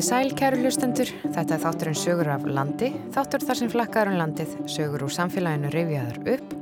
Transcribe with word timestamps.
Komiði 0.00 0.16
sæl, 0.16 0.30
kæru 0.32 0.58
hlustendur. 0.62 1.10
Þetta 1.28 1.52
er 1.52 1.60
þátturinn 1.60 1.96
sögur 2.00 2.28
af 2.32 2.44
landi, 2.48 2.86
þáttur 3.12 3.42
þar 3.44 3.56
sem 3.58 3.68
flakkar 3.68 4.08
um 4.08 4.14
landið, 4.16 4.52
sögur 4.72 5.02
úr 5.04 5.12
samfélaginu 5.12 5.68
reyfiðaður 5.74 6.30
upp 6.32 6.54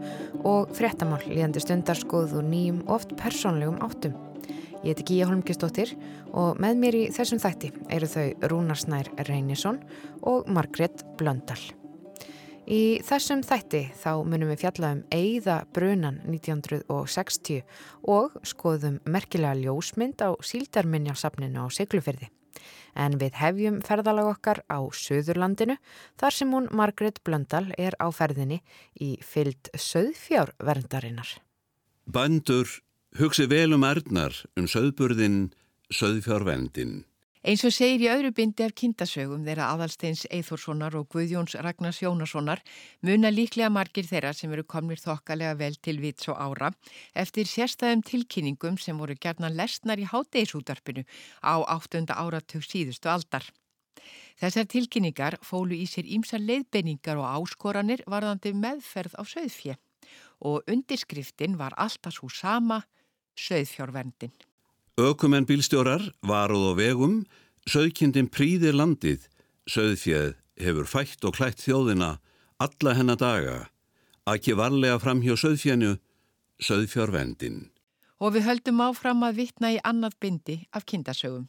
og 0.51 0.73
fréttamál 0.75 1.21
líðandi 1.23 1.61
stundarskoð 1.63 2.33
og 2.41 2.49
nýjum 2.49 2.81
oft 2.91 3.13
persónlegum 3.21 3.77
áttum. 3.87 4.17
Ég 4.83 4.89
heiti 4.91 5.05
Gíja 5.07 5.29
Holmgistóttir 5.31 5.93
og 6.33 6.59
með 6.59 6.81
mér 6.83 6.99
í 6.99 7.03
þessum 7.15 7.39
þætti 7.39 7.71
eru 7.95 8.09
þau 8.11 8.49
Rúnarsnær 8.51 9.13
Reynisson 9.29 9.79
og 10.27 10.51
Margret 10.51 11.05
Blöndal. 11.21 11.61
Í 12.67 12.99
þessum 13.07 13.45
þætti 13.47 13.85
þá 14.01 14.17
munum 14.27 14.51
við 14.51 14.65
fjalla 14.65 14.91
um 14.97 15.05
Eiða 15.15 15.61
Brunan 15.71 16.19
1960 16.27 17.63
og 18.03 18.35
skoðum 18.43 18.99
merkilega 19.07 19.55
ljósmynd 19.63 20.27
á 20.27 20.35
síldarminjarsafninu 20.43 21.63
á 21.63 21.67
Siglufyrði. 21.71 22.33
En 22.95 23.19
við 23.21 23.39
hefjum 23.41 23.81
ferðalag 23.87 24.33
okkar 24.33 24.63
á 24.67 24.79
Suðurlandinu 24.91 25.79
þar 26.21 26.35
sem 26.35 26.53
hún 26.55 26.69
Margret 26.75 27.21
Blöndal 27.25 27.69
er 27.79 27.97
á 28.03 28.09
ferðinni 28.15 28.63
í 29.01 29.17
fyllt 29.23 29.71
söðfjárverndarinnar. 29.75 31.39
Bandur 32.09 32.69
hugsi 33.19 33.49
vel 33.51 33.73
um 33.77 33.87
erðnar 33.87 34.37
um 34.57 34.67
söðburðin 34.71 35.51
söðfjárvendin. 35.93 37.05
Eins 37.47 37.63
og 37.63 37.71
segir 37.71 38.03
í 38.03 38.09
öðru 38.11 38.33
bindi 38.35 38.65
af 38.67 38.73
kindasögum 38.75 39.45
þeirra 39.47 39.69
aðalsteins 39.71 40.25
Eithórssonar 40.35 40.97
og 40.99 41.07
Guðjóns 41.15 41.55
Ragnars 41.63 42.01
Jónassonar 42.03 42.65
muna 43.07 43.31
líklega 43.31 43.69
margir 43.71 44.09
þeirra 44.09 44.33
sem 44.35 44.51
eru 44.51 44.65
komnir 44.67 44.99
þokkalega 44.99 45.55
vel 45.61 45.77
til 45.79 46.01
vits 46.03 46.27
og 46.33 46.35
ára 46.35 46.73
eftir 47.15 47.47
sérstæðum 47.47 48.03
tilkynningum 48.03 48.81
sem 48.83 48.99
voru 48.99 49.15
gerna 49.15 49.53
lesnar 49.55 50.03
í 50.03 50.09
hátdeisútarpinu 50.11 51.07
á 51.47 51.63
8. 51.63 52.11
áratug 52.11 52.67
síðustu 52.67 53.07
aldar. 53.07 53.47
Þessar 54.43 54.67
tilkynningar 54.75 55.39
fólu 55.47 55.79
í 55.79 55.87
sér 55.87 56.11
ímsa 56.11 56.43
leiðbeiningar 56.43 57.23
og 57.23 57.31
áskoranir 57.39 58.03
varðandi 58.11 58.51
meðferð 58.51 59.15
á 59.15 59.23
söðfjö 59.23 59.79
og 60.43 60.67
undirskriftin 60.67 61.55
var 61.59 61.79
alltaf 61.79 62.19
svo 62.19 62.27
sama 62.35 62.83
söðfjórverndin. 63.39 64.35
Ökumenn 64.99 65.47
bílstjórar 65.47 66.03
varuð 66.27 66.65
á 66.71 66.73
vegum, 66.75 67.21
söðkindin 67.71 68.27
príðir 68.35 68.75
landið, 68.75 69.29
söðfjöð 69.71 70.33
hefur 70.59 70.89
fætt 70.91 71.23
og 71.23 71.37
klætt 71.37 71.63
þjóðina 71.63 72.17
alla 72.59 72.95
hennar 72.99 73.21
daga, 73.21 73.59
ekki 74.27 74.57
varlega 74.59 74.99
fram 74.99 75.23
hjá 75.23 75.37
söðfjönu, 75.39 75.93
söðfjörvendin. 76.59 77.69
Og 78.19 78.35
við 78.35 78.49
höldum 78.49 78.83
áfram 78.83 79.23
að 79.23 79.39
vittna 79.39 79.71
í 79.77 79.79
annað 79.87 80.19
bindi 80.19 80.59
af 80.75 80.83
kindasögum. 80.91 81.47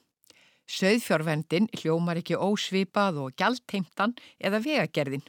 Söðfjörvendin 0.69 1.71
hljómar 1.81 2.21
ekki 2.21 2.37
ósvipað 2.37 3.17
og 3.23 3.33
gjaldteimtan 3.33 4.13
eða 4.37 4.61
vegagerðin. 4.61 5.25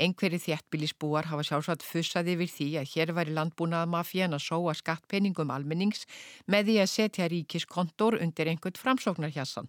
Einhverju 0.00 0.40
þjættbílisbúar 0.46 1.28
hafa 1.28 1.44
sjálfsagt 1.44 1.84
fussað 1.84 2.30
yfir 2.32 2.48
því 2.48 2.68
að 2.80 2.90
hér 2.94 3.12
væri 3.18 3.34
landbúnaðamafían 3.36 4.36
að 4.36 4.46
sóa 4.46 4.74
skattpenningum 4.78 5.52
almennings 5.52 6.06
með 6.48 6.70
því 6.70 6.76
að 6.80 6.92
setja 6.94 7.28
ríkiskontor 7.28 8.16
undir 8.24 8.48
einhvern 8.48 8.80
framsóknarhjassan. 8.80 9.68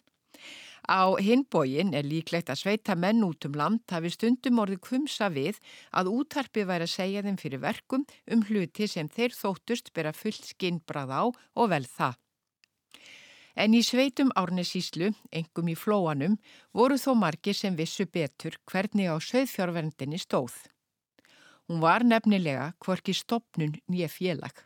Á 0.88 1.14
hinbógin 1.22 1.94
er 1.94 2.08
líklegt 2.08 2.50
að 2.50 2.62
sveita 2.64 2.96
menn 2.98 3.22
út 3.28 3.46
um 3.46 3.54
land 3.60 3.84
hafi 3.92 4.10
stundum 4.16 4.64
orðið 4.64 4.82
kumsa 4.88 5.30
við 5.30 5.60
að 5.92 6.10
útarpi 6.16 6.66
væri 6.66 6.88
að 6.88 6.96
segja 6.96 7.26
þeim 7.28 7.38
fyrir 7.38 7.62
verkum 7.62 8.08
um 8.32 8.42
hluti 8.48 8.88
sem 8.88 9.12
þeir 9.12 9.36
þóttust 9.38 9.94
bera 9.94 10.16
fullt 10.16 10.48
skinnbrað 10.56 11.14
á 11.14 11.24
og 11.28 11.70
vel 11.76 11.86
það. 11.86 12.18
En 13.62 13.76
í 13.78 13.84
sveitum 13.86 14.32
árnesíslu, 14.40 15.12
engum 15.30 15.68
í 15.70 15.76
flóanum, 15.78 16.40
voru 16.74 16.96
þó 16.98 17.12
margir 17.20 17.54
sem 17.54 17.76
vissu 17.78 18.08
betur 18.10 18.56
hvernig 18.66 19.12
á 19.14 19.22
söðfjárverndinni 19.22 20.18
stóð. 20.18 20.56
Hún 21.70 21.84
var 21.84 22.02
nefnilega 22.02 22.72
hvorki 22.82 23.14
stopnun 23.14 23.76
nýja 23.86 24.10
félag. 24.10 24.64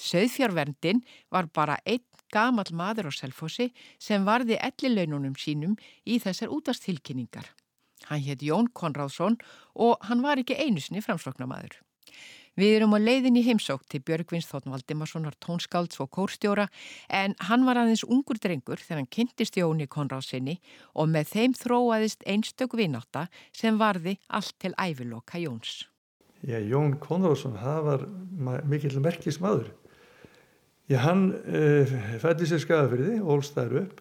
Söðfjárverndin 0.00 1.02
var 1.28 1.50
bara 1.52 1.76
einn 1.84 2.06
gamal 2.32 2.72
maður 2.72 3.10
á 3.10 3.12
selfossi 3.18 3.68
sem 4.00 4.24
varði 4.24 4.56
ellilaununum 4.64 5.36
sínum 5.36 5.76
í 6.08 6.16
þessar 6.16 6.54
útastilkynningar. 6.56 7.52
Hann 8.08 8.24
hétt 8.24 8.42
Jón 8.42 8.72
Konráðsson 8.72 9.36
og 9.74 10.00
hann 10.08 10.24
var 10.24 10.40
ekki 10.40 10.56
einusni 10.56 11.04
framsloknamaður. 11.04 11.82
Við 12.56 12.78
erum 12.78 12.94
á 12.96 12.98
leiðin 13.04 13.36
í 13.36 13.42
heimsók 13.44 13.82
til 13.84 13.98
Björgvins 14.00 14.46
Þóttn 14.48 14.72
Valdimarssonar 14.72 15.34
tónskálds 15.44 15.98
og 16.00 16.08
kórstjóra 16.16 16.64
en 17.12 17.34
hann 17.50 17.66
var 17.68 17.76
aðeins 17.76 18.06
ungur 18.08 18.38
drengur 18.40 18.80
þegar 18.80 19.02
hann 19.02 19.10
kynntist 19.12 19.58
Jóni 19.60 19.84
Konráðssinni 19.92 20.54
og 20.96 21.10
með 21.12 21.34
þeim 21.34 21.56
þróaðist 21.58 22.24
einstök 22.24 22.72
vináta 22.80 23.26
sem 23.52 23.76
varði 23.76 24.14
allt 24.32 24.56
til 24.64 24.72
æviloka 24.80 25.36
Jóns. 25.42 25.82
Já, 26.40 26.56
Jón 26.64 26.94
Konráðsson, 27.02 27.58
það 27.60 27.82
var 27.90 28.06
mikill 28.64 29.02
merkismadur. 29.04 29.68
Já, 30.88 31.02
hann 31.04 31.26
uh, 31.34 31.92
fætti 32.22 32.48
sér 32.48 32.64
skafafyrði, 32.64 33.18
ólstæður 33.20 33.82
upp, 33.82 34.00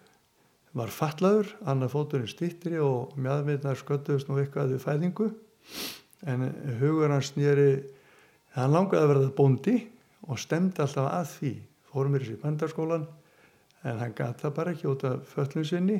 var 0.79 0.95
fallaður, 0.95 1.51
annað 1.67 1.91
fóturinn 1.91 2.31
stýttri 2.31 2.79
og 2.79 3.19
mjöðmyndnar 3.19 3.83
sköttuðist 3.83 4.31
nú 4.31 4.39
eitthvað 4.39 4.77
við 4.77 4.83
fæðingu 4.87 5.29
en 6.23 6.47
hugur 6.79 7.11
hans 7.11 7.33
nýri 7.35 7.69
hann 8.55 8.73
langaði 8.73 9.03
að 9.03 9.11
verða 9.11 9.31
bóndi 9.35 9.75
og 10.25 10.39
stemdi 10.41 10.81
alltaf 10.83 11.09
að 11.11 11.31
því. 11.33 11.53
Fórum 11.91 12.15
mér 12.15 12.27
í 12.27 12.37
bandarskólan 12.41 13.07
en 13.85 13.99
hann 14.01 14.15
gata 14.17 14.51
bara 14.51 14.73
ekki 14.73 14.89
út 14.91 15.03
af 15.07 15.25
föllum 15.31 15.65
sinni. 15.67 15.99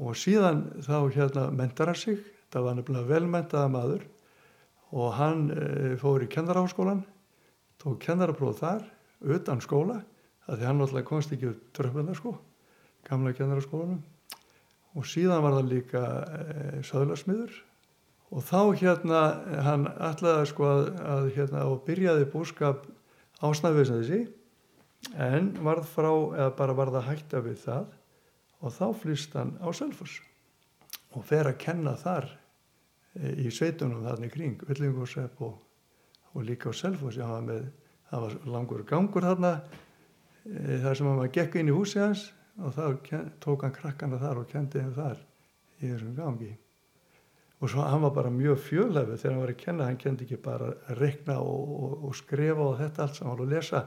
Og 0.00 0.16
síðan 0.18 0.64
þá 0.82 0.96
hérna 1.14 1.50
mentar 1.54 1.92
hann 1.92 2.00
sig. 2.00 2.18
Það 2.50 2.66
var 2.66 2.78
nefnilega 2.78 3.10
velmentaða 3.10 3.70
maður. 3.70 4.08
Og 4.94 5.12
hann 5.18 5.46
e, 5.50 5.94
fór 6.00 6.24
í 6.24 6.30
kennaraháskólan 6.30 7.04
tók 7.82 8.00
kennarapróð 8.04 8.58
þar 8.62 8.84
utan 9.34 9.60
skóla 9.60 9.98
það 10.46 10.60
því 10.60 10.68
hann 10.68 10.82
alltaf 10.84 11.06
komst 11.08 11.32
ekki 11.34 11.50
upp 11.50 11.70
tröfnda 11.76 12.14
sko 12.16 12.36
gamla 13.04 13.34
kennaraskólanum. 13.36 14.00
Og 14.94 15.06
síðan 15.08 15.42
var 15.44 15.56
það 15.58 15.70
líka 15.72 16.02
e, 16.24 16.82
söðlarsmiður 16.86 17.56
og 18.32 18.44
þá 18.44 18.60
hérna 18.80 19.20
hann 19.66 19.88
ætlaði 19.92 20.48
sko 20.50 20.68
að, 20.70 20.86
að 21.04 21.28
hérna 21.36 21.66
og 21.70 21.82
byrjaði 21.86 22.30
búskap 22.32 22.86
ásnæðviðsnaðisi 23.44 24.22
en 25.20 25.50
varð 25.64 25.88
frá 25.90 26.10
eða 26.10 26.50
bara 26.56 26.76
varð 26.76 26.98
að 27.00 27.08
hætta 27.10 27.42
við 27.44 27.60
það 27.64 27.92
og 28.64 28.72
þá 28.72 28.86
flýst 29.02 29.36
hann 29.36 29.52
á 29.60 29.68
Selfos 29.76 30.16
og 31.14 31.26
fer 31.28 31.50
að 31.50 31.60
kenna 31.62 31.94
þar 32.00 32.30
e, 33.18 33.34
í 33.44 33.52
sveitunum 33.52 34.04
þarna 34.06 34.30
kring 34.32 34.62
Villingursepp 34.68 35.42
og, 35.44 35.58
og 36.32 36.46
líka 36.46 36.72
á 36.72 36.74
Selfos 36.74 37.20
það 37.20 38.24
var 38.24 38.38
langur 38.48 38.84
gangur 38.88 39.26
þarna 39.26 39.58
e, 39.60 40.80
þar 40.82 40.96
sem 40.96 41.10
hann 41.10 41.36
gekk 41.36 41.60
inn 41.60 41.70
í 41.70 41.76
húsi 41.76 42.00
hans 42.00 42.30
og 42.62 42.74
þá 42.76 42.84
tók 43.42 43.66
hann 43.66 43.76
krakkana 43.76 44.20
þar 44.22 44.44
og 44.44 44.50
kendi 44.50 44.80
henn 44.80 44.94
þar 44.96 45.20
í 45.82 45.90
þessum 45.90 46.14
gangi 46.16 46.54
og 47.64 47.70
svo 47.72 47.80
hann 47.80 48.02
var 48.04 48.12
bara 48.12 48.30
mjög 48.30 48.58
fjölöfu 48.60 49.16
þegar 49.16 49.32
hann 49.32 49.40
var 49.40 49.50
að 49.54 49.60
kenna, 49.62 49.84
hann 49.88 49.96
kendi 49.96 50.26
ekki 50.26 50.36
bara 50.44 50.66
að 50.84 50.98
rekna 50.98 51.38
og, 51.40 51.70
og, 51.80 51.92
og 52.10 52.16
skrifa 52.18 52.60
og 52.60 52.74
þetta 52.76 53.02
allt 53.06 53.16
saman 53.16 53.40
og 53.40 53.48
lesa, 53.48 53.86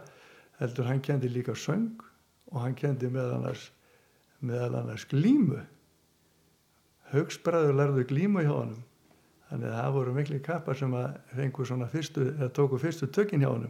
heldur 0.58 0.90
hann 0.90 1.02
kendi 1.06 1.30
líka 1.30 1.54
söng 1.54 2.02
og 2.50 2.62
hann 2.64 2.74
kendi 2.80 3.12
meðal 3.14 3.36
annars, 3.38 3.68
meðal 4.42 4.80
annars 4.80 5.06
glímu. 5.12 5.62
Högsbræður 7.12 7.78
lærðu 7.78 8.08
glímu 8.10 8.48
hjá 8.48 8.56
hann 8.56 8.74
þannig 9.52 9.70
að 9.70 9.78
það 9.78 9.94
voru 10.00 10.16
miklu 10.18 10.40
kappar 10.50 10.80
sem 10.82 10.98
að 10.98 11.22
fengu 11.38 11.70
svona 11.70 11.92
fyrstu, 11.92 12.26
eða 12.34 12.50
tóku 12.58 12.82
fyrstu 12.82 13.12
tökinn 13.14 13.46
hjá 13.46 13.52
hann 13.52 13.70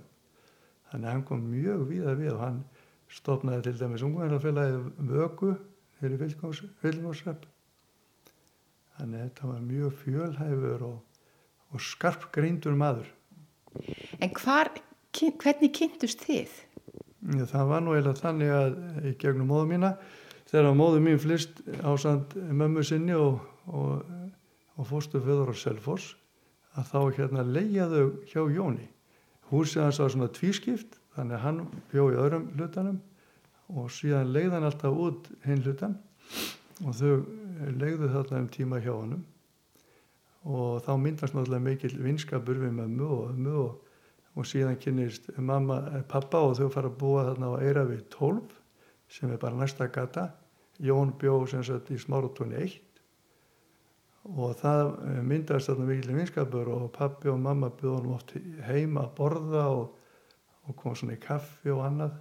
þannig 0.93 1.03
að 1.03 1.11
hann 1.11 1.27
kom 1.27 1.43
mjög 1.51 1.83
víða 1.91 2.15
við 2.15 2.31
og 2.37 2.41
hann 2.45 2.63
stopnaði 3.11 3.67
til 3.67 3.75
dæmis 3.81 4.07
ungvænarfélagið 4.07 4.87
Vögu 5.11 5.53
fyrir 5.99 6.23
Vilgónsrepp 6.23 7.45
Þannig 8.97 9.19
að 9.19 9.27
þetta 9.27 9.49
var 9.51 9.65
mjög 9.67 9.97
fjölhæfur 10.01 10.85
og, 10.88 11.23
og 11.73 11.83
skarp 11.85 12.29
greindur 12.33 12.77
maður. 12.77 13.09
En 14.23 14.31
hvar, 14.33 14.71
hvernig 15.13 15.73
kynntust 15.77 16.23
þið? 16.25 16.55
Já, 17.38 17.44
það 17.51 17.71
var 17.71 17.83
nú 17.83 17.94
eiginlega 17.94 18.21
þannig 18.21 18.53
að 18.55 18.77
í 19.09 19.13
gegnum 19.21 19.51
móðu 19.51 19.69
mína, 19.73 19.91
þegar 20.49 20.77
móðu 20.79 21.01
mín 21.05 21.19
flist 21.21 21.61
ásand 21.83 22.33
mömmu 22.38 22.85
sinni 22.88 23.17
og, 23.17 23.41
og, 23.67 24.07
og 24.77 24.89
fórstu 24.89 25.21
föður 25.21 25.53
á 25.53 25.55
Selfors, 25.57 26.13
að 26.77 26.94
þá 26.94 26.99
hérna 27.19 27.45
leiðjaðu 27.45 28.05
hjá 28.31 28.41
Jóni. 28.53 28.88
Húsið 29.51 29.83
hans 29.85 30.01
var 30.01 30.13
svona 30.13 30.31
tvískipt, 30.33 30.97
þannig 31.17 31.38
að 31.38 31.45
hann 31.45 31.61
bjóð 31.91 32.13
í 32.13 32.19
öðrum 32.23 32.49
hlutanum 32.55 32.97
og 33.75 33.91
síðan 33.91 34.31
leiðan 34.33 34.67
alltaf 34.67 34.95
út 34.95 35.29
hinn 35.45 35.63
hlutan 35.65 35.97
og 36.85 36.94
þau 36.95 37.11
legðu 37.77 38.09
þarna 38.13 38.44
um 38.44 38.48
tíma 38.54 38.80
hjá 38.83 38.94
honum. 38.94 39.25
Og 40.48 40.80
þá 40.86 40.94
myndast 41.01 41.36
náttúrulega 41.36 41.65
mikil 41.65 41.98
vinskapur 42.00 42.59
við 42.62 42.75
mömmu 42.77 43.07
og 43.12 43.31
ömmu 43.33 43.56
og, 43.63 43.94
og 44.38 44.48
síðan 44.48 44.77
kynist 44.80 45.30
mamma, 45.38 45.81
eh, 45.92 46.04
pappa 46.07 46.44
og 46.45 46.56
þau 46.59 46.69
fara 46.71 46.92
að 46.92 47.00
búa 47.01 47.25
þarna 47.31 47.51
á 47.51 47.62
Eira 47.65 47.86
við 47.89 48.06
12 48.13 48.54
sem 49.12 49.31
er 49.31 49.42
bara 49.42 49.57
næsta 49.57 49.89
gata. 49.92 50.30
Jón 50.80 51.15
bjó 51.18 51.42
sem 51.50 51.63
sagt 51.65 51.89
í 51.92 51.98
smáratóni 51.98 52.59
1 52.62 52.83
og 54.27 54.57
það 54.59 54.81
eh, 55.07 55.19
myndaðist 55.24 55.71
þarna 55.71 55.89
mikilvæg 55.89 56.21
vinskapur 56.21 56.71
og 56.75 56.89
pappi 56.95 57.31
og 57.31 57.39
mamma 57.42 57.71
bjóð 57.74 57.98
hann 57.98 58.15
oft 58.15 58.33
heima 58.68 59.06
að 59.06 59.13
borða 59.18 59.68
og, 59.74 59.94
og 60.68 60.80
kom 60.80 60.95
svona 60.95 61.15
í 61.15 61.21
kaffi 61.24 61.71
og 61.74 61.86
annað. 61.88 62.18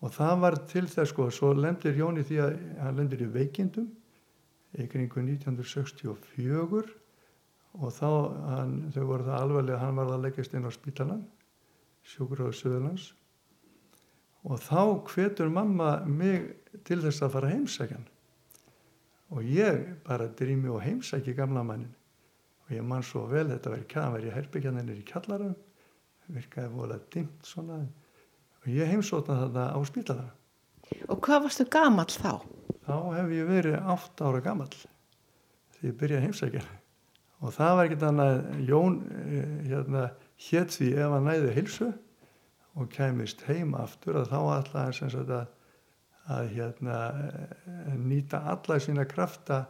Og 0.00 0.12
það 0.14 0.36
var 0.44 0.56
til 0.68 0.86
þess 0.88 1.12
sko, 1.12 1.28
svo 1.32 1.52
lendir 1.56 1.96
Jón 1.98 2.20
í 2.20 2.24
því 2.24 2.38
að 2.44 2.54
hann 2.80 3.00
lendir 3.00 3.24
í 3.26 3.32
veikindum 3.32 3.90
í 4.78 4.86
kringu 4.90 5.22
1964 5.24 6.96
og 7.80 7.94
þá, 7.94 8.10
hann, 8.50 8.74
þau 8.94 9.04
voru 9.06 9.26
það 9.26 9.36
alvarlega, 9.38 9.80
hann 9.82 9.98
var 9.98 10.10
að 10.10 10.24
leggjast 10.26 10.54
inn 10.58 10.66
á 10.66 10.72
spítalan, 10.74 11.22
sjúkur 12.06 12.42
á 12.46 12.50
Suðurlands. 12.50 13.12
Og 14.46 14.58
þá 14.62 14.82
hvetur 15.10 15.50
mamma 15.52 16.00
mig 16.06 16.48
til 16.86 16.98
þess 17.02 17.22
að 17.22 17.34
fara 17.36 17.52
heimsækjan 17.52 18.06
og 19.30 19.46
ég 19.46 19.82
bara 20.06 20.30
drými 20.34 20.70
og 20.72 20.80
heimsæki 20.82 21.36
gamla 21.38 21.62
mannin 21.62 21.92
og 22.64 22.72
ég 22.74 22.86
man 22.86 23.04
svo 23.06 23.26
vel 23.30 23.46
þetta 23.50 23.74
verið 23.74 23.90
kæðan 23.92 24.16
verið 24.16 24.34
herbyggjarnir 24.38 24.96
í 24.96 25.04
kjallarum 25.06 25.54
virkaði 26.30 26.70
volað 26.74 27.06
dimt 27.14 27.46
svona. 27.46 27.80
Og 28.60 28.68
ég 28.70 28.90
heimsóta 28.90 29.36
þetta 29.42 29.70
á 29.74 29.78
spítala 29.88 30.26
Og 31.08 31.20
hvað 31.22 31.44
varstu 31.46 31.66
gamall 31.70 32.10
þá? 32.10 32.40
Þá 32.90 32.98
hef 33.16 33.32
ég 33.36 33.48
verið 33.48 33.78
8 33.94 34.28
ára 34.28 34.42
gamall 34.44 34.74
því 34.74 35.88
ég 35.88 35.96
byrjaði 36.02 36.26
heimsækja 36.26 36.66
og 37.40 37.54
það 37.56 37.76
var 37.76 37.88
ekkert 37.88 38.06
annað 38.10 38.42
Jón 38.68 39.00
eh, 39.14 39.54
hérna 39.70 40.04
hétt 40.50 40.76
því 40.76 40.90
ef 40.98 41.14
hann 41.14 41.30
næði 41.30 41.56
hilsu 41.56 41.90
og 42.80 42.90
kæmist 42.92 43.46
heim 43.48 43.72
aftur 43.78 44.20
að 44.20 44.30
þá 44.34 44.38
alltaf 44.40 45.16
að 45.22 45.48
að 46.30 46.52
hérna, 46.54 46.96
eh, 47.10 47.94
nýta 47.98 48.42
alla 48.52 48.78
sína 48.80 49.06
krafta 49.08 49.64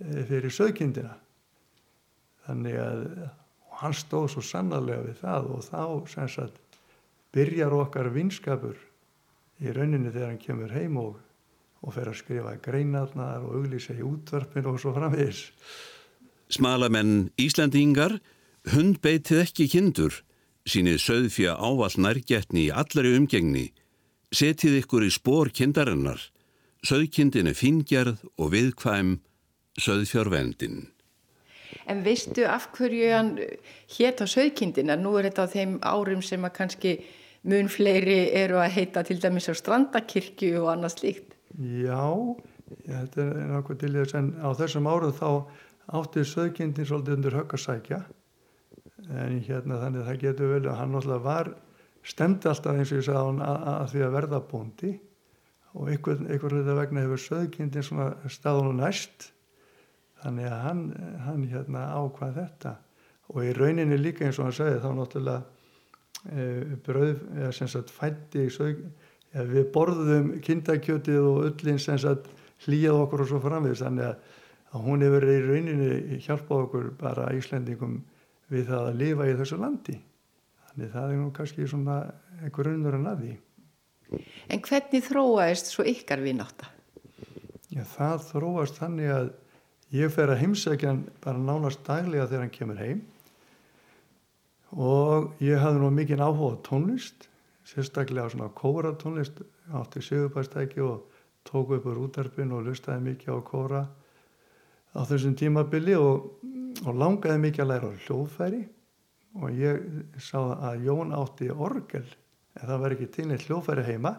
eh, 0.00 0.24
fyrir 0.28 0.52
söðkindina. 0.52 1.14
Þannig 2.46 2.78
að 2.80 3.04
hann 3.80 3.96
stóð 3.96 4.28
svo 4.34 4.44
sannarlega 4.44 5.06
við 5.06 5.22
það 5.22 5.48
og 5.54 5.64
þá 5.66 6.28
sagt 6.32 6.78
byrjar 7.34 7.74
okkar 7.76 8.10
vinskapur 8.14 8.76
í 9.60 9.72
rauninni 9.72 10.12
þegar 10.12 10.30
hann 10.30 10.42
kemur 10.42 10.72
heim 10.72 10.96
og, 11.00 11.16
og 11.86 11.94
fer 11.94 12.10
að 12.10 12.18
skrifa 12.20 12.56
greinarnar 12.62 13.46
og 13.46 13.60
auglýsa 13.60 13.94
í 13.94 14.04
útvarpinu 14.04 14.74
og 14.74 14.82
svo 14.82 14.92
framvegis. 14.96 15.46
Smalamenn 16.50 17.30
Íslandingar 17.38 18.18
hundbeitið 18.74 19.42
ekki 19.46 19.70
kindur, 19.70 20.20
sínið 20.66 21.00
söðfja 21.02 21.54
ávall 21.56 21.94
nærgetni 22.02 22.66
í 22.66 22.72
allari 22.74 23.14
umgengni 23.14 23.68
Setið 24.34 24.80
ykkur 24.82 25.04
í 25.06 25.12
spór 25.14 25.52
kindarinnar, 25.54 26.18
söðkindin 26.82 27.46
er 27.46 27.54
fingerð 27.54 28.24
og 28.34 28.50
viðkvæm 28.56 29.20
söðfjörvendin. 29.78 30.88
En 31.86 32.02
veistu 32.02 32.42
af 32.50 32.66
hverju 32.74 33.12
hann 33.12 33.30
hétt 33.94 34.18
á 34.18 34.26
söðkindina? 34.26 34.96
Nú 34.98 35.14
er 35.20 35.28
þetta 35.28 35.46
á 35.46 35.52
þeim 35.54 35.78
árum 35.86 36.24
sem 36.26 36.42
að 36.42 36.56
kannski 36.58 36.96
mun 37.46 37.70
fleiri 37.70 38.32
eru 38.34 38.58
að 38.58 38.74
heita 38.80 39.04
til 39.06 39.20
dæmis 39.22 39.46
á 39.46 39.54
strandakirkju 39.54 40.58
og 40.64 40.72
annað 40.74 40.96
slíkt. 40.98 41.35
Já, 41.56 42.04
þetta 42.84 43.22
er 43.24 43.48
nákvæmt 43.52 43.80
til 43.80 43.94
þess 43.94 44.18
en 44.18 44.32
á 44.42 44.48
þessum 44.58 44.88
árum 44.90 45.14
þá 45.16 45.30
átti 45.96 46.24
söðkindin 46.26 46.88
svolítið 46.88 47.16
undir 47.16 47.36
höggasækja 47.38 48.00
en 49.06 49.38
hérna 49.46 49.78
þannig 49.80 50.02
að 50.02 50.08
það 50.10 50.22
getur 50.24 50.52
vel 50.52 50.64
að 50.66 50.78
hann 50.80 50.92
náttúrulega 50.94 51.24
var 51.26 51.52
stemdi 52.06 52.50
alltaf 52.50 52.78
eins 52.78 52.92
og 52.92 53.00
ég 53.00 53.06
sagði 53.06 53.46
að, 53.46 53.66
að 53.72 53.88
því 53.92 54.04
að 54.06 54.14
verða 54.16 54.42
bóndi. 54.50 54.92
Og 55.76 55.90
einhvern 55.92 56.28
veginn 56.30 56.78
vegna 56.78 57.04
hefur 57.04 57.22
söðkindin 57.22 57.84
svona 57.84 58.30
staðun 58.32 58.70
og 58.72 58.78
næst. 58.80 59.30
Þannig 60.22 60.48
að 60.48 60.62
hann, 60.64 60.84
hann 61.26 61.42
hérna 61.50 61.82
ákvað 61.98 62.38
þetta. 62.40 62.72
Og 63.34 63.42
í 63.44 63.52
rauninni 63.56 63.98
líka 64.00 64.24
eins 64.24 64.38
og 64.40 64.48
hann 64.48 64.56
segði 64.56 64.80
þá 64.84 64.88
náttúrulega 64.96 65.42
e, 66.30 66.46
bröð, 66.86 67.20
eða 67.36 67.52
sem 67.58 67.70
sagt 67.70 67.92
fætti 67.92 68.46
sög, 68.54 68.80
ja, 69.36 69.44
við 69.44 69.70
borðum 69.76 70.32
kindakjötið 70.42 71.20
og 71.20 71.44
öllin 71.50 71.78
sem 71.82 72.00
hlýjað 72.66 73.04
okkur 73.04 73.22
og 73.22 73.30
svo 73.30 73.40
framvegist 73.44 73.84
þannig 73.84 74.08
að, 74.08 74.34
að 74.72 74.84
hún 74.88 75.04
hefur 75.04 75.28
í 75.28 75.38
rauninni 75.44 76.20
hjálpað 76.24 76.66
okkur 76.66 76.92
bara 76.98 77.30
Íslendingum 77.36 77.98
við 78.48 78.70
það 78.70 78.90
að 78.90 79.00
lifa 79.04 79.28
í 79.28 79.34
þessu 79.36 79.58
landi 79.60 79.98
Þannig 80.76 80.90
það 80.92 81.10
er 81.10 81.16
nú 81.16 81.28
kannski 81.32 81.66
svona 81.72 81.94
einhver 82.44 82.68
unnur 82.68 82.94
en 82.98 83.06
að 83.08 83.20
því. 83.22 83.34
En 84.52 84.60
hvernig 84.60 85.04
þróaðist 85.06 85.70
svo 85.70 85.86
ykkar 85.88 86.20
vináta? 86.20 86.68
Já, 87.72 87.80
það 87.94 88.26
þróast 88.26 88.80
þannig 88.82 89.12
að 89.14 89.30
ég 89.96 90.12
fer 90.12 90.34
að 90.34 90.42
heimsækja 90.42 90.90
hann 90.90 91.00
bara 91.24 91.40
nánast 91.40 91.80
daglega 91.86 92.26
þegar 92.28 92.44
hann 92.44 92.52
kemur 92.58 92.82
heim 92.82 93.00
og 94.76 95.40
ég 95.40 95.64
hafði 95.64 95.80
nú 95.80 95.90
mikið 95.96 96.26
áhuga 96.26 96.60
tónlist, 96.68 97.30
sérstaklega 97.66 98.26
á 98.26 98.32
svona 98.32 98.50
kóra 98.54 98.94
tónlist, 98.98 99.42
átti 99.74 100.02
sigubæstæki 100.02 100.80
og 100.86 101.10
tók 101.46 101.74
upp 101.76 101.86
úr 101.86 102.06
útarpin 102.06 102.54
og 102.54 102.66
lustaði 102.66 103.10
mikið 103.10 103.34
á 103.34 103.40
kóra 103.42 103.82
á 104.94 105.00
þessum 105.06 105.34
tímabili 105.38 105.96
og, 105.98 106.30
og 106.86 106.94
langaði 106.94 107.42
mikið 107.42 107.64
að 107.64 107.72
læra 107.72 107.92
hljóðfæri 108.06 108.62
og 109.36 109.52
ég 109.52 109.82
sá 110.22 110.38
að 110.38 110.86
Jón 110.86 111.12
átti 111.14 111.50
orgel 111.50 112.06
en 112.56 112.68
það 112.68 112.82
var 112.82 112.94
ekki 112.94 113.08
til 113.12 113.28
neitt 113.28 113.46
hljófæri 113.46 113.84
heima 113.86 114.14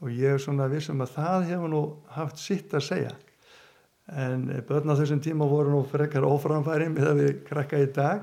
og 0.00 0.12
ég 0.14 0.38
svona 0.40 0.68
vissum 0.70 1.02
að 1.04 1.16
það 1.16 1.48
hefur 1.50 1.72
nú 1.72 1.82
haft 2.14 2.38
sitt 2.38 2.74
að 2.76 2.84
segja. 2.86 3.14
En 4.08 4.46
börn 4.68 4.88
á 4.88 4.96
þessum 4.96 5.20
tíma 5.20 5.48
voru 5.50 5.74
nú 5.74 5.82
frekar 5.90 6.24
óframfæri 6.24 6.88
með 6.94 7.10
að 7.10 7.22
við 7.22 7.32
krakka 7.48 7.80
í 7.82 7.88
dag 7.92 8.22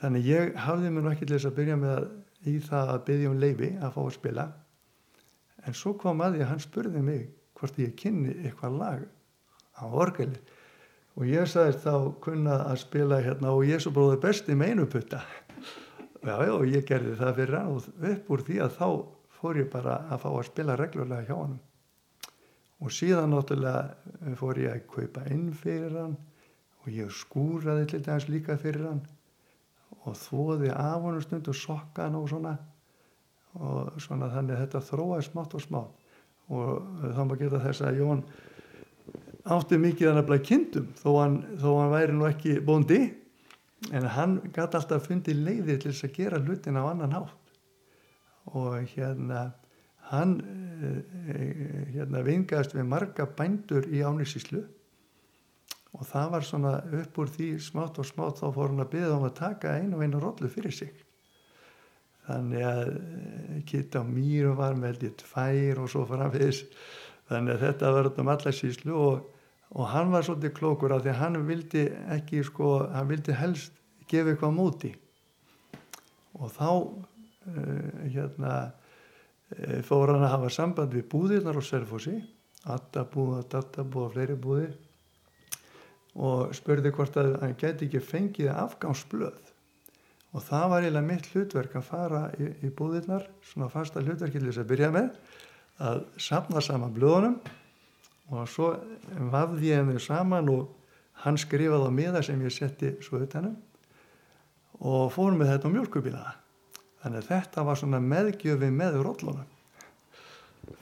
þannig 0.00 0.26
ég 0.26 0.56
hafði 0.64 0.90
mér 0.90 1.04
nú 1.04 1.12
ekki 1.12 1.28
til 1.28 1.36
þess 1.36 1.50
að 1.50 1.58
byrja 1.60 1.76
með 1.78 1.94
að 1.94 2.08
í 2.46 2.58
það 2.62 2.92
að 2.94 3.04
byggja 3.08 3.30
um 3.32 3.40
leifi 3.42 3.70
að 3.78 3.94
fá 3.96 4.00
að 4.04 4.14
spila. 4.18 4.46
En 5.66 5.74
svo 5.74 5.94
kom 5.98 6.22
að 6.22 6.36
því 6.36 6.44
að 6.44 6.50
hann 6.52 6.62
spurði 6.62 7.02
mig 7.02 7.26
hvort 7.58 7.80
ég 7.82 7.96
kynni 7.98 8.36
eitthvað 8.44 8.78
lag 8.78 9.04
á 9.78 9.84
orgeli 9.88 10.38
og 11.18 11.26
ég 11.26 11.48
sagðist 11.50 11.82
þá 11.82 11.94
kunna 12.22 12.58
að 12.70 12.80
spila 12.84 13.18
hérna 13.24 13.50
og 13.54 13.66
Jésu 13.66 13.90
bróði 13.94 14.20
besti 14.22 14.54
meinuputta. 14.54 15.24
Já, 16.22 16.34
já, 16.46 16.52
og 16.54 16.66
ég 16.66 16.86
gerði 16.86 17.16
það 17.18 17.36
fyrir 17.40 17.58
hann 17.58 17.72
og 17.74 18.06
upp 18.12 18.30
úr 18.34 18.44
því 18.46 18.60
að 18.62 18.76
þá 18.78 18.88
fór 19.38 19.60
ég 19.60 19.70
bara 19.72 19.98
að 20.10 20.22
fá 20.24 20.28
að 20.32 20.46
spila 20.50 20.76
reglulega 20.78 21.26
hjá 21.28 21.36
hann 21.38 21.58
og 22.78 22.94
síðan 22.94 23.32
náttúrulega 23.34 24.34
fór 24.38 24.58
ég 24.62 24.74
að 24.74 24.88
kaupa 24.92 25.24
inn 25.34 25.48
fyrir 25.54 25.94
hann 25.98 26.16
og 26.82 26.90
ég 26.94 27.14
skúraði 27.14 27.88
til 27.92 28.02
dæmis 28.06 28.28
líka 28.30 28.58
fyrir 28.60 28.86
hann 28.86 29.00
og 30.04 30.16
þóði 30.18 30.72
af 30.74 31.06
hann 31.06 31.22
stund 31.24 31.48
og 31.50 31.56
sokka 31.56 32.06
hann 32.06 32.18
og 32.18 32.28
svona. 32.30 32.56
Og 33.58 33.96
svona 34.02 34.28
þannig 34.32 34.56
að 34.56 34.62
þetta 34.64 34.84
þróaði 34.90 35.26
smátt 35.26 35.56
og 35.56 35.64
smátt. 35.64 36.04
Og 36.48 36.68
þá 37.14 37.22
maður 37.24 37.40
geta 37.42 37.62
þess 37.64 37.84
að 37.84 38.00
Jón 38.02 38.22
átti 39.48 39.78
mikið 39.80 40.10
að 40.10 40.18
nefnilega 40.18 40.44
kindum 40.44 40.88
þó 40.98 41.08
hann, 41.16 41.38
þó 41.60 41.68
hann 41.78 41.92
væri 41.92 42.16
nú 42.16 42.26
ekki 42.28 42.58
bóndi 42.64 42.98
en 43.94 44.08
hann 44.12 44.38
gæti 44.52 44.76
alltaf 44.76 45.06
fundið 45.06 45.42
leiði 45.46 45.78
til 45.78 45.92
þess 45.92 46.08
að 46.08 46.16
gera 46.18 46.40
hlutin 46.42 46.80
á 46.80 46.82
annan 46.88 47.14
hátt. 47.16 47.52
Og 48.52 48.88
hérna 48.94 49.50
hann 50.08 50.34
eh, 50.40 51.92
hérna 51.94 52.24
vingast 52.24 52.74
við 52.76 52.88
marga 52.88 53.28
bændur 53.38 53.88
í 53.92 54.02
Ánisíslu 54.04 54.64
og 55.96 56.04
það 56.06 56.30
var 56.34 56.46
svona 56.46 56.74
upp 57.00 57.20
úr 57.22 57.32
því 57.32 57.48
smátt 57.64 58.00
og 58.02 58.08
smátt 58.08 58.42
þá 58.42 58.48
fór 58.52 58.72
hann 58.72 58.84
að 58.84 58.92
byggja 58.92 59.14
um 59.16 59.26
að 59.28 59.38
taka 59.38 59.76
einu 59.78 59.96
og 59.96 60.04
einu 60.04 60.20
rollu 60.22 60.50
fyrir 60.52 60.74
sig. 60.74 60.92
Þannig 62.28 62.64
að 62.68 62.84
eh, 62.92 63.58
Kitta 63.68 64.04
Mýru 64.04 64.52
var 64.58 64.76
með 64.76 65.08
ég 65.08 65.18
tvær 65.22 65.82
og 65.84 65.90
svo 65.92 66.04
framfis 66.08 66.66
þannig 67.30 67.56
að 67.56 67.64
þetta 67.64 67.92
var 67.96 68.12
um 68.12 68.32
allarsíslu 68.34 68.96
og 68.96 69.26
og 69.76 69.88
hann 69.92 70.12
var 70.12 70.24
svolítið 70.24 70.54
klókur 70.56 70.94
af 70.94 71.02
því 71.04 71.12
að 71.12 71.20
hann 71.20 71.42
vildi 71.48 71.84
ekki 72.14 72.42
sko, 72.46 72.70
hann 72.92 73.08
vildi 73.10 73.36
helst 73.36 73.74
gefa 74.08 74.32
eitthvað 74.32 74.54
móti. 74.56 74.94
Og 76.38 76.52
þá 76.54 76.68
uh, 76.70 78.04
hérna 78.08 78.54
uh, 78.64 79.80
fór 79.84 80.14
hann 80.14 80.24
að 80.24 80.34
hafa 80.36 80.52
samband 80.54 80.96
við 80.96 81.08
búðirnar 81.12 81.60
á 81.60 81.62
Selfossi. 81.64 82.16
Attabúða, 82.68 83.44
Dattabúða, 83.52 84.12
fleiri 84.16 84.36
búðir 84.40 84.72
og 86.18 86.54
spurði 86.56 86.92
hvort 86.94 87.16
að 87.20 87.36
hann 87.42 87.54
geti 87.58 87.86
ekki 87.86 88.02
fengið 88.02 88.50
afgámsblöð 88.54 89.52
og 90.34 90.44
það 90.44 90.64
var 90.72 90.84
eiginlega 90.84 91.08
mitt 91.08 91.28
hlutverk 91.32 91.76
að 91.78 91.86
fara 91.88 92.22
í, 92.36 92.48
í 92.66 92.70
búðirnar 92.74 93.28
svona 93.48 93.70
fasta 93.72 94.02
þess 94.04 94.58
að 94.60 94.68
byrja 94.68 94.90
með 94.94 95.12
að 95.78 96.02
sapna 96.20 96.60
saman 96.60 96.92
blöðunum. 96.94 97.38
Og 98.28 98.48
svo 98.50 98.74
vafði 99.32 99.70
ég 99.70 99.80
henni 99.80 100.00
saman 100.02 100.50
og 100.52 100.66
hann 101.24 101.38
skrifaði 101.40 101.88
á 101.88 101.92
miða 101.94 102.22
sem 102.26 102.42
ég 102.44 102.52
setti 102.52 102.92
svo 103.04 103.22
utanum 103.24 103.56
og 104.78 105.08
fórum 105.14 105.40
við 105.40 105.54
þetta 105.54 105.70
á 105.70 105.74
mjölkubíla 105.74 106.24
þannig 107.02 107.22
að 107.22 107.30
þetta 107.32 107.64
var 107.66 107.80
svona 107.80 108.02
meðgjöfi 108.04 108.68
með 108.74 109.00
róllunum 109.02 109.48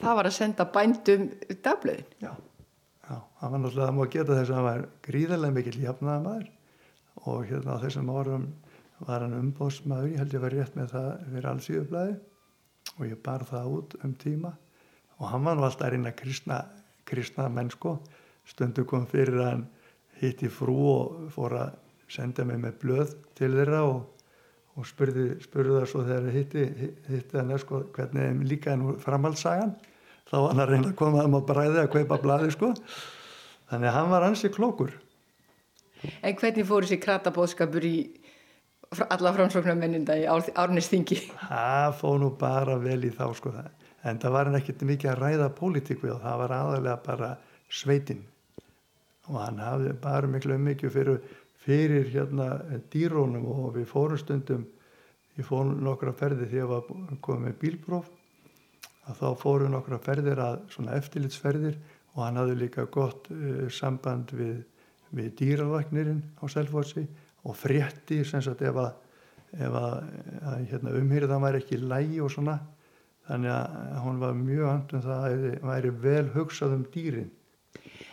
Það 0.00 0.18
var 0.18 0.28
að 0.28 0.34
senda 0.34 0.66
bændum 0.74 1.28
dagblöðin? 1.62 2.08
Já, 2.20 2.32
já, 3.06 3.16
hann 3.40 3.52
var 3.52 3.60
náttúrulega, 3.62 3.86
það 3.86 3.96
má 3.98 4.06
geta 4.12 4.38
þess 4.38 4.50
að 4.50 4.56
hann 4.56 4.68
var 4.68 4.86
gríðarlega 5.06 5.56
mikill 5.56 5.82
jafnaða 5.82 6.24
maður 6.26 6.48
og 7.26 7.44
hérna 7.50 7.76
á 7.78 7.82
þessum 7.84 8.10
árum 8.12 8.46
var 9.06 9.24
hann 9.24 9.36
umbóðsmaður, 9.36 10.12
ég 10.12 10.20
held 10.22 10.36
ég 10.36 10.44
var 10.44 10.56
rétt 10.56 10.76
með 10.78 10.92
það 10.94 11.08
fyrir 11.30 11.48
allsíðublaði 11.52 12.16
og 12.96 13.06
ég 13.06 13.22
bar 13.24 13.44
það 13.48 13.72
út 13.78 13.96
um 14.02 14.14
tíma 14.20 14.52
og 15.16 15.30
hann 15.32 15.46
var 15.46 15.56
nú 15.56 15.66
alltaf 15.66 15.88
að 15.88 15.96
reyna 15.96 16.12
kristna, 16.16 16.60
kristna 17.08 17.48
mennsko, 17.52 17.96
stundu 18.46 18.84
kom 18.88 19.06
fyrir 19.08 19.40
að 19.40 19.50
hann 19.50 19.66
hitti 20.20 20.48
frú 20.52 20.76
og 20.92 21.26
fór 21.34 21.56
að 21.60 21.74
senda 22.12 22.44
mig 22.46 22.60
með 22.62 22.78
blöð 22.82 23.16
til 23.36 23.50
þeirra 23.54 23.82
og, 23.88 23.98
og 24.76 24.88
spurði, 24.88 25.26
spurði 25.44 25.76
það 25.80 25.88
svo 25.90 26.04
þegar 26.06 26.36
hitti, 26.36 26.64
hitti 27.10 27.40
hann 27.40 27.58
sko, 27.60 27.82
hvernig 27.96 28.46
líka 28.48 28.76
nú 28.78 28.96
framhaldssagan 29.02 29.74
þá 30.26 30.36
var 30.36 30.52
hann 30.52 30.62
að 30.64 30.72
reyna 30.72 30.90
að 30.90 30.98
koma 30.98 31.24
að 31.26 31.48
bræði 31.50 31.82
að 31.82 31.90
kaupa 31.94 32.20
blaði 32.22 32.52
sko. 32.54 32.72
Þannig 33.70 33.90
að 33.90 33.96
hann 33.98 34.12
var 34.12 34.26
ansi 34.26 34.50
klókur. 34.54 34.92
En 36.22 36.36
hvernig 36.38 36.66
fór 36.68 36.86
þessi 36.86 37.00
kratabóðskapur 37.02 37.86
í 37.86 37.96
alla 39.10 39.32
framsóknarmenninda 39.34 40.18
í 40.20 40.26
árnistingi? 40.30 41.18
Það 41.48 41.96
fóð 42.00 42.20
nú 42.22 42.30
bara 42.38 42.76
vel 42.82 43.00
í 43.08 43.10
þá 43.14 43.26
sko. 43.38 43.54
En 44.06 44.20
það 44.22 44.36
var 44.36 44.50
hann 44.50 44.60
ekkert 44.60 44.84
mikið 44.86 45.12
að 45.12 45.22
ræða 45.24 45.50
pólitík 45.56 46.04
við 46.04 46.14
og 46.14 46.22
það 46.22 46.38
var 46.44 46.54
aðalega 46.60 46.96
bara 47.06 47.32
sveitin. 47.72 48.22
Og 49.26 49.40
hann 49.42 49.58
hafði 49.58 49.96
bara 50.02 50.30
miklu 50.30 50.58
mikið 50.62 50.94
fyrir, 50.94 51.18
fyrir 51.64 52.10
hérna 52.12 52.50
dýrónum 52.92 53.48
og 53.50 53.72
við 53.74 53.88
fórum 53.90 54.20
stundum 54.20 54.66
ég 55.36 55.48
fór 55.48 55.66
nokkra 55.66 56.14
ferði 56.16 56.46
því 56.46 56.60
að 56.60 56.62
ég 56.62 56.70
var 56.70 57.18
komið 57.24 57.42
með 57.48 57.58
bílpróf 57.64 58.12
að 59.06 59.20
þá 59.20 59.28
fóru 59.40 59.70
nokkra 59.70 59.98
ferðir 60.02 60.40
að 60.42 60.58
svona 60.74 60.96
eftirlitsferðir 60.98 61.78
og 62.16 62.22
hann 62.24 62.40
hafði 62.40 62.58
líka 62.62 62.86
gott 62.92 63.30
uh, 63.32 63.66
samband 63.72 64.32
við, 64.36 64.60
við 65.14 65.32
dýravagnirinn 65.40 66.22
á 66.40 66.44
Selfossi 66.50 67.06
og 67.46 67.56
frétti 67.58 68.22
sem 68.26 68.42
sagt 68.42 68.64
ef 68.66 68.80
að, 68.82 68.92
ef 69.54 69.78
að, 69.78 69.98
að 70.42 70.64
hérna, 70.72 70.96
umhýrðan 71.00 71.44
væri 71.44 71.62
ekki 71.62 71.80
lægi 71.82 72.22
og 72.24 72.32
svona 72.34 72.58
þannig 73.26 73.52
að 73.52 73.96
hún 74.04 74.20
var 74.22 74.36
mjög 74.38 74.68
andum 74.70 75.02
það 75.02 75.16
að 75.16 75.40
það 75.46 75.66
væri 75.70 75.96
vel 76.04 76.26
hugsað 76.36 76.76
um 76.76 76.84
dýrin. 76.94 77.32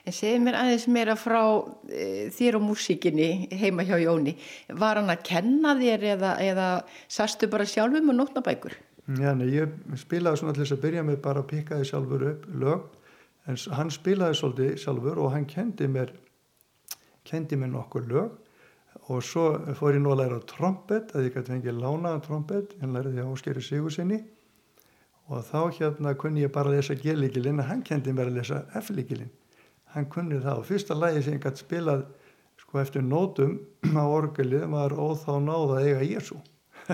En 0.03 0.15
segið 0.15 0.41
mér 0.43 0.57
aðeins 0.59 0.85
meira 0.91 1.13
frá 1.15 1.41
e, 1.87 2.29
þér 2.35 2.57
og 2.59 2.65
músíkinni 2.65 3.27
heima 3.55 3.85
hjá 3.87 3.95
Jóni. 4.01 4.33
Var 4.67 4.99
hann 4.99 5.13
að 5.13 5.21
kenna 5.29 5.77
þér 5.79 6.07
eða, 6.17 6.33
eða 6.43 6.67
sastu 7.07 7.47
bara 7.51 7.67
sjálfum 7.69 8.11
og 8.11 8.17
nótnabækur? 8.17 8.75
Já, 9.03 9.33
nei, 9.35 9.49
ég 9.51 9.71
spilaði 9.99 10.39
svona 10.39 10.53
til 10.55 10.63
þess 10.63 10.77
að 10.77 10.83
byrja 10.85 11.01
með 11.03 11.17
bara 11.25 11.41
að 11.43 11.49
pikkaði 11.49 11.87
sjálfur 11.89 12.27
upp 12.29 12.45
lög. 12.61 12.85
En 13.51 13.57
hann 13.75 13.91
spilaði 13.91 14.37
svolítið 14.39 14.77
sjálfur 14.79 15.19
og 15.19 15.33
hann 15.33 15.47
kendi 15.49 15.89
mér 15.91 16.13
kendi 17.27 17.59
mér 17.59 17.73
nokkur 17.73 18.07
lög. 18.07 18.37
Og 19.11 19.19
svo 19.25 19.49
fór 19.75 19.97
ég 19.97 20.03
nú 20.03 20.13
að 20.13 20.21
læra 20.21 20.39
trombett 20.47 21.11
að 21.11 21.27
ég 21.27 21.35
gæti 21.35 21.51
fengið 21.51 21.81
lánaðan 21.81 22.23
trombett 22.23 22.75
en 22.79 22.93
læriði 22.95 23.25
á 23.25 23.27
Óskeri 23.27 23.63
Sigursinni 23.63 24.21
og 25.31 25.43
þá 25.47 25.59
hérna 25.79 26.13
kunni 26.19 26.43
ég 26.43 26.51
bara 26.53 26.69
að 26.69 26.77
lesa 26.77 26.95
G-líkilinn 26.99 27.59
og 27.63 27.67
hann 27.67 27.81
kendi 27.83 28.13
mér 28.15 28.29
að 28.29 28.37
lesa 28.37 28.61
F-líkilinn 28.79 29.31
hann 29.93 30.07
kunni 30.11 30.39
það. 30.39 30.61
Og 30.61 30.67
fyrsta 30.69 30.95
lægi 30.97 31.25
sem 31.25 31.37
ég 31.37 31.43
gæti 31.43 31.63
spilað 31.65 32.05
sko 32.61 32.79
eftir 32.81 33.03
nótum 33.03 33.57
á 33.99 34.03
orgelið 34.03 34.69
var 34.71 34.95
óþá 34.95 35.39
náða 35.43 35.81
eiga 35.83 36.07
Jésu 36.07 36.39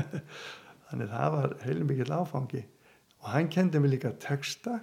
þannig 0.90 1.12
það 1.14 1.36
var 1.36 1.56
heilin 1.66 1.90
mikill 1.90 2.16
áfangi 2.16 2.64
og 3.20 3.30
hann 3.34 3.52
kendi 3.52 3.82
mér 3.82 3.96
líka 3.96 4.14
texta 4.22 4.80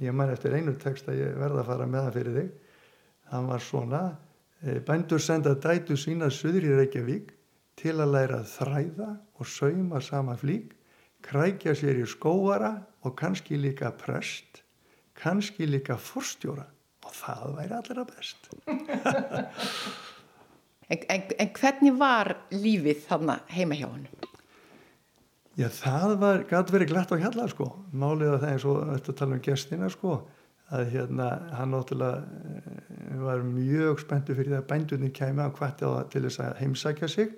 ég 0.00 0.14
man 0.14 0.30
eftir 0.32 0.54
einu 0.56 0.76
texta 0.80 1.14
ég 1.16 1.36
verða 1.40 1.62
að 1.62 1.70
fara 1.70 1.90
með 1.90 2.08
það 2.08 2.16
fyrir 2.18 2.38
þig 2.40 2.50
hann 3.32 3.50
var 3.50 3.64
svona 3.64 4.02
e, 4.62 4.78
bændur 4.86 5.22
senda 5.22 5.54
dætu 5.54 5.96
sína 5.98 6.30
söður 6.30 6.68
í 6.68 6.74
Reykjavík 6.80 7.32
til 7.76 7.96
að 8.00 8.12
læra 8.14 8.40
að 8.42 8.52
þræða 8.54 9.10
og 9.36 9.50
sauma 9.50 10.00
sama 10.04 10.36
flík 10.40 10.76
krækja 11.26 11.74
sér 11.76 12.00
í 12.02 12.06
skóara 12.08 12.72
og 13.06 13.16
kannski 13.18 13.58
líka 13.58 13.90
prest, 13.98 14.62
kannski 15.18 15.66
líka 15.68 15.96
forstjóra 15.98 16.66
og 17.06 17.14
það 17.14 17.56
væri 17.56 17.76
allra 17.76 18.04
best. 18.08 18.48
en, 20.90 20.98
en, 20.98 21.22
en 21.38 21.50
hvernig 21.58 21.98
var 21.98 22.34
lífið 22.54 23.04
þarna 23.08 23.40
heima 23.52 23.78
hjá 23.78 23.88
hann? 23.90 24.08
Já, 25.56 25.70
það 25.72 26.18
var, 26.20 26.42
gæti 26.44 26.74
verið 26.74 26.90
glætt 26.90 27.12
á 27.12 27.16
hjalla 27.16 27.46
sko, 27.48 27.66
málið 27.96 28.34
að 28.34 28.42
það 28.42 28.50
er 28.52 28.58
svo, 28.60 28.72
þetta 28.90 29.12
tala 29.16 29.36
um 29.38 29.44
gestina 29.46 29.88
sko, 29.88 30.16
að 30.76 30.90
hérna 30.92 31.28
hann 31.56 31.72
náttúrulega 31.72 32.18
eh, 32.58 33.14
var 33.22 33.44
mjög 33.46 34.02
spenntu 34.02 34.36
fyrir 34.36 34.52
það 34.52 34.60
að 34.60 34.68
bændunni 34.74 35.10
kæmi 35.16 35.48
á 35.48 35.56
hvati 35.56 35.88
á 35.88 35.90
það 35.94 36.12
til 36.12 36.22
þess 36.26 36.42
að 36.44 36.60
heimsækja 36.60 37.10
sig, 37.14 37.32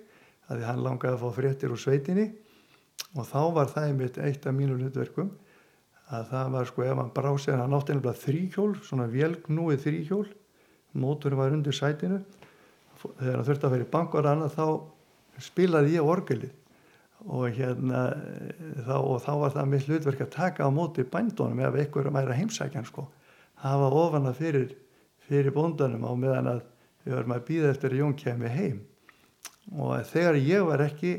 að 0.50 0.66
hann 0.66 0.82
langaði 0.82 1.14
að 1.14 1.22
fá 1.22 1.38
fréttir 1.38 1.76
úr 1.76 1.82
sveitinni. 1.84 2.26
Og 3.14 3.30
þá 3.30 3.40
var 3.54 3.70
það 3.76 3.88
einmitt 3.92 4.20
eitt 4.26 4.50
af 4.50 4.58
mínu 4.58 4.82
hlutverkum 4.82 5.32
að 6.10 6.28
það 6.34 6.54
var 6.58 6.70
sko 6.72 6.88
ef 6.88 6.98
hann 6.98 7.14
brá 7.14 7.32
sér 7.38 7.62
hann 7.62 7.78
átti 7.78 7.94
einhverja 7.94 8.24
þrýhjól 8.24 8.70
svona 8.82 9.06
velgnúið 9.12 9.84
þrýhjól 9.86 10.24
móturinn 10.98 11.38
var 11.38 11.54
undir 11.54 11.76
sætinu. 11.76 12.24
Þegar 12.98 13.36
hann 13.36 13.46
þurfti 13.46 13.68
að 13.68 13.76
vera 13.76 13.86
í 13.86 13.92
bankar 13.92 14.34
annað 14.34 14.56
þá 14.58 15.44
spilaði 15.52 16.00
ég 16.00 16.16
orgelið 16.16 16.56
og 17.26 17.48
hérna 17.56 18.02
þá, 18.86 18.96
og 18.98 19.22
þá 19.24 19.32
var 19.42 19.54
það 19.56 19.70
mitt 19.72 19.88
hlutverk 19.88 20.20
að 20.24 20.34
taka 20.36 20.68
á 20.68 20.70
móti 20.70 21.06
bændunum 21.06 21.64
ef 21.66 21.78
einhverjum 21.82 22.18
væri 22.18 22.34
að 22.34 22.40
heimsækja 22.42 22.78
hann 22.78 22.86
sko. 22.88 23.08
Það 23.58 23.80
var 23.82 23.96
ofan 24.02 24.28
að 24.30 24.38
fyrir, 24.38 24.76
fyrir 25.26 25.54
bóndanum 25.54 26.06
á 26.06 26.12
meðan 26.14 26.52
að 26.52 26.62
við 27.04 27.16
varum 27.16 27.34
að 27.34 27.48
býða 27.48 27.72
eftir 27.72 27.96
að 27.96 28.04
Jón 28.04 28.14
kemi 28.18 28.52
heim. 28.52 28.78
Og 29.78 29.98
þegar 30.08 30.38
ég 30.40 30.64
var 30.68 30.84
ekki 30.86 31.16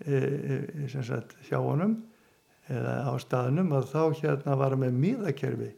E, 0.00 0.16
e, 0.16 1.02
sagt 1.04 1.34
hjá 1.44 1.58
honum 1.60 1.98
eða 2.72 2.92
á 3.04 3.12
staðnum 3.20 3.74
að 3.76 3.90
þá 3.90 4.04
hérna 4.22 4.54
var 4.56 4.76
með 4.80 4.94
miðakerfi 4.96 5.74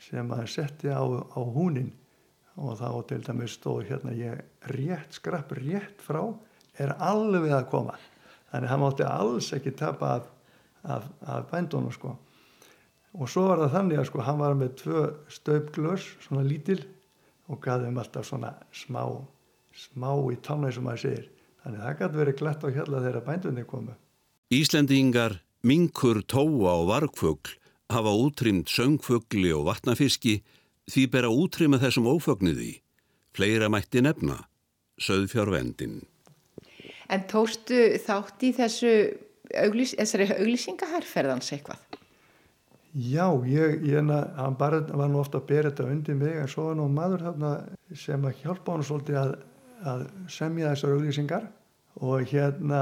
sem 0.00 0.30
að 0.32 0.46
setti 0.48 0.88
á, 0.88 1.04
á 1.04 1.40
húnin. 1.44 1.90
Og 2.56 2.78
þá 2.80 2.88
til 3.10 3.20
dæmis 3.26 3.58
stóð 3.58 3.90
hérna 3.90 4.14
ég 4.16 4.40
rétt 4.72 5.18
skrapp 5.18 5.52
rétt 5.58 6.00
frá 6.00 6.22
er 6.80 6.94
alveg 6.96 7.52
að 7.52 7.68
koma 7.72 7.98
þannig 8.50 8.66
að 8.66 8.72
hann 8.72 8.82
mátti 8.84 9.06
alls 9.06 9.50
ekki 9.56 9.74
tapa 9.78 10.12
af, 10.18 10.30
af, 10.82 11.10
af 11.26 11.50
bændunum 11.50 11.92
sko 11.94 12.14
og 13.18 13.26
svo 13.28 13.48
var 13.48 13.64
það 13.64 13.74
þannig 13.76 14.00
að 14.00 14.08
sko 14.10 14.24
hann 14.26 14.40
var 14.40 14.56
með 14.58 14.76
tvö 14.84 15.04
stöpglös 15.32 16.06
svona 16.26 16.46
lítil 16.46 16.80
og 17.50 17.60
gaði 17.62 17.90
um 17.90 18.00
alltaf 18.02 18.28
svona 18.28 18.54
smá 18.70 19.02
smá 19.74 20.10
í 20.30 20.38
tánæg 20.44 20.76
sem 20.76 20.86
maður 20.86 21.04
segir 21.06 21.28
Þannig 21.60 21.82
það 21.84 21.96
gæti 21.98 22.20
verið 22.20 22.38
glætt 22.40 22.62
á 22.64 22.68
hjalla 22.72 23.00
þegar 23.04 23.24
bændunni 23.26 23.64
komu. 23.68 23.96
Íslendingar, 24.50 25.34
minkur, 25.62 26.22
tóa 26.24 26.72
og 26.80 26.86
vargfugl 26.88 27.56
hafa 27.92 28.14
útrýmt 28.16 28.70
söngfugli 28.72 29.52
og 29.52 29.66
vatnafiski 29.68 30.38
því 30.90 31.04
bera 31.12 31.32
útrýma 31.32 31.80
þessum 31.82 32.08
ófögnuði. 32.08 32.78
Fleira 33.36 33.68
mætti 33.70 34.02
nefna, 34.02 34.38
söðfjárvendin. 34.98 36.00
En 37.10 37.26
tóstu 37.30 37.78
þátt 38.04 38.44
í 38.46 38.52
þessu 38.54 38.92
auglis, 39.58 39.96
auglýsingaherrferðans 39.98 41.52
eitthvað? 41.56 41.80
Já, 42.90 43.26
ég, 43.46 43.82
ég 43.86 44.10
hann 44.10 44.56
bara 44.58 44.80
var 44.82 45.10
nú 45.10 45.20
ofta 45.22 45.38
að 45.38 45.48
bera 45.50 45.70
þetta 45.70 45.90
undir 45.92 46.18
mig 46.18 46.38
en 46.38 46.50
svo 46.50 46.70
var 46.70 46.78
nú 46.78 46.88
maður 46.90 47.28
þarna 47.28 47.50
sem 47.94 48.24
að 48.26 48.42
hjálpa 48.42 48.74
hann 48.74 48.86
svolítið 48.86 49.18
að 49.20 49.34
að 49.86 50.04
semja 50.30 50.72
þessar 50.72 50.96
auglýsingar 50.96 51.46
og 52.04 52.26
hérna 52.30 52.80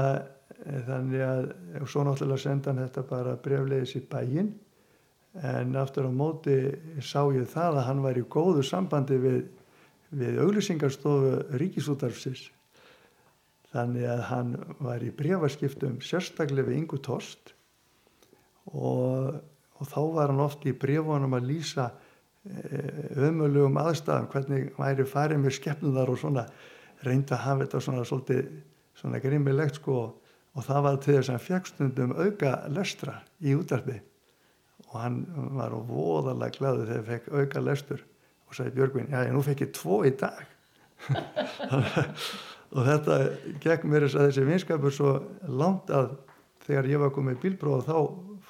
eh, 0.65 0.81
þannig 0.87 1.23
að 1.23 1.45
svo 1.87 2.03
náttúrulega 2.05 2.43
senda 2.43 2.73
hann 2.73 2.83
þetta 2.83 3.05
bara 3.09 3.37
breflegis 3.43 3.95
í 3.99 4.03
bæin 4.09 4.51
en 5.45 5.75
aftur 5.79 6.09
á 6.09 6.11
móti 6.11 6.57
sá 7.05 7.21
ég 7.35 7.47
það 7.49 7.79
að 7.79 7.87
hann 7.87 8.03
var 8.03 8.19
í 8.19 8.25
góðu 8.27 8.63
sambandi 8.65 9.19
við, 9.21 9.43
við 10.11 10.39
auglýsingarstofu 10.43 11.59
ríkisútarfsins 11.61 12.49
þannig 13.73 14.09
að 14.09 14.25
hann 14.29 14.51
var 14.81 15.03
í 15.05 15.11
brefaskiptum 15.15 15.99
sérstaklega 16.01 16.69
við 16.69 16.81
Ingu 16.81 16.99
Tost 17.05 17.53
og, 18.73 19.39
og 19.77 19.91
þá 19.91 20.01
var 20.15 20.33
hann 20.33 20.43
oft 20.43 20.65
í 20.69 20.73
brefunum 20.73 21.37
að 21.37 21.49
lýsa 21.51 21.89
eh, 22.49 23.13
ömulugum 23.29 23.77
aðstæðum 23.81 24.29
hvernig 24.33 24.71
væri 24.77 25.05
farið 25.09 25.43
með 25.43 25.57
skeppnuðar 25.59 26.13
og 26.13 26.21
svona 26.23 26.45
reyndi 27.05 27.35
að 27.35 27.45
hafa 27.45 27.65
þetta 27.65 27.83
svona 27.85 28.07
svolítið 28.07 28.49
svona 28.99 29.21
grimmilegt 29.23 29.79
sko 29.79 29.99
og 30.09 30.65
það 30.65 30.85
var 30.85 31.01
til 31.03 31.15
þess 31.15 31.29
að 31.29 31.35
hann 31.35 31.47
fekk 31.47 31.69
stundum 31.69 32.15
auka 32.17 32.53
lestra 32.73 33.19
í 33.39 33.53
útarpi 33.55 33.99
og 34.89 34.95
hann 34.97 35.19
var 35.55 35.75
voðalega 35.87 36.57
glæðu 36.57 36.87
þegar 36.87 36.97
hann 36.97 37.09
fekk 37.11 37.29
auka 37.37 37.63
lestur 37.63 38.05
og 38.49 38.57
sagði 38.57 38.79
Björgvin, 38.79 39.11
já 39.13 39.27
ég 39.27 39.35
nú 39.35 39.43
fekk 39.45 39.67
ég 39.67 39.75
tvo 39.77 40.01
í 40.09 40.13
dag 40.17 40.41
og 42.75 42.85
þetta 42.85 43.19
gekk 43.63 43.85
mér 43.89 44.05
þess 44.05 44.19
að 44.19 44.27
þessi 44.27 44.47
vinskapur 44.49 44.93
svo 44.93 45.13
langt 45.47 45.89
að 45.93 46.11
þegar 46.65 46.89
ég 46.91 47.01
var 47.01 47.13
komið 47.15 47.39
bílbróð 47.43 47.87
þá 47.87 47.95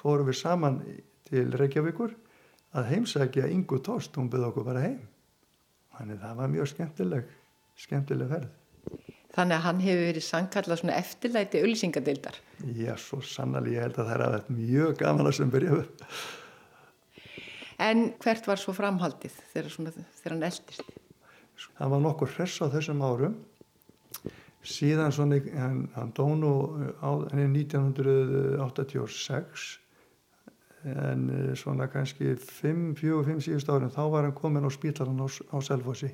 fórum 0.00 0.28
við 0.28 0.40
saman 0.40 0.80
til 1.28 1.46
Reykjavíkur 1.56 2.16
að 2.76 2.90
heimsækja 2.92 3.48
Ingu 3.50 3.80
Tóst, 3.84 4.14
hún 4.16 4.30
byrði 4.30 4.50
okkur 4.50 4.66
bara 4.66 4.84
heim. 4.84 5.00
Þannig 5.96 6.20
það 6.22 6.36
var 6.38 6.52
mjög 6.52 6.68
skemmtileg, 6.70 7.32
skemmtileg 7.80 8.30
ferð. 8.30 8.50
Þannig 9.30 9.56
að 9.56 9.64
hann 9.66 9.80
hefur 9.84 10.06
verið 10.08 10.24
sangkallað 10.26 10.80
svona 10.80 10.94
eftirlæti 10.98 11.60
auðlýsingadildar. 11.62 12.38
Já, 12.74 12.94
svo 12.98 13.20
sannlega, 13.22 13.76
ég 13.76 13.84
held 13.86 13.98
að 14.00 14.08
það 14.08 14.14
er 14.14 14.24
aðeins 14.26 14.48
mjög 14.56 14.96
gaman 14.98 15.30
að 15.30 15.36
sem 15.38 15.52
byrjaðu. 15.52 15.84
En 17.80 18.02
hvert 18.20 18.48
var 18.50 18.60
svo 18.60 18.74
framhaldið 18.76 19.36
þegar, 19.52 19.70
svona, 19.72 19.92
þegar 20.18 20.34
hann 20.34 20.48
eldist? 20.50 20.90
Það 21.78 21.94
var 21.94 22.02
nokkur 22.04 22.34
hress 22.34 22.58
á 22.60 22.66
þessum 22.74 23.04
árum. 23.06 23.38
Síðan 24.60 25.08
svona, 25.12 25.40
hann, 25.56 25.88
hann 25.94 26.12
dónu 26.12 26.68
á 27.00 27.10
1986 27.32 29.80
en 30.84 31.30
eh, 31.32 31.56
svona 31.56 31.88
kannski 31.92 32.34
5-4-5 32.36 33.40
síðust 33.46 33.68
árum 33.72 33.90
þá 33.92 34.02
var 34.12 34.24
hann 34.26 34.36
komin 34.36 34.68
á 34.68 34.70
spítalan 34.72 35.20
á, 35.20 35.28
á 35.28 35.60
Selfossi. 35.64 36.10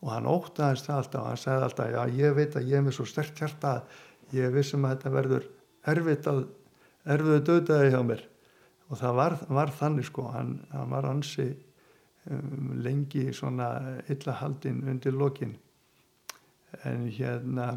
Og 0.00 0.08
hann 0.14 0.28
ótaðist 0.28 0.86
það 0.88 0.96
alltaf 0.96 1.26
hann 1.28 1.40
segði 1.40 1.64
alltaf 1.68 1.88
já 1.92 2.02
ég 2.16 2.36
veit 2.36 2.56
að 2.56 2.68
ég 2.72 2.76
er 2.80 2.84
með 2.84 2.96
svo 2.96 3.06
sterkt 3.08 3.40
hjarta 3.40 3.72
ég 4.32 4.52
vissum 4.54 4.84
að 4.84 4.96
þetta 4.96 5.16
verður 5.16 5.44
erfitt 5.92 6.24
að 6.30 6.38
erfiðu 7.04 7.40
döðaði 7.48 7.94
hjá 7.94 8.02
mér. 8.08 8.22
Og 8.90 8.94
það 9.00 9.12
var, 9.20 9.32
var 9.48 9.70
þannig 9.76 10.06
sko 10.08 10.22
hann, 10.32 10.52
hann 10.72 10.92
var 10.92 11.04
ansi 11.08 11.48
um, 12.32 12.80
lengi 12.80 13.32
svona 13.36 13.68
illa 14.08 14.32
haldinn 14.40 14.88
undir 14.88 15.14
lokin 15.16 15.54
en 16.84 17.08
hérna 17.10 17.70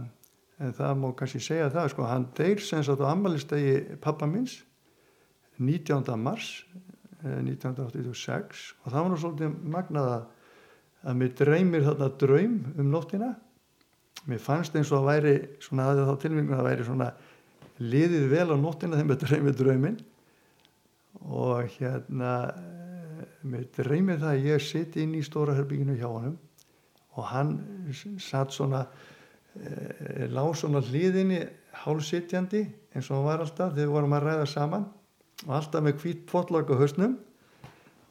en 0.62 0.74
það 0.76 1.00
má 1.02 1.10
kannski 1.18 1.42
segja 1.44 1.72
það 1.74 1.90
sko 1.94 2.08
hann 2.08 2.28
deyr 2.38 2.62
sem 2.62 2.84
sagt 2.86 3.02
á 3.02 3.10
amalistegi 3.10 3.98
pappa 4.02 4.28
minns 4.30 4.62
19. 5.58 6.16
mars 6.20 6.64
1986 7.24 8.04
eh, 8.04 8.86
og 8.86 8.92
það 8.92 9.00
var 9.00 9.12
nú 9.12 9.20
svolítið 9.22 9.58
magnaða 9.74 10.18
að 11.04 11.20
mér 11.20 11.34
dreymir 11.40 11.86
þarna 11.88 12.10
draum 12.20 12.58
um 12.80 12.90
nóttina. 12.92 13.34
Mér 14.30 14.40
fannst 14.40 14.76
eins 14.80 14.92
og 14.94 15.02
að 15.02 15.10
væri 15.10 15.34
svona 15.64 15.90
að 15.92 16.04
þá 16.08 16.14
tilvingun 16.22 16.60
að 16.60 16.68
væri 16.70 16.88
svona 16.88 17.10
liðið 17.84 18.28
vel 18.32 18.48
á 18.56 18.58
nóttina 18.60 19.00
þegar 19.00 19.10
mér 19.10 19.22
dreymir 19.24 19.58
draumin 19.60 20.00
og 21.24 21.76
hérna 21.78 22.32
eh, 22.54 23.26
mér 23.44 23.68
dreymir 23.78 24.22
það 24.22 24.32
að 24.32 24.50
ég 24.52 24.64
sitt 24.64 24.98
inn 25.02 25.16
í 25.18 25.24
stóra 25.26 25.58
herbygginu 25.58 25.98
hjá 26.00 26.08
hann 26.08 26.38
og 27.13 27.27
hann 27.29 27.58
satt 28.22 28.53
svona 28.55 28.86
e, 29.55 30.27
lág 30.34 30.55
svona 30.58 30.82
hliðinni 30.82 31.41
hálfsittjandi 31.84 32.63
eins 32.93 33.10
og 33.10 33.20
hann 33.20 33.27
var 33.27 33.43
alltaf 33.43 33.74
þegar 33.74 33.88
við 33.88 33.93
vorum 33.98 34.17
að 34.17 34.25
ræða 34.27 34.48
saman. 34.50 34.88
Og 35.43 35.53
alltaf 35.58 35.84
með 35.84 36.01
hvít 36.01 36.25
potlag 36.29 36.70
á 36.70 36.75
höstnum 36.79 37.17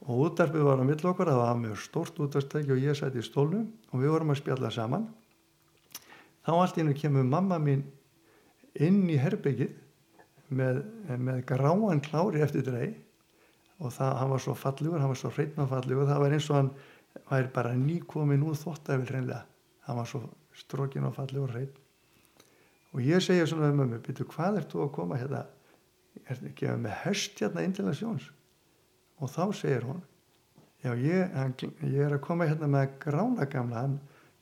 og 0.02 0.24
útarpið 0.26 0.66
var 0.66 0.82
á 0.82 0.84
mill 0.84 1.06
okkar 1.06 1.30
það 1.30 1.40
var 1.40 1.60
mjög 1.60 1.82
stort 1.84 2.18
útarstæki 2.18 2.74
og 2.74 2.82
ég 2.82 2.98
sæti 2.98 3.22
í 3.22 3.26
stólnum. 3.26 3.68
Og 3.92 4.02
við 4.02 4.14
vorum 4.14 4.34
að 4.34 4.40
spjalla 4.42 4.70
saman. 4.74 5.06
Þá 6.42 6.52
allt 6.56 6.78
í 6.78 6.82
hennu 6.82 6.96
kemur 6.98 7.26
mamma 7.26 7.58
mín 7.62 7.84
inn 8.74 9.04
í 9.10 9.18
herbyggið 9.20 9.76
með, 10.52 10.82
með 11.18 11.44
gráan 11.48 12.02
klári 12.02 12.42
eftir 12.42 12.66
drei. 12.66 12.88
Og 13.82 13.90
það, 13.94 14.16
hann 14.18 14.30
var 14.30 14.42
svo 14.42 14.56
fallugur, 14.58 15.00
hann 15.02 15.10
var 15.10 15.18
svo 15.18 15.30
hreitna 15.34 15.66
fallugur 15.70 16.10
það 16.10 16.20
var 16.22 16.34
eins 16.36 16.50
og 16.50 16.58
hann 16.58 16.72
væri 17.30 17.50
bara 17.54 17.72
nýkomin 17.76 18.44
úr 18.46 18.58
þóttæfil 18.58 19.08
hreinlega. 19.08 19.44
Hann 19.86 19.98
var 19.98 20.08
svo 20.08 20.22
strókin 20.56 21.08
og 21.08 21.16
fallugur 21.16 21.52
hreit 21.54 21.78
og 22.92 23.00
ég 23.00 23.22
segja 23.24 23.46
svona 23.48 23.70
með 23.70 23.78
mömmu, 23.80 23.98
betur 24.04 24.28
hvað 24.28 24.58
ert 24.60 24.72
þú 24.72 24.82
að 24.84 24.94
koma 24.98 25.16
hérna? 25.16 25.46
Er 26.28 26.40
ekki 26.44 26.72
með 26.76 26.98
höst 27.06 27.38
hérna 27.40 27.62
inn 27.64 27.72
til 27.72 27.86
að 27.88 27.96
sjóns? 28.02 28.26
Og 29.16 29.30
þá 29.32 29.44
segir 29.56 29.86
hún 29.88 30.02
já 30.82 30.92
ég, 30.98 31.30
hann, 31.32 31.54
ég 31.86 32.02
er 32.04 32.16
að 32.16 32.24
koma 32.26 32.48
hérna 32.50 32.68
með 32.70 32.96
grána 33.04 33.46
gamla 33.46 33.84
hann, 33.84 33.96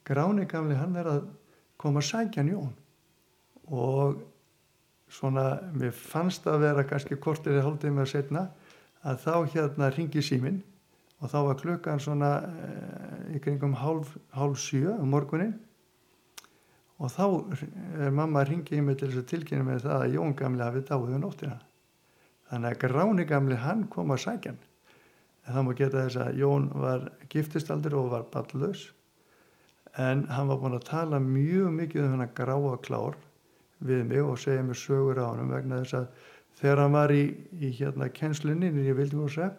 gráni 0.07 0.47
gamli 0.49 0.75
hann 0.75 0.97
er 0.97 1.09
að 1.09 1.29
koma 1.81 2.01
að 2.01 2.09
sækja 2.09 2.45
njón 2.47 2.73
og 3.71 4.19
svona 5.11 5.45
mér 5.77 5.93
fannst 5.95 6.47
að 6.49 6.65
vera 6.65 6.85
kannski 6.87 7.19
kortir 7.21 7.59
í 7.59 7.63
haldið 7.63 7.93
með 7.93 8.07
að 8.07 8.11
setna 8.15 8.43
að 9.05 9.23
þá 9.25 9.35
hérna 9.53 9.91
ringi 9.93 10.23
símin 10.25 10.59
og 11.21 11.29
þá 11.29 11.37
var 11.47 11.59
klukkan 11.61 12.01
svona 12.01 12.31
e, 12.41 12.69
í 13.37 13.41
kringum 13.43 13.75
hálf, 13.77 14.15
hálf 14.33 14.57
sjö 14.61 14.95
um 14.97 15.11
morgunin 15.13 15.53
og 17.01 17.13
þá 17.13 17.25
er 18.05 18.13
mamma 18.13 18.41
að 18.41 18.51
ringa 18.51 18.77
í 18.77 18.81
mig 18.85 18.99
til 18.99 19.09
þess 19.09 19.23
að 19.23 19.29
tilkynna 19.33 19.67
með 19.67 19.85
það 19.85 20.03
að 20.05 20.15
Jón 20.17 20.35
gamli 20.37 20.65
hafi 20.65 20.83
dáið 20.85 21.15
um 21.15 21.23
nóttina. 21.23 21.57
Þannig 22.51 22.73
að 22.73 22.81
Gráni 22.83 23.25
gamli 23.29 23.57
hann 23.57 23.87
kom 23.89 24.13
að 24.13 24.23
sækjan 24.25 24.59
en 25.41 25.55
það 25.55 25.65
má 25.65 25.71
geta 25.77 26.03
þess 26.05 26.19
að 26.21 26.41
Jón 26.41 26.67
var 26.77 27.07
giftistaldur 27.33 27.97
og 28.01 28.11
var 28.13 28.27
ballus 28.33 28.89
en 30.01 30.27
hann 30.29 30.51
var 30.51 30.61
búin 30.61 30.77
að 30.77 30.87
tala 30.91 31.19
mjög 31.23 31.71
mikið 31.79 32.05
um 32.05 32.13
hann 32.15 32.25
að 32.27 32.35
gráa 32.37 32.75
klár 32.85 33.17
við 33.81 34.05
mig 34.11 34.21
og 34.21 34.37
segja 34.39 34.63
mér 34.63 34.77
sögur 34.77 35.19
á 35.19 35.33
hann 35.33 35.49
vegna 35.51 35.81
þess 35.81 35.97
að 35.97 36.29
þegar 36.61 36.83
hann 36.83 36.95
var 36.95 37.13
í, 37.15 37.23
í 37.57 37.73
hérna 37.79 38.11
kennslinni 38.13 38.69
nýri 38.71 38.93
Vildingórsrepp 38.99 39.57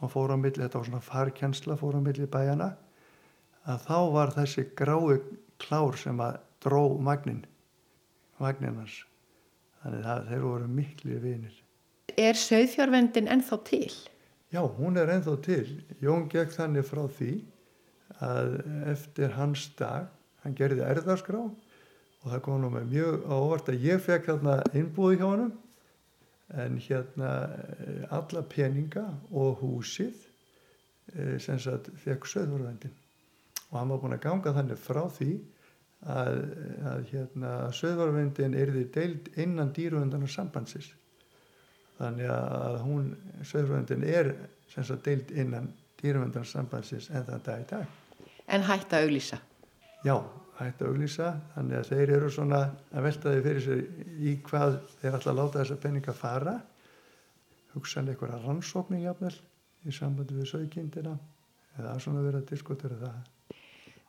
og 0.00 0.12
fór 0.12 0.34
á 0.34 0.36
milli, 0.38 0.62
þetta 0.62 0.80
var 0.80 0.88
svona 0.88 1.04
farkensla 1.04 1.76
fór 1.80 1.98
á 1.98 2.00
milli 2.02 2.28
bæjana 2.30 2.72
að 3.68 3.84
þá 3.86 3.98
var 4.14 4.34
þessi 4.36 4.66
grái 4.78 5.18
klár 5.60 5.98
sem 5.98 6.20
að 6.22 6.38
dró 6.64 6.82
magnin 7.02 7.44
magninans 8.38 9.02
þannig 9.82 10.06
að 10.12 10.30
þeir 10.30 10.44
voru 10.44 10.68
miklu 10.70 11.18
vinir. 11.22 11.54
Er 12.18 12.38
söðfjárvendin 12.38 13.30
ennþá 13.30 13.58
til? 13.66 13.92
Já, 14.50 14.62
hún 14.64 14.96
er 14.98 15.10
ennþá 15.12 15.36
til. 15.44 15.66
Jón 16.02 16.26
gekk 16.32 16.54
þannig 16.54 16.86
frá 16.88 17.04
því 17.18 17.32
að 18.24 18.54
eftir 18.94 19.34
hans 19.36 19.68
dag 19.78 20.08
hann 20.42 20.56
gerði 20.58 20.86
erðarskrá 20.86 21.42
og 21.44 22.26
það 22.26 22.42
kom 22.46 22.62
nú 22.62 22.70
með 22.72 22.88
mjög 22.94 23.26
ávart 23.28 23.70
að 23.70 23.84
ég 23.84 24.02
fekk 24.02 24.30
hérna 24.32 24.56
innbúði 24.72 25.20
hjá 25.20 25.26
hann 25.28 25.50
en 26.54 26.78
hérna 26.80 27.32
eh, 27.48 28.14
alla 28.14 28.42
peninga 28.42 29.04
og 29.30 29.60
húsið 29.62 30.16
eh, 31.14 31.36
sem 31.42 31.60
sagt 31.60 31.90
fekk 32.04 32.28
söðfjárvendin 32.28 32.94
og 33.68 33.78
hann 33.78 33.92
var 33.92 34.00
búin 34.02 34.16
að 34.16 34.24
ganga 34.24 34.54
þannig 34.56 34.80
frá 34.80 35.02
því 35.12 35.32
að, 36.08 36.38
að 36.88 37.02
hérna, 37.10 37.52
söðvarvendin 37.74 38.56
erði 38.56 38.86
deild 38.94 39.28
innan 39.36 39.74
dýruvendanar 39.76 40.30
sambandsins 40.32 40.92
þannig 41.98 42.30
að 42.32 42.80
hún 42.86 43.12
söðvarvendin 43.42 44.06
er 44.06 44.32
sem 44.72 44.86
sagt 44.86 45.04
deild 45.08 45.32
innan 45.34 45.72
dýruvendanar 46.00 46.48
sambandsins 46.48 47.10
en 47.10 47.26
það 47.26 47.44
dag 47.48 47.62
í 47.64 47.68
dag. 47.72 47.96
En 48.48 48.64
hætta 48.64 49.00
að 49.00 49.08
auglýsa? 49.08 49.40
Já, 50.06 50.14
hætta 50.58 50.84
að 50.84 50.92
auglýsa 50.92 51.30
þannig 51.54 51.78
að 51.78 51.90
þeir 51.92 52.12
eru 52.16 52.30
svona 52.34 52.60
að 52.90 53.06
velta 53.08 53.32
því 53.32 53.44
fyrir 53.46 53.64
sér 53.64 53.82
í 54.18 54.34
hvað 54.48 54.78
þeir 54.98 55.18
ætla 55.18 55.32
að 55.32 55.40
láta 55.40 55.60
þessa 55.62 55.80
penninga 55.84 56.14
fara 56.16 56.54
hugsanlega 57.74 58.16
einhverja 58.16 58.42
rannsókning 58.44 59.04
jafnvel 59.06 59.34
í 59.86 59.94
sambandi 59.94 60.38
við 60.38 60.50
sögkindina 60.52 61.16
eða 61.78 61.98
svona 62.02 62.24
verið 62.26 62.42
að 62.42 62.54
diskutera 62.54 62.98
það 63.02 63.18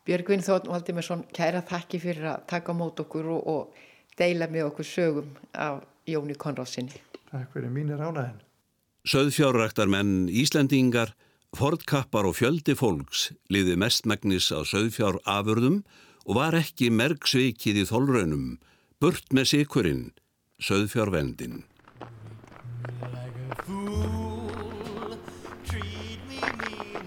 Björgvin 0.10 0.42
Þórn 0.42 0.72
Valdimarsson, 0.72 1.20
kæra 1.36 1.60
þakki 1.70 2.00
fyrir 2.02 2.32
að 2.32 2.46
taka 2.50 2.74
mót 2.74 2.98
okkur 3.04 3.28
og, 3.30 3.42
og 3.46 4.18
deila 4.18 4.48
með 4.50 4.72
okkur 4.72 4.88
sögum 4.88 5.34
af 5.54 5.84
Jóni 6.10 6.34
Konráðssoni. 6.40 6.98
Takk 7.30 7.52
fyrir 7.54 7.70
mínir 7.70 8.02
ánaðin. 8.02 8.40
Söðfjárræktar 9.06 9.92
menn 9.92 10.26
Íslandingar, 10.34 11.14
fordkappar 11.54 12.26
og 12.26 12.40
fjöldi 12.40 12.74
fólks 12.80 13.30
liði 13.54 13.78
mestmægnis 13.78 14.50
á 14.50 14.66
söðfjár 14.66 15.20
afurðum 15.30 15.84
og 16.30 16.38
var 16.38 16.54
ekki 16.60 16.92
merksveikið 16.94 17.80
í 17.82 17.84
þólraunum, 17.90 18.50
burt 19.02 19.32
með 19.34 19.48
sikurinn, 19.50 20.04
söðfjárvendin. 20.62 21.64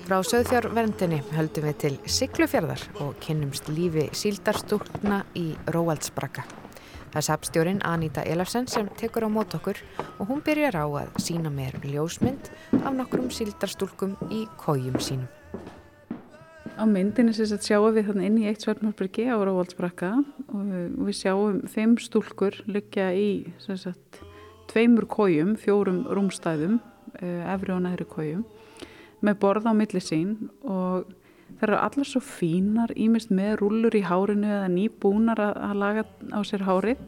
Frá 0.03 0.19
söðfjárverndinni 0.27 1.21
höldum 1.37 1.69
við 1.69 1.77
til 1.85 1.93
Siglufjörðar 2.11 2.83
og 3.05 3.15
kynnumst 3.23 3.71
lífi 3.71 4.09
síldarstúkna 4.19 5.21
í 5.39 5.53
Róaldsbrakka. 5.71 6.43
Það 7.13 7.21
er 7.21 7.27
sapstjórin 7.29 7.81
Aníta 7.87 8.25
Elafsen 8.27 8.67
sem 8.67 8.89
tekur 8.99 9.29
á 9.29 9.31
mót 9.31 9.55
okkur 9.55 9.79
og 10.19 10.27
hún 10.33 10.43
byrjar 10.43 10.81
á 10.83 10.87
að 11.05 11.15
sína 11.23 11.53
mér 11.53 11.79
ljósmynd 11.87 12.51
af 12.83 12.91
nokkrum 12.99 13.31
síldarstúlkum 13.31 14.19
í 14.35 14.49
kójum 14.59 14.99
sínum. 14.99 15.31
Á 16.73 16.85
að 16.89 17.67
sjáum 17.67 17.93
við 17.95 18.11
inn 18.25 18.39
í 18.41 18.47
eitt 18.49 18.65
svörnmálbyrgi 18.65 19.29
á 19.29 19.37
Róaldsbrakka 19.37 20.11
og 20.49 20.73
við 21.07 21.17
sjáum 21.19 21.61
fimm 21.69 21.99
stúlkur 22.01 22.57
lyggja 22.67 23.13
í 23.13 23.53
sagt, 23.61 24.23
tveimur 24.73 25.07
kójum, 25.07 25.57
fjórum 25.61 26.07
rúmstæðum, 26.09 26.81
eh, 27.21 27.45
efri 27.55 27.73
og 27.73 27.83
næri 27.85 28.09
kójum 28.09 28.45
með 29.23 29.39
borð 29.43 29.69
á 29.71 29.73
milli 29.77 30.03
sín 30.03 30.49
og 30.67 31.11
það 31.59 31.67
eru 31.67 31.79
allar 31.79 32.09
svo 32.09 32.23
fínar 32.25 32.95
ímest 32.99 33.31
með 33.31 33.59
rúlur 33.61 33.95
í 33.95 34.03
hárinu 34.07 34.49
eða 34.49 34.71
nýbúnar 34.73 35.43
að, 35.43 35.75
laga 35.79 36.05
á 36.35 36.41
sér 36.43 36.65
hárið. 36.67 37.03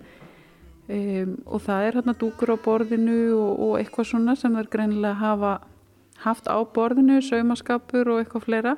Um, 0.84 1.38
og 1.48 1.62
það 1.64 1.86
er 1.86 1.96
hérna 1.96 2.14
dúkur 2.20 2.52
á 2.52 2.56
borðinu 2.60 3.32
og, 3.32 3.52
og 3.64 3.78
eitthvað 3.78 4.10
svona 4.10 4.34
sem 4.36 4.52
þær 4.52 4.68
greinilega 4.68 5.16
hafa 5.16 5.52
haft 6.20 6.44
á 6.44 6.60
borðinu, 6.60 7.22
saumaskapur 7.24 8.10
og 8.12 8.20
eitthvað 8.20 8.44
fleira 8.44 8.74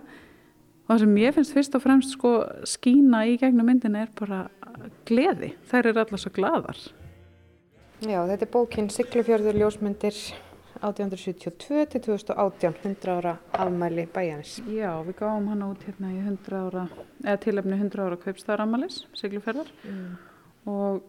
og 0.86 0.92
það 0.92 1.02
sem 1.02 1.16
ég 1.22 1.34
finnst 1.34 1.56
fyrst 1.56 1.78
og 1.78 1.82
fremst 1.82 2.14
sko 2.14 2.36
skína 2.68 3.24
í 3.26 3.36
gegnum 3.40 3.66
myndinu 3.66 4.04
er 4.04 4.12
bara 4.18 4.46
gleði, 5.08 5.54
þær 5.70 5.90
eru 5.90 6.02
alltaf 6.04 6.22
svo 6.22 6.32
gladar 6.36 6.78
Já, 8.04 8.20
þetta 8.28 8.44
er 8.44 8.50
bókin 8.52 8.90
Siglufjörður 8.92 9.56
ljósmyndir 9.56 10.16
1872 10.84 11.86
til 11.88 12.02
2018, 12.04 12.74
100 12.84 13.14
ára 13.14 13.32
afmæli 13.56 14.04
bæjanis. 14.12 14.58
Já, 14.68 14.90
við 15.06 15.16
gáum 15.22 15.46
hana 15.48 15.70
út 15.72 15.84
hérna 15.86 16.10
í 16.12 16.18
100 16.20 16.58
ára, 16.60 16.82
eða 17.24 17.38
tilefni 17.46 17.78
100 17.78 18.04
ára 18.04 18.18
kaupstæðaramalis, 18.20 18.98
Siglufjörðar 19.16 19.72
mm. 19.88 20.10
og 20.68 21.00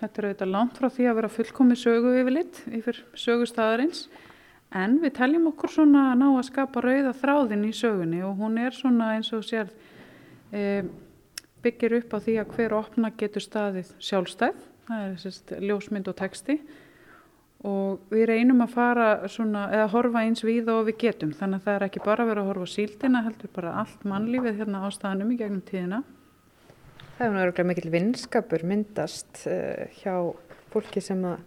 þetta 0.00 0.22
er 0.22 0.28
auðvitað 0.30 0.52
langt 0.56 0.80
frá 0.80 0.88
því 0.88 1.08
að 1.10 1.18
vera 1.20 1.32
fullkomi 1.36 1.78
sögu 1.78 2.16
yfirlitt 2.22 2.62
yfir 2.80 3.04
sögustæðarins 3.12 4.06
en 4.76 4.98
við 5.02 5.14
teljum 5.18 5.48
okkur 5.52 5.72
svona 5.72 6.08
að 6.10 6.20
ná 6.22 6.26
að 6.30 6.46
skapa 6.48 6.82
rauða 6.84 7.12
þráðin 7.16 7.66
í 7.68 7.72
sögunni 7.76 8.22
og 8.24 8.38
hún 8.40 8.58
er 8.60 8.76
svona 8.76 9.12
eins 9.16 9.32
og 9.36 9.44
sér 9.46 9.72
e, 10.52 10.82
byggir 11.62 11.98
upp 12.00 12.16
á 12.16 12.18
því 12.24 12.38
að 12.40 12.54
hver 12.56 12.76
opna 12.76 13.10
getur 13.18 13.44
staðið 13.44 13.92
sjálfstæð. 14.02 14.62
Það 14.88 15.04
er 15.04 15.18
sérst 15.22 15.52
ljósmynd 15.62 16.08
og 16.10 16.16
texti. 16.18 16.58
Og 17.68 18.08
við 18.10 18.24
reynum 18.32 18.64
að 18.64 18.72
fara 18.74 19.10
svona, 19.30 19.68
eða 19.70 19.90
horfa 19.92 20.24
eins 20.26 20.42
við 20.42 20.72
og 20.72 20.88
við 20.88 20.98
getum. 21.04 21.34
Þannig 21.38 21.60
að 21.60 21.68
það 21.68 21.76
er 21.76 21.84
ekki 21.86 22.02
bara 22.02 22.24
að 22.24 22.32
vera 22.32 22.42
að 22.42 22.50
horfa 22.50 22.70
síldina 22.72 23.22
heldur 23.22 23.52
bara 23.54 23.76
allt 23.84 24.08
mannlífið 24.08 24.58
hérna 24.58 24.82
á 24.82 24.88
staðnum 24.90 25.30
í 25.30 25.38
gegnum 25.38 25.62
tíðina. 25.68 26.02
Það 27.18 27.26
er 27.28 27.36
náttúrulega 27.36 27.68
mikil 27.68 27.92
vinskapur 27.92 28.64
myndast 28.66 29.44
uh, 29.46 29.84
hjá 30.00 30.16
fólki 30.72 31.04
sem 31.04 31.22
að 31.28 31.44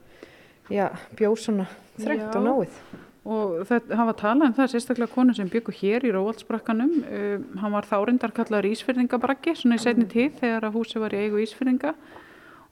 já, 0.72 0.88
bjóð 1.18 1.36
svona 1.42 1.68
þröngt 2.00 2.38
og 2.38 2.48
náið 2.48 2.80
og 3.26 3.64
það 3.66 3.96
hafa 3.98 4.14
talað 4.20 4.48
um 4.48 4.58
það 4.60 4.72
sérstaklega 4.74 5.14
konu 5.16 5.34
sem 5.34 5.50
byggur 5.50 5.80
hér 5.80 6.06
í 6.06 6.12
Róvaldsbrakkanum 6.14 6.92
um, 7.02 7.48
hann 7.62 7.74
var 7.74 7.88
þá 7.90 7.98
reyndar 8.06 8.34
kallaður 8.36 8.70
Ísfyrðingabrakki 8.70 9.56
svona 9.58 9.80
í 9.80 9.82
setni 9.82 10.06
tíð 10.12 10.38
þegar 10.44 10.68
að 10.70 10.78
húsi 10.78 11.02
var 11.02 11.16
í 11.16 11.24
eigu 11.26 11.42
Ísfyrðinga 11.42 11.96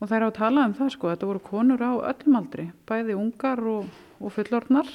og 0.03 0.09
það 0.09 0.17
er 0.17 0.25
á 0.25 0.29
að 0.29 0.37
tala 0.37 0.67
um 0.67 0.75
það 0.75 0.93
sko, 0.93 1.09
þetta 1.13 1.27
voru 1.29 1.41
konur 1.47 1.83
á 1.83 1.91
öllum 2.11 2.37
aldri, 2.41 2.67
bæði 2.89 3.15
ungar 3.15 3.61
og, 3.71 3.85
og 4.19 4.33
fullorðnar. 4.35 4.89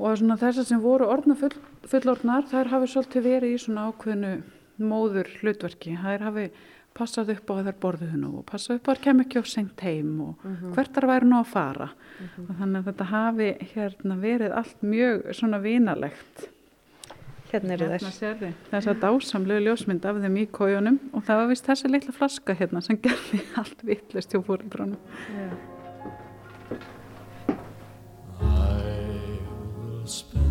Og 0.00 0.16
svona 0.18 0.38
þessar 0.40 0.66
sem 0.66 0.80
voru 0.82 1.08
orðna 1.12 1.36
full, 1.38 1.52
fullorðnar 1.90 2.48
þær 2.48 2.70
hafi 2.72 2.88
svolítið 2.90 3.26
verið 3.28 3.52
í 3.52 3.58
svona 3.60 3.90
ákveðnu 3.90 4.32
móður 4.80 5.28
hlutverki, 5.42 5.98
þær 6.00 6.24
hafi 6.24 6.46
passað 6.94 7.34
upp 7.34 7.50
á 7.50 7.54
þær 7.66 7.78
borðuðu 7.82 8.18
nú 8.20 8.30
og 8.38 8.46
passað 8.46 8.78
upp 8.78 8.88
á 8.88 8.90
þær 8.92 9.02
kem 9.06 9.22
ekki 9.24 9.42
á 9.42 9.44
sengt 9.44 9.80
heim 9.82 10.20
og 10.20 10.34
mhm. 10.44 10.54
-huh. 10.54 10.74
hvert 10.74 10.94
þar 10.94 11.10
væri 11.10 11.30
nú 11.30 11.38
að 11.40 11.52
fara 11.52 11.88
mhm. 11.90 12.28
-huh. 12.36 12.48
og 12.48 12.56
þannig 12.58 12.78
að 12.78 12.86
þetta 12.88 13.04
hafi 13.04 13.48
hérna 13.74 14.16
verið 14.16 14.52
allt 14.52 14.82
mjög 14.82 15.34
svona 15.34 15.58
vinalegt 15.58 16.48
Hérna 17.54 17.76
eru 17.76 17.86
þess. 17.92 18.20
Hérna 18.22 18.52
þess 18.70 18.90
að 18.90 19.02
dásamlegu 19.04 19.64
ljósmynd 19.68 20.06
af 20.08 20.16
þeim 20.24 20.38
í 20.42 20.46
kójunum 20.50 20.98
og 21.14 21.22
það 21.26 21.40
var 21.40 21.50
vist 21.52 21.68
þessi 21.68 21.90
litla 21.92 22.14
flaska 22.16 22.56
hérna 22.58 22.82
sem 22.82 22.98
gerði 22.98 23.42
allt 23.60 23.84
vittlust 23.86 24.34
hjá 24.34 24.42
fórundrónum. 24.42 24.98
I 28.40 29.38
will 29.78 30.06
spend 30.06 30.43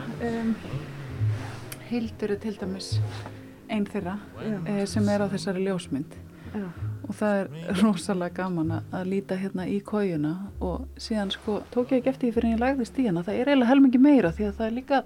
um, 0.00 0.54
hildur 1.90 2.34
er 2.34 2.40
til 2.42 2.56
dæmis 2.60 2.94
einn 3.72 3.86
þeirra 3.88 4.18
uh, 4.40 4.84
sem 4.90 5.08
er 5.12 5.24
á 5.24 5.26
þessari 5.32 5.66
ljósmynd 5.66 6.16
Já. 6.54 6.66
og 7.08 7.14
það 7.18 7.38
er 7.40 7.78
rosalega 7.82 8.36
gaman 8.42 8.74
að 8.78 9.06
líta 9.10 9.38
hérna 9.38 9.66
í 9.66 9.80
kójuna 9.84 10.34
og 10.62 10.88
síðan 11.00 11.32
sko 11.34 11.60
tók 11.74 11.94
ég 11.94 12.02
ekki 12.02 12.12
eftir 12.14 12.28
því 12.28 12.34
fyrir 12.36 12.50
en 12.50 12.56
ég 12.56 12.62
lagðist 12.62 12.98
í 13.00 13.06
hana 13.08 13.24
það 13.26 13.40
er 13.40 13.50
eiginlega 13.50 13.72
helmingi 13.72 14.02
meira 14.02 14.34
því 14.34 14.50
að 14.50 14.58
það 14.60 14.68
er 14.68 14.76
líka 14.78 15.02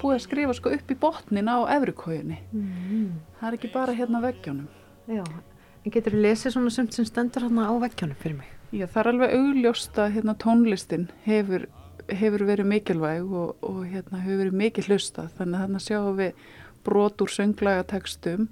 búið 0.00 0.16
að 0.16 0.24
skrifa 0.26 0.56
sko 0.56 0.72
upp 0.76 0.92
í 0.92 0.98
botnin 1.02 1.50
á 1.50 1.58
efrikójunni 1.76 2.38
mm. 2.52 3.06
það 3.40 3.48
er 3.48 3.58
ekki 3.58 3.72
bara 3.74 3.96
hérna 3.96 4.22
veggjónum 4.24 4.68
Já, 5.06 5.22
en 5.22 5.94
getur 5.94 6.16
þú 6.16 6.22
lesið 6.24 6.56
svona 6.56 6.72
sumt 6.74 6.96
sem 6.96 7.06
stendur 7.08 7.46
hérna 7.46 7.68
á 7.70 7.74
veggjónum 7.82 8.18
fyrir 8.20 8.38
mig? 8.40 8.52
Já, 8.74 8.86
það 8.90 9.00
er 9.02 9.10
alveg 9.12 9.34
augljósta 9.40 10.08
hérna 10.10 10.34
tónlistin 10.42 11.06
hefur, 11.26 11.68
hefur 12.12 12.46
verið 12.48 12.70
mikilvæg 12.70 13.32
og, 13.32 13.56
og 13.64 13.82
hérna 13.88 14.22
hefur 14.22 14.44
verið 14.44 14.60
mikil 14.62 14.86
hlusta 14.90 15.26
þannig 15.38 15.58
að 15.58 15.64
hérna 15.64 15.82
sjáum 15.82 16.20
við 16.20 16.46
brot 16.86 17.22
úr 17.24 17.32
sönglaga 17.32 17.86
textum 17.90 18.48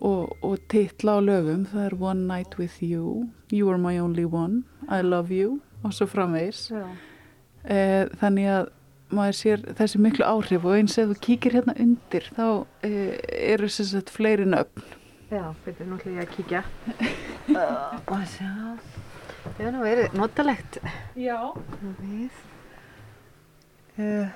og, 0.00 0.36
og 0.44 0.58
titla 0.72 1.16
á 1.16 1.20
lögum. 1.24 1.64
Það 1.68 1.86
er 1.86 1.96
One 2.00 2.26
Night 2.28 2.58
With 2.60 2.82
You 2.84 3.30
You 3.52 3.70
Are 3.70 3.80
My 3.80 3.98
Only 4.00 4.24
One 4.24 4.62
I 4.88 5.02
Love 5.02 5.34
You 5.34 5.60
og 5.84 5.94
svo 5.96 6.06
framvegs 6.10 6.68
e, 7.64 8.06
þannig 8.20 8.50
að 8.52 8.70
maður 9.10 9.36
sér 9.38 9.62
þessi 9.78 10.00
miklu 10.02 10.26
áhrif 10.26 10.66
og 10.68 10.76
eins 10.76 10.98
ef 11.00 11.10
þú 11.10 11.18
kíkir 11.24 11.56
hérna 11.58 11.74
undir 11.82 12.28
þá 12.36 12.46
e, 12.86 12.90
eru 13.54 13.70
þess 13.70 13.96
að 13.98 14.12
fleiri 14.14 14.46
nöfn. 14.46 14.84
Já, 15.30 15.44
er 15.50 15.86
náttúrulega 15.86 16.26
að 16.26 16.32
kíkja. 16.36 16.64
Og 17.50 18.14
að 18.16 18.26
sjá 18.34 18.50
það 19.56 19.66
er 19.66 19.74
nú 19.74 19.82
verið 19.84 20.16
notalegt 20.20 20.80
Já 21.18 21.38
við 22.00 22.40
uh, 23.98 24.32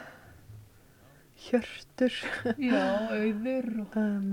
Hjörtur 1.46 2.20
Já, 2.58 2.84
auður 3.14 3.72
og 3.86 3.98
um, 4.04 4.30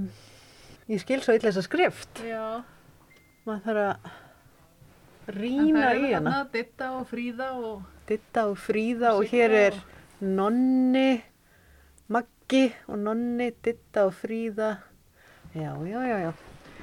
Ég 0.92 1.00
skil 1.00 1.22
svo 1.24 1.32
illa 1.38 1.48
þess 1.48 1.62
að 1.62 1.68
skrift. 1.70 2.22
Já. 2.28 2.64
Maður 3.48 3.62
þarf 3.64 3.84
að 5.30 5.36
rýna 5.38 5.92
í 5.96 6.10
hana. 6.12 6.34
Ditta 6.52 6.90
og 6.98 7.06
Fríða 7.08 7.48
og... 7.56 7.86
Ditta 8.10 8.44
og 8.50 8.58
Fríða 8.60 9.14
og, 9.16 9.22
og 9.22 9.32
hér 9.32 9.56
er 9.56 9.78
Nonni, 10.20 11.14
Maggi 12.12 12.66
og 12.92 13.00
Nonni, 13.06 13.48
Ditta 13.64 14.04
og 14.10 14.18
Fríða. 14.20 14.74
Já, 15.56 15.72
já, 15.88 16.00
já, 16.10 16.18
já. 16.26 16.32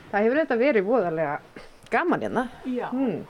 Það 0.09 0.25
hefur 0.25 0.41
þetta 0.41 0.59
verið 0.63 0.89
voðalega 0.89 1.35
gaman 1.93 2.25
hérna. 2.25 2.47
Já. 2.65 2.89
Hmm. 2.95 3.21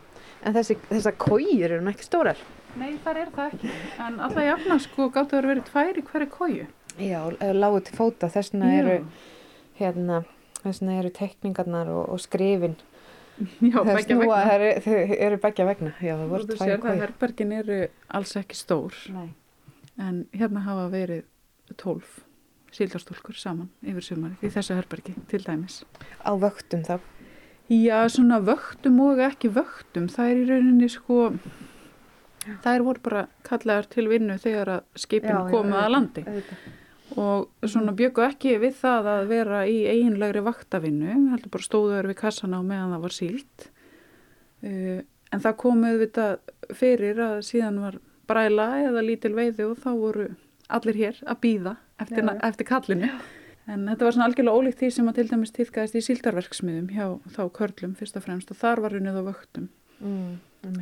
En 0.46 0.54
þessi, 0.54 0.78
þessar 0.88 1.16
kójur 1.18 1.76
eru 1.76 1.92
ekki 1.92 2.06
stórar. 2.06 2.40
Nei, 2.78 2.92
það 3.04 3.22
er 3.24 3.30
það 3.34 3.54
ekki. 3.54 3.70
En 4.04 4.18
alltaf 4.22 4.44
jafna 4.46 4.78
sko 4.84 5.08
gáttu 5.14 5.38
að 5.38 5.48
vera 5.50 5.64
tvær 5.66 5.98
í 5.98 6.04
hverju 6.10 6.28
kóju. 6.34 6.66
Já, 6.98 7.20
lágu 7.54 7.80
til 7.86 7.96
fóta. 7.98 8.30
Þessna 8.30 8.70
eru 8.78 8.98
hérna 9.78 10.22
þess 10.62 10.82
vegna 10.82 11.00
eru 11.00 11.10
tekningarnar 11.14 11.90
og, 11.92 12.04
og 12.14 12.22
skrifin 12.22 12.76
Já, 13.62 13.84
begja 13.86 14.16
vegna 14.18 14.38
Það 14.42 14.64
eru, 14.66 15.02
eru 15.28 15.40
begja 15.42 15.66
vegna 15.68 15.92
Já, 16.02 16.14
það 16.14 16.30
voru 16.32 16.48
tvær 16.52 16.80
kvæð 16.82 17.02
Herbergin 17.04 17.52
eru 17.60 17.80
alls 18.18 18.34
ekki 18.40 18.58
stór 18.58 18.96
Nei. 19.14 19.28
en 20.02 20.24
hérna 20.34 20.64
hafa 20.66 20.88
verið 20.94 21.22
tólf 21.78 22.18
síldarstólkur 22.74 23.38
saman 23.38 23.70
yfir 23.86 24.04
sumari 24.04 24.38
í 24.42 24.50
þessu 24.52 24.76
herbergi 24.76 25.14
til 25.30 25.40
dæmis 25.46 25.82
Á 26.26 26.34
vöktum 26.34 26.82
þá? 26.86 26.98
Já, 27.68 28.08
svona 28.08 28.38
vöktum 28.40 29.00
og 29.04 29.20
ekki 29.20 29.50
vöktum. 29.52 30.08
Það 30.12 30.30
er 30.30 30.38
í 30.38 30.44
rauninni 30.48 30.88
sko 30.92 31.30
það 32.64 32.74
er 32.74 32.84
voru 32.86 33.04
bara 33.04 33.24
kallaðar 33.46 33.88
til 33.92 34.06
vinnu 34.10 34.36
þegar 34.40 34.74
að 34.78 35.02
skipin 35.02 35.50
komið 35.52 35.80
að 35.80 35.90
landi. 35.94 36.24
auðvitað. 36.26 36.68
Og 37.18 37.68
svona 37.72 37.94
bjöku 37.96 38.22
ekki 38.26 38.58
við 38.60 38.74
það 38.82 39.06
að 39.14 39.30
vera 39.30 39.62
í 39.68 39.78
eiginlegri 39.88 40.42
vaktavinnu, 40.44 41.14
heldur 41.32 41.52
bara 41.54 41.64
stóðuður 41.64 42.10
við 42.10 42.18
kassana 42.20 42.60
og 42.60 42.66
meðan 42.68 42.92
það 42.94 43.06
var 43.06 43.14
sílt 43.16 43.64
uh, 44.62 44.98
en 45.32 45.44
það 45.44 45.56
komuð 45.62 45.96
við 45.96 46.04
þetta 46.04 46.76
fyrir 46.76 47.22
að 47.24 47.38
síðan 47.48 47.80
var 47.84 47.98
bræla 48.28 48.68
eða 48.84 49.04
lítil 49.06 49.32
veiði 49.36 49.70
og 49.70 49.80
þá 49.80 49.90
voru 49.96 50.28
allir 50.68 51.00
hér 51.00 51.20
að 51.24 51.40
býða 51.46 51.74
eftir, 52.04 52.28
eftir 52.44 52.68
kallinu 52.68 53.10
en 53.68 53.84
þetta 53.90 54.06
var 54.06 54.16
svona 54.16 54.28
algjörlega 54.30 54.62
ólíkt 54.62 54.82
því 54.82 54.90
sem 54.96 55.10
að 55.10 55.20
til 55.20 55.28
dæmis 55.32 55.54
týðkaðist 55.56 55.98
í 55.98 56.04
síldarverksmiðum 56.08 56.88
hjá 56.94 57.06
þá 57.36 57.42
körlum 57.58 57.94
fyrst 57.98 58.18
og 58.18 58.24
fremst 58.24 58.52
og 58.54 58.60
þar 58.60 58.84
var 58.86 58.96
unnið 58.98 59.20
á 59.20 59.22
vöktum 59.28 59.68
mm, 60.00 60.32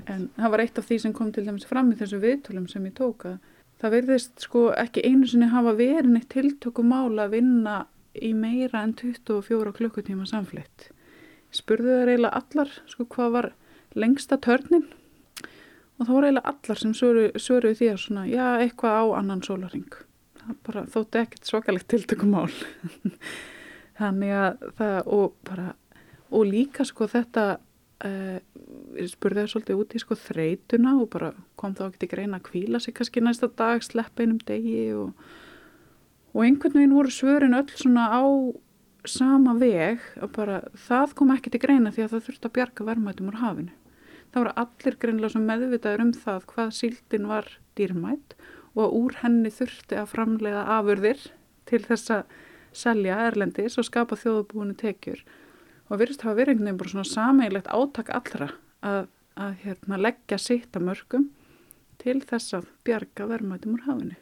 en 0.07 0.31
það 0.39 0.55
var 0.55 0.65
eitt 0.65 0.81
af 0.81 0.89
því 0.89 1.01
sem 1.03 1.17
kom 1.17 1.35
til 1.35 1.47
dæmis 1.49 1.69
fram 1.69 1.93
í 1.93 1.99
þessu 1.99 2.23
viðtölum 2.23 2.71
sem 2.71 2.87
ég 2.87 2.97
tóka 2.99 3.37
það 3.81 3.97
verðist 3.99 4.47
sko 4.47 4.71
ekki 4.77 5.05
einu 5.05 5.29
sinni 5.29 5.51
hafa 5.53 5.75
verið 5.77 6.13
neitt 6.15 6.31
tiltökumál 6.33 7.19
að 7.21 7.37
vinna 7.37 7.77
í 8.17 8.33
meira 8.37 8.83
en 8.85 8.95
24 8.97 9.73
klukkutíma 9.77 10.27
samflitt. 10.29 10.91
Spurðu 11.55 11.99
það 11.99 12.07
reyla 12.11 12.33
allar 12.41 12.73
sko 12.91 13.07
hvað 13.13 13.35
var 13.37 13.51
lengsta 13.97 14.39
törnin 14.43 14.87
og 15.97 16.09
þá 16.09 16.13
var 16.13 16.27
reyla 16.27 16.45
allar 16.53 16.81
sem 16.81 16.95
svöruðu 16.97 17.77
því 17.79 17.91
að 17.93 18.03
svona 18.03 18.27
já 18.29 18.47
eitthvað 18.61 19.01
á 19.01 19.05
annan 19.21 19.45
sólaring. 19.45 19.89
Bara 20.67 20.87
þótti 20.93 21.23
ekkert 21.23 21.49
svakalegt 21.49 21.89
tiltökumál. 21.91 22.51
Þannig 24.01 24.35
að 24.37 24.67
það 24.79 24.99
og 25.17 25.37
bara 25.47 25.71
og 26.37 26.45
líka 26.49 26.85
sko 26.87 27.07
þetta 27.11 27.47
uh, 28.05 28.39
spurði 29.09 29.43
það 29.43 29.51
svolítið 29.53 29.81
út 29.81 29.97
í 29.97 30.03
sko 30.03 30.19
þreytuna 30.21 30.95
og 31.01 31.09
bara 31.15 31.33
kom 31.59 31.75
þá 31.77 31.89
ekki 31.89 32.03
til 32.03 32.13
greina 32.13 32.41
að 32.41 32.47
kvíla 32.51 32.81
sig 32.83 32.97
kannski 32.97 33.23
næsta 33.25 33.49
dag, 33.57 33.83
sleppa 33.85 34.25
einum 34.25 34.41
degi 34.47 34.91
og, 34.97 35.13
og 36.35 36.45
einhvern 36.45 36.77
veginn 36.81 36.97
voru 36.97 37.15
svörin 37.15 37.57
öll 37.57 37.71
svona 37.73 38.11
á 38.13 38.25
sama 39.07 39.55
veg 39.59 40.03
og 40.21 40.33
bara 40.35 40.61
það 40.89 41.15
kom 41.19 41.33
ekki 41.37 41.53
til 41.55 41.63
greina 41.63 41.93
því 41.95 42.07
að 42.07 42.15
það 42.15 42.25
þurfti 42.29 42.49
að 42.49 42.57
bjarga 42.59 42.89
verðmætum 42.91 43.31
úr 43.31 43.41
hafinu. 43.43 43.75
Það 44.35 44.43
voru 44.43 44.55
allir 44.63 44.97
greinlega 45.01 45.41
meðvitaður 45.41 46.03
um 46.05 46.13
það 46.17 46.47
hvað 46.51 46.73
síldin 46.77 47.29
var 47.31 47.53
dýrmætt 47.79 48.35
og 48.37 48.56
úr 48.77 49.17
henni 49.23 49.51
þurfti 49.53 49.97
að 49.97 50.11
framlega 50.13 50.67
afurðir 50.77 51.23
til 51.69 51.83
þess 51.87 52.13
að 52.13 52.37
selja 52.77 53.19
erlendis 53.31 53.79
og 53.81 53.87
skapa 53.89 54.19
þjóðabúinu 54.21 54.77
tekjur 54.77 55.23
og 55.89 56.01
virðist 56.01 56.27
hafa 56.27 56.37
verið 56.37 56.57
einhvern 56.57 56.69
veginn 56.69 56.81
bara 56.83 56.93
svona 56.93 57.09
sameigilegt 57.09 57.73
átak 57.73 58.13
allra 58.13 58.51
að, 58.85 59.09
að 59.39 59.57
hérna, 59.65 60.01
leggja 60.09 60.39
sitt 60.43 60.77
að 60.77 60.89
mörgum 60.91 61.27
til 62.03 62.21
þess 62.27 62.57
að 62.59 62.71
bjarga 62.87 63.29
verðmætum 63.31 63.77
úr 63.77 63.85
hafinu. 63.87 64.17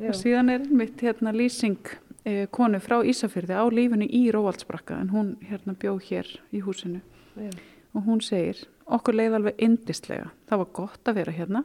Já. 0.00 0.08
Og 0.08 0.18
síðan 0.18 0.52
er 0.52 0.66
mitt 0.70 1.02
hérna 1.04 1.32
lýsing 1.34 1.80
eh, 2.24 2.46
konu 2.54 2.80
frá 2.82 3.00
Ísafyrði 3.04 3.56
á 3.58 3.64
lífinu 3.68 4.06
í 4.06 4.22
Róvaldsbrakka 4.34 5.00
en 5.02 5.10
hún 5.12 5.34
hérna 5.48 5.74
bjó 5.78 5.96
hér 6.00 6.28
í 6.54 6.62
húsinu 6.64 7.02
Já. 7.36 7.50
og 7.92 8.06
hún 8.06 8.22
segir 8.24 8.62
okkur 8.86 9.16
leið 9.16 9.38
alveg 9.38 9.60
indistlega, 9.62 10.30
það 10.48 10.62
var 10.62 10.70
gott 10.78 11.10
að 11.10 11.18
vera 11.20 11.34
hérna 11.36 11.64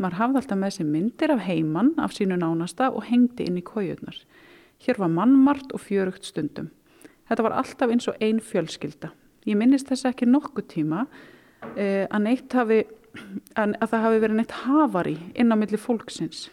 maður 0.00 0.18
hafði 0.20 0.40
alltaf 0.40 0.60
með 0.60 0.76
sér 0.76 0.88
myndir 0.88 1.34
af 1.34 1.42
heimann 1.46 1.92
af 2.00 2.14
sínu 2.16 2.38
nánasta 2.40 2.90
og 2.92 3.04
hengdi 3.08 3.46
inn 3.48 3.60
í 3.60 3.64
kójurnar 3.66 4.22
hér 4.82 4.98
var 4.98 5.12
mannmart 5.14 5.70
og 5.76 5.80
fjörugt 5.80 6.26
stundum. 6.26 6.72
Þetta 7.28 7.44
var 7.46 7.54
alltaf 7.60 7.90
eins 7.92 8.08
og 8.10 8.16
ein 8.18 8.40
fjölskylda. 8.42 9.12
Ég 9.46 9.58
minnist 9.58 9.86
þess 9.90 10.08
ekki 10.10 10.26
nokkuð 10.26 10.66
tíma 10.72 11.04
eh, 11.76 12.08
að 12.10 12.26
hafi 12.50 12.80
að, 13.54 13.76
að 13.78 13.88
það 13.92 14.02
hafi 14.06 14.22
verið 14.24 14.36
neitt 14.40 14.56
hafari 14.64 15.16
inn 15.34 15.54
á 15.54 15.56
milli 15.56 15.78
fólksins. 15.78 16.48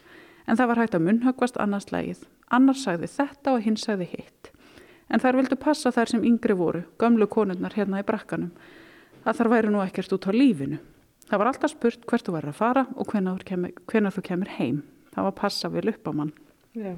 En 0.46 0.58
það 0.58 0.70
var 0.72 0.82
hægt 0.84 0.98
að 0.98 1.06
munnhöggvast 1.08 1.58
annars 1.58 1.90
lægið 1.94 2.28
annars 2.50 2.84
sagði 2.86 3.10
þetta 3.14 3.56
og 3.56 3.66
hins 3.66 3.86
sagði 3.86 4.10
hitt. 4.14 4.52
En 5.10 5.22
þær 5.22 5.40
vildu 5.40 5.58
passa 5.58 5.92
þær 5.94 6.14
sem 6.14 6.26
yngri 6.26 6.56
voru, 6.58 6.84
gömlu 7.02 7.28
konurnar 7.30 7.74
hérna 7.78 8.02
í 8.02 8.06
brakkanum, 8.06 8.52
að 9.26 9.40
þar 9.40 9.52
væri 9.54 9.74
nú 9.74 9.82
ekkert 9.84 10.14
út 10.18 10.30
á 10.30 10.32
lífinu. 10.34 10.80
Það 11.30 11.42
var 11.42 11.52
alltaf 11.52 11.74
spurt 11.74 12.06
hvert 12.10 12.28
þú 12.28 12.36
væri 12.36 12.52
að 12.52 12.60
fara 12.60 12.86
og 12.96 13.10
hvenar 13.14 14.14
þú 14.16 14.24
kemur 14.26 14.54
heim. 14.58 14.84
Það 15.14 15.28
var 15.30 15.36
passa 15.38 15.70
vel 15.70 15.90
upp 15.92 16.10
á 16.10 16.12
mann. 16.22 16.32
Já. 16.78 16.94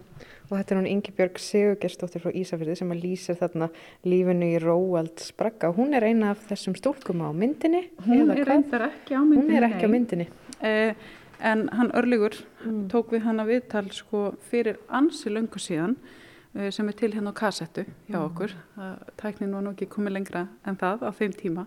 Og 0.50 0.58
þetta 0.58 0.74
er 0.74 0.80
hún 0.82 0.90
Ingi 0.92 1.14
Björg 1.16 1.40
Sigurgerstóttir 1.40 2.22
frá 2.24 2.34
Ísafjörði 2.36 2.76
sem 2.80 2.92
að 2.92 3.06
lýsa 3.06 3.36
þarna 3.40 3.70
lífinu 4.04 4.50
í 4.52 4.60
Róald 4.60 5.24
Sprakka. 5.24 5.72
Hún 5.76 5.96
er 5.96 6.06
eina 6.10 6.34
af 6.36 6.44
þessum 6.50 6.76
stúlkum 6.76 7.24
á 7.24 7.32
myndinni. 7.32 7.86
Hún 8.04 8.34
er 8.36 8.44
reyndar 8.48 8.90
ekki 8.90 9.16
á 9.16 9.24
myndinni. 9.24 9.48
Hún 9.48 9.58
er 9.58 9.68
ekki 9.70 9.88
á 9.88 9.90
myndinni. 9.92 10.28
Eh, 10.62 10.94
en 11.42 11.70
hann 11.74 11.92
örlugur 11.98 12.36
mm. 12.66 12.88
tók 12.92 13.14
við 13.16 13.26
hann 13.26 13.42
að 13.42 13.56
viðtal 13.56 13.88
sko 13.96 14.24
fyrir 14.50 14.80
ansi 14.94 15.32
löngu 15.32 15.62
síðan 15.62 15.96
uh, 15.98 16.70
sem 16.74 16.88
er 16.90 16.98
til 16.98 17.12
hérna 17.16 17.34
á 17.34 17.40
kassettu 17.42 17.86
hjá 18.08 18.20
mm. 18.20 18.28
okkur 18.28 18.56
tæknin 19.22 19.56
var 19.56 19.66
nú 19.66 19.74
ekki 19.74 19.90
komið 19.92 20.18
lengra 20.20 20.46
en 20.68 20.78
það 20.82 21.08
á 21.08 21.12
þeim 21.18 21.36
tíma 21.40 21.66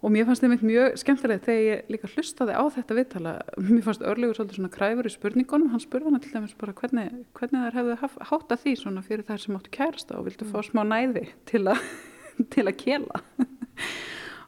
og 0.00 0.12
mér 0.14 0.26
fannst 0.28 0.44
það 0.44 0.62
mjög 0.64 0.94
skemmtilegt 1.00 1.44
þegar 1.44 1.64
ég 1.66 1.90
líka 1.92 2.08
hlustaði 2.08 2.54
á 2.56 2.64
þetta 2.72 2.96
viðtala 2.96 3.32
mér 3.60 3.82
fannst 3.84 4.04
örlugur 4.06 4.38
svolítið 4.38 4.60
svona 4.60 4.72
kræfur 4.72 5.08
í 5.08 5.12
spurningunum. 5.12 5.72
Hann 5.74 5.82
spurði 5.82 6.12
hann 6.14 6.22
til 6.24 6.32
dæmis 6.32 6.54
bara 6.60 6.76
hvernig, 6.78 7.10
hvernig 7.36 7.66
þær 7.66 7.76
hefðu 7.76 7.96
hátta 8.30 8.58
því 8.62 8.76
svona 8.80 9.04
fyrir 9.04 9.26
þær 9.28 9.42
sem 9.42 9.58
áttu 9.58 9.74
kærasta 9.76 10.16
og 10.16 10.24
vildu 10.28 10.46
mm. 10.46 10.54
fá 10.54 10.64
smá 10.64 10.82
næði 10.88 11.26
til, 11.50 11.66
a, 11.68 11.76
til 12.54 12.64
að 12.64 12.78
kela. 12.80 13.20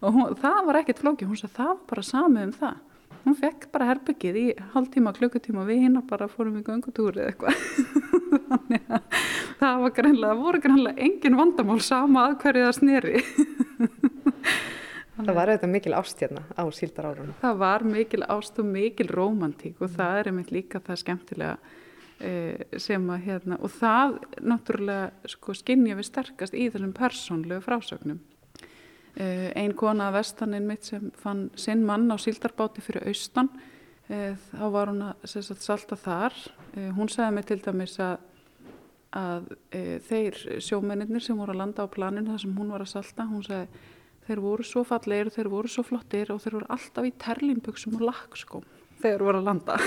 Og 0.03 0.17
hún, 0.17 0.33
það 0.41 0.65
var 0.67 0.81
ekkert 0.81 0.99
flóki 0.99 1.29
hún 1.29 1.39
sagði 1.39 1.61
það 1.61 1.69
var 1.69 1.83
bara 1.93 2.03
samið 2.09 2.47
um 2.49 2.55
það. 2.57 2.81
Hún 3.23 3.37
fekk 3.39 3.69
bara 3.71 3.87
herbyggið 3.87 4.39
í 4.41 4.47
hálftíma, 4.73 5.13
klukkutíma 5.15 5.63
við 5.69 5.85
hinn 5.85 6.01
bara 6.09 6.27
fórum 6.33 6.57
í 6.59 6.65
gangutúri 6.67 7.23
eða 7.23 7.31
eitthvað. 7.31 7.55
Þannig 8.49 8.89
að 8.89 9.21
það 9.61 9.85
var 9.85 9.95
greinlega, 10.01 10.41
voru 10.41 10.63
greinlega 10.65 11.07
engin 11.07 11.39
vandamál 11.39 11.79
sama 11.85 12.25
að 12.31 12.39
hverju 12.43 12.65
það 12.67 12.79
sneri 12.81 13.23
Það 15.23 15.39
var 15.39 15.53
auðvitað 15.53 15.73
mikil 15.77 15.95
ást 15.99 16.25
hérna 16.25 16.43
á 16.55 16.65
síldar 16.75 17.09
árunum 17.11 17.39
Það 17.43 17.63
var 17.63 17.87
mikil 17.87 18.25
ást 18.27 18.59
og 18.59 18.69
mikil 18.73 19.09
romantík 19.13 19.81
og 19.83 19.95
það 19.95 20.19
er 20.19 20.33
einmitt 20.33 20.53
líka 20.55 20.83
það 20.83 21.01
skemmtilega 21.03 21.57
eh, 22.19 22.67
sem 22.81 23.09
að 23.15 23.25
hérna 23.29 23.59
og 23.61 23.73
það 23.77 24.19
náttúrulega 24.41 25.33
sko 25.37 25.57
skinnja 25.57 25.97
við 25.99 26.09
sterkast 26.11 26.57
í 26.57 26.69
þessum 26.73 26.95
persónlegu 26.97 27.65
frásögnum. 27.65 28.21
Eh, 29.13 29.51
ein 29.61 29.75
kona 29.77 30.09
að 30.09 30.23
vestaninn 30.23 30.65
mitt 30.65 30.87
sem 30.89 31.11
fann 31.21 31.51
sinn 31.61 31.83
mann 31.85 32.09
á 32.09 32.17
síldarbáti 32.17 32.81
fyrir 32.81 33.11
austan 33.11 33.51
eh, 34.09 34.39
þá 34.49 34.67
var 34.73 34.89
hún 34.89 35.03
að 35.11 35.27
sagt, 35.29 35.61
salta 35.61 35.99
þar. 36.01 36.37
Eh, 36.73 36.89
hún 36.97 37.11
sagði 37.13 37.35
mig 37.37 37.49
til 37.51 37.59
dæmis 37.61 37.99
að, 38.01 38.23
að 39.13 39.51
þeir 40.09 40.39
sjómennir 40.65 41.21
sem 41.21 41.37
voru 41.37 41.53
að 41.53 41.61
landa 41.61 41.85
á 41.85 41.93
planinu 41.93 42.33
þar 42.33 42.45
sem 42.47 42.55
hún 42.57 42.73
var 42.73 42.87
að 42.87 42.95
salta 42.95 43.29
hún 43.29 43.45
sagði 43.45 43.83
þeir 44.27 44.43
voru 44.43 44.67
svo 44.67 44.85
falleir, 44.87 45.31
þeir 45.35 45.51
voru 45.53 45.71
svo 45.71 45.85
flottir 45.87 46.33
og 46.35 46.43
þeir 46.43 46.59
voru 46.59 46.71
alltaf 46.75 47.09
í 47.09 47.15
terlinböksum 47.25 47.97
og 47.99 48.05
lakskóm 48.11 48.67
þegar 49.03 49.25
voru 49.27 49.41
að 49.41 49.49
landa. 49.49 49.79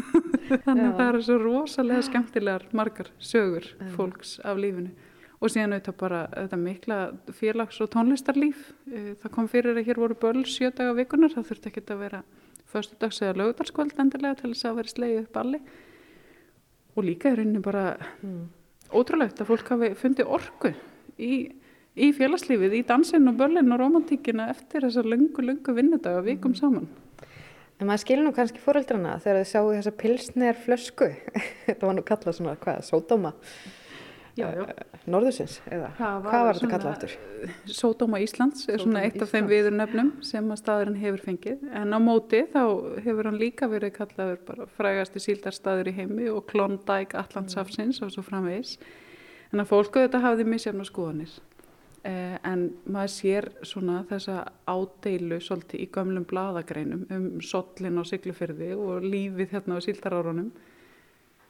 Þannig 0.64 0.86
að 0.86 0.94
það 0.94 1.08
eru 1.08 1.24
svo 1.24 1.40
rosalega 1.40 2.04
skemmtilegar 2.06 2.64
margar 2.72 3.10
sögur 3.20 3.66
fólks 3.96 4.38
af 4.44 4.60
lífinu. 4.60 4.94
Og 5.44 5.52
síðan 5.52 5.74
auðvitað 5.74 5.96
bara 6.00 6.20
þetta 6.32 6.58
mikla 6.60 6.98
félags- 7.36 7.80
og 7.84 7.90
tónlistarlíf. 7.92 8.70
Eh, 8.88 9.10
það 9.20 9.32
kom 9.34 9.48
fyrir 9.52 9.76
að 9.76 9.88
hér 9.90 10.00
voru 10.00 10.16
böl 10.16 10.46
sjö 10.48 10.70
daga 10.72 10.94
vikunar, 10.96 11.34
það 11.34 11.50
þurfti 11.50 11.72
ekki 11.72 11.84
að 11.92 12.04
vera 12.06 12.22
förstu 12.74 12.96
dags 12.98 13.20
eða 13.22 13.38
lögudarskvöld 13.42 13.98
endilega 14.00 14.40
til 14.40 14.52
þess 14.52 14.68
að 14.68 14.78
vera 14.80 14.92
sleið 14.94 15.18
upp 15.22 15.36
alli 15.42 15.60
og 16.94 17.06
líka 17.06 17.30
er 17.30 17.40
rauninni 17.40 17.62
bara 17.62 17.84
mm. 18.22 18.42
ótrúlegt 18.94 19.42
að 19.42 19.50
fólk 19.50 19.70
hafi 19.74 19.90
fundið 19.98 20.30
orku 20.36 20.72
í, 21.18 21.32
í 21.94 22.10
félagslífið, 22.16 22.80
í 22.80 22.82
dansin 22.86 23.30
og 23.30 23.38
bölin 23.38 23.72
og 23.74 23.80
romantíkina 23.80 24.48
eftir 24.52 24.86
þessa 24.86 25.04
lungu, 25.06 25.44
lungu 25.44 25.76
vinnudaga 25.76 26.24
vikum 26.26 26.54
mm. 26.54 26.60
saman 26.60 26.92
En 27.82 27.88
maður 27.88 28.04
skilur 28.04 28.22
nú 28.28 28.30
kannski 28.34 28.60
fóröldrana 28.62 29.16
þegar 29.22 29.40
þið 29.40 29.48
sjáu 29.50 29.70
þessa 29.72 29.92
pilsner 29.98 30.58
flösku 30.62 31.08
þetta 31.66 31.88
var 31.88 31.96
nú 31.96 32.04
kallað 32.06 32.36
svona, 32.38 32.58
hvað, 32.60 32.84
sódóma 32.86 33.32
já, 34.38 34.46
já. 34.50 34.66
Eh, 34.70 35.00
norðursins 35.10 35.56
eða 35.66 35.88
hvað 35.98 36.44
var 36.46 36.58
þetta 36.58 36.70
kallað 36.70 36.92
áttur? 36.92 37.16
Sódóma 37.70 38.20
Íslands 38.22 38.68
er 38.70 38.82
svona 38.82 39.02
eitt 39.04 39.16
Íslands. 39.16 39.30
af 39.30 39.34
þeim 39.34 39.50
viðurnefnum 39.50 40.10
sem 40.26 40.50
að 40.50 40.60
staðurinn 40.62 41.00
hefur 41.02 41.24
fengið 41.28 41.64
en 41.82 41.94
á 41.94 41.98
móti 42.02 42.44
þá 42.50 42.62
hefur 43.04 43.30
hann 43.30 43.40
líka 43.40 43.70
verið 43.70 43.94
kallaður 43.98 44.44
bara 44.48 44.68
frægasti 44.78 45.22
síldarstaður 45.22 45.90
í 45.90 45.96
heimi 45.98 46.28
og 46.32 46.46
klondæk 46.50 47.14
Allandsafsins 47.20 48.02
og 48.06 48.14
svo 48.14 48.26
framvegis 48.26 48.78
en 49.52 49.62
að 49.62 49.70
fólku 49.70 50.02
þetta 50.02 50.22
hafði 50.24 50.48
misjafna 50.50 50.86
skoðanir 50.88 51.34
en 52.04 52.66
maður 52.84 53.12
sér 53.14 53.46
svona 53.64 54.02
þessa 54.10 54.42
ádeilu 54.68 55.38
svolítið 55.40 55.80
í 55.80 55.88
gömlum 55.94 56.26
bladagreinum 56.28 57.06
um 57.14 57.28
sollin 57.40 58.00
og 58.00 58.08
syklufyrði 58.10 58.74
og 58.76 59.06
lífið 59.06 59.54
hérna 59.56 59.78
á 59.80 59.84
síldarárunum 59.86 60.50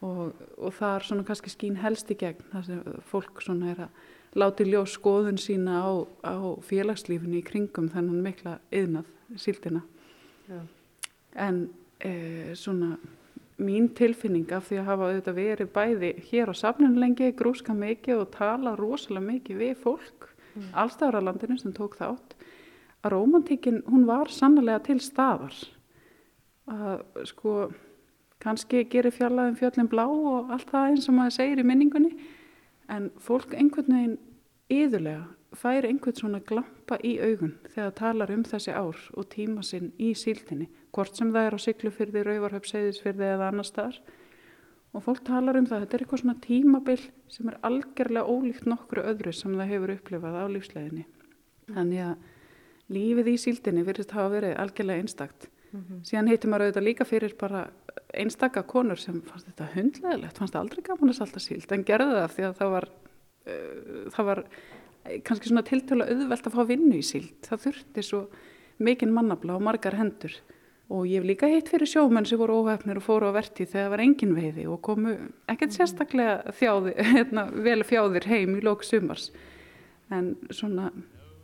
og, 0.04 0.34
og 0.58 0.76
það 0.76 0.96
er 0.96 1.06
svona 1.08 1.26
kannski 1.26 1.50
skín 1.50 1.80
helst 1.82 2.12
í 2.14 2.18
gegn 2.20 2.44
þar 2.52 2.68
sem 2.68 3.00
fólk 3.10 3.42
svona 3.42 3.72
er 3.72 3.82
að 3.86 4.38
láti 4.38 4.66
ljós 4.68 4.94
skoðun 4.98 5.38
sína 5.38 5.80
á, 5.82 5.92
á 6.26 6.34
félagslífinu 6.66 7.40
í 7.40 7.44
kringum 7.46 7.90
þennan 7.90 8.22
mikla 8.22 8.58
yðnað 8.74 9.10
síldina 9.40 9.82
Já. 10.46 10.60
en 11.46 11.60
e, 11.98 12.54
svona 12.58 12.98
mín 13.58 13.88
tilfinning 13.94 14.50
af 14.52 14.68
því 14.68 14.80
að 14.80 14.88
hafa 14.90 15.08
auðvitað 15.08 15.38
verið 15.38 15.72
bæði 15.74 16.12
hér 16.28 16.50
á 16.50 16.54
safninu 16.58 17.00
lengi, 17.00 17.30
grúska 17.38 17.74
mikið 17.74 18.24
og 18.24 18.32
tala 18.34 18.74
rosalega 18.78 19.30
mikið 19.30 19.60
við 19.62 19.76
fólk 19.82 20.30
mm. 20.54 20.72
allstæðaralandinu 20.82 21.58
sem 21.60 21.74
tók 21.76 21.98
þátt 22.00 22.36
að 23.04 23.12
romantíkin 23.14 23.82
hún 23.90 24.06
var 24.08 24.32
sannlega 24.32 24.82
til 24.88 25.00
staðar 25.02 25.56
að 26.70 27.26
sko 27.28 27.54
kannski 28.44 28.84
gerir 28.92 29.14
fjallaðum 29.14 29.58
fjöllin 29.60 29.90
blá 29.90 30.04
og 30.06 30.52
allt 30.52 30.70
það 30.70 30.90
eins 30.90 31.08
og 31.08 31.18
maður 31.18 31.36
segir 31.38 31.62
í 31.62 31.66
minningunni 31.68 32.12
en 32.92 33.10
fólk 33.20 33.54
einhvern 33.56 33.96
veginn 33.96 34.18
yðurlega 34.72 35.24
fær 35.54 35.86
einhvern 35.86 36.18
svona 36.18 36.40
glampa 36.44 36.98
í 37.04 37.14
augun 37.22 37.54
þegar 37.74 37.94
talar 38.00 38.32
um 38.34 38.42
þessi 38.48 38.74
ár 38.74 38.98
og 39.14 39.28
tíma 39.32 39.62
sinn 39.62 39.92
í 40.02 40.12
síldinni 40.18 40.68
hvort 40.94 41.16
sem 41.16 41.32
það 41.34 41.48
er 41.48 41.56
á 41.56 41.60
syklufyrði, 41.64 42.22
rauvarhöf, 42.26 42.66
seyðisfyrði 42.70 43.30
eða 43.34 43.50
annar 43.50 43.68
staðar 43.68 44.00
og 44.94 45.02
fólk 45.02 45.24
talar 45.26 45.58
um 45.58 45.66
það, 45.66 45.84
þetta 45.84 45.96
er 45.96 46.04
eitthvað 46.04 46.22
svona 46.22 46.40
tímabill 46.44 47.00
sem 47.32 47.50
er 47.50 47.58
algjörlega 47.66 48.30
ólíkt 48.30 48.68
nokkru 48.70 49.02
öðru 49.02 49.32
sem 49.34 49.56
það 49.58 49.72
hefur 49.72 49.94
upplifað 49.96 50.38
á 50.38 50.44
lífsleginni 50.54 51.06
þannig 51.72 52.04
að 52.04 52.94
lífið 52.94 53.32
í 53.32 53.36
síldinni 53.40 53.84
virðist 53.86 54.14
hafa 54.14 54.32
verið 54.36 54.56
algjörlega 54.60 55.04
einstakt 55.04 55.48
mm 55.72 55.80
-hmm. 55.80 56.04
síðan 56.04 56.28
heitir 56.28 56.50
maður 56.50 56.66
auðvitað 56.68 56.88
líka 56.88 57.04
fyrir 57.04 57.34
bara 57.40 57.66
einstakka 58.14 58.62
konur 58.62 59.00
sem 59.00 59.20
fannst 59.22 59.48
þetta 59.50 59.68
hundleðilegt, 59.74 60.38
fannst 60.38 60.56
aldrei 60.56 60.82
gaman 60.86 61.10
að 61.10 61.18
salta 61.18 61.42
síld 61.42 61.72
en 61.72 61.84
gerði 61.84 62.18
það 62.20 62.34
því 62.36 62.46
að 62.48 62.56
það 62.60 62.72
var, 62.74 62.88
uh, 63.46 64.10
það 64.14 64.24
var 64.30 64.42
kannski 65.26 65.50
svona 65.50 65.64
tiltölu 65.66 66.06
auðvelt 66.08 66.48
að 66.48 66.56
fá 66.56 66.62
vinnu 66.68 66.98
í 66.98 67.04
síld. 67.04 67.34
Það 67.44 67.64
þurfti 67.66 68.04
svo 68.06 68.20
mikinn 68.82 69.14
mannabla 69.14 69.56
og 69.58 69.64
margar 69.64 69.96
hendur 69.98 70.34
og 70.92 71.06
ég 71.08 71.22
hef 71.22 71.28
líka 71.28 71.48
hitt 71.48 71.70
fyrir 71.72 71.88
sjómenn 71.88 72.26
sem 72.28 72.38
voru 72.40 72.60
óhefnir 72.60 73.00
og 73.00 73.06
fóru 73.06 73.30
á 73.32 73.36
verti 73.36 73.64
þegar 73.64 73.86
það 73.86 73.92
var 73.94 74.04
engin 74.04 74.36
veiði 74.36 74.66
og 74.68 74.82
komu 74.84 75.14
ekkert 75.48 75.76
sérstaklega 75.76 76.54
þjáði, 76.58 76.94
hérna, 77.14 77.48
vel 77.64 77.80
fjáðir 77.86 78.28
heim 78.28 78.58
í 78.58 78.64
lók 78.64 78.84
sumars. 78.84 79.30
En 80.12 80.34
svona 80.52 80.90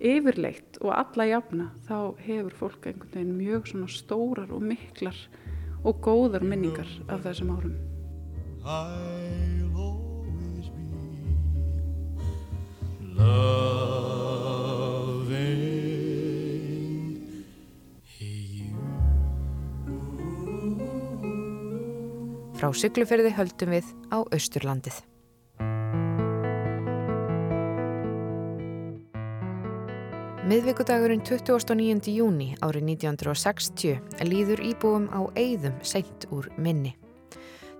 yfirleitt 0.00 0.81
og 0.81 0.92
alla 0.96 1.29
jafna 1.29 1.70
þá 1.88 1.96
hefur 2.24 2.59
fólk 2.64 2.90
einhvern 2.90 3.14
veginn 3.14 3.38
mjög 3.38 3.70
svona 3.72 3.88
stórar 3.92 4.53
og 4.53 4.64
miklar 4.64 5.16
og 5.85 6.03
góðar 6.05 6.44
minningar 6.44 6.88
af 7.09 7.24
þessum 7.24 7.55
árum. 7.57 7.79
I'll 8.61 9.72
always 9.81 10.68
be 10.68 10.85
loving 13.16 13.89
Frá 22.61 22.75
sykluferði 22.77 23.31
höldum 23.33 23.70
við 23.73 23.87
á 24.12 24.20
Austurlandið. 24.20 24.99
Miðvíkudagurinn 30.51 31.23
29. 31.25 32.11
júni 32.12 32.51
árið 32.61 32.85
1960 32.99 34.27
líður 34.29 34.61
íbúum 34.75 35.07
á 35.09 35.25
eigðum 35.40 35.79
seint 35.81 36.27
úr 36.29 36.51
minni. 36.61 36.92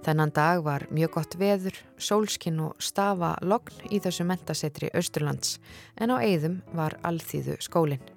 Þennan 0.01 0.33
dag 0.33 0.63
var 0.65 0.87
mjög 0.89 1.13
gott 1.19 1.37
veður, 1.37 1.77
sólskinn 2.01 2.63
og 2.65 2.81
stafa 2.81 3.35
logn 3.45 3.85
í 3.93 4.01
þessu 4.01 4.25
mentasetri 4.25 4.89
Östurlands 4.97 5.59
en 6.01 6.09
á 6.09 6.25
eigðum 6.25 6.63
var 6.73 6.97
alþýðu 7.05 7.61
skólinn. 7.61 8.10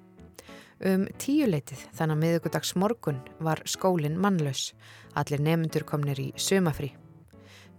Um 0.84 1.06
tíuleitið 1.16 1.80
þannig 1.96 2.12
að 2.12 2.20
miðugudags 2.20 2.74
morgun 2.76 3.22
var 3.40 3.62
skólinn 3.64 4.18
mannlaus, 4.20 4.74
allir 5.16 5.40
nefndur 5.40 5.86
komnir 5.88 6.20
í 6.20 6.26
sömafri. 6.36 6.90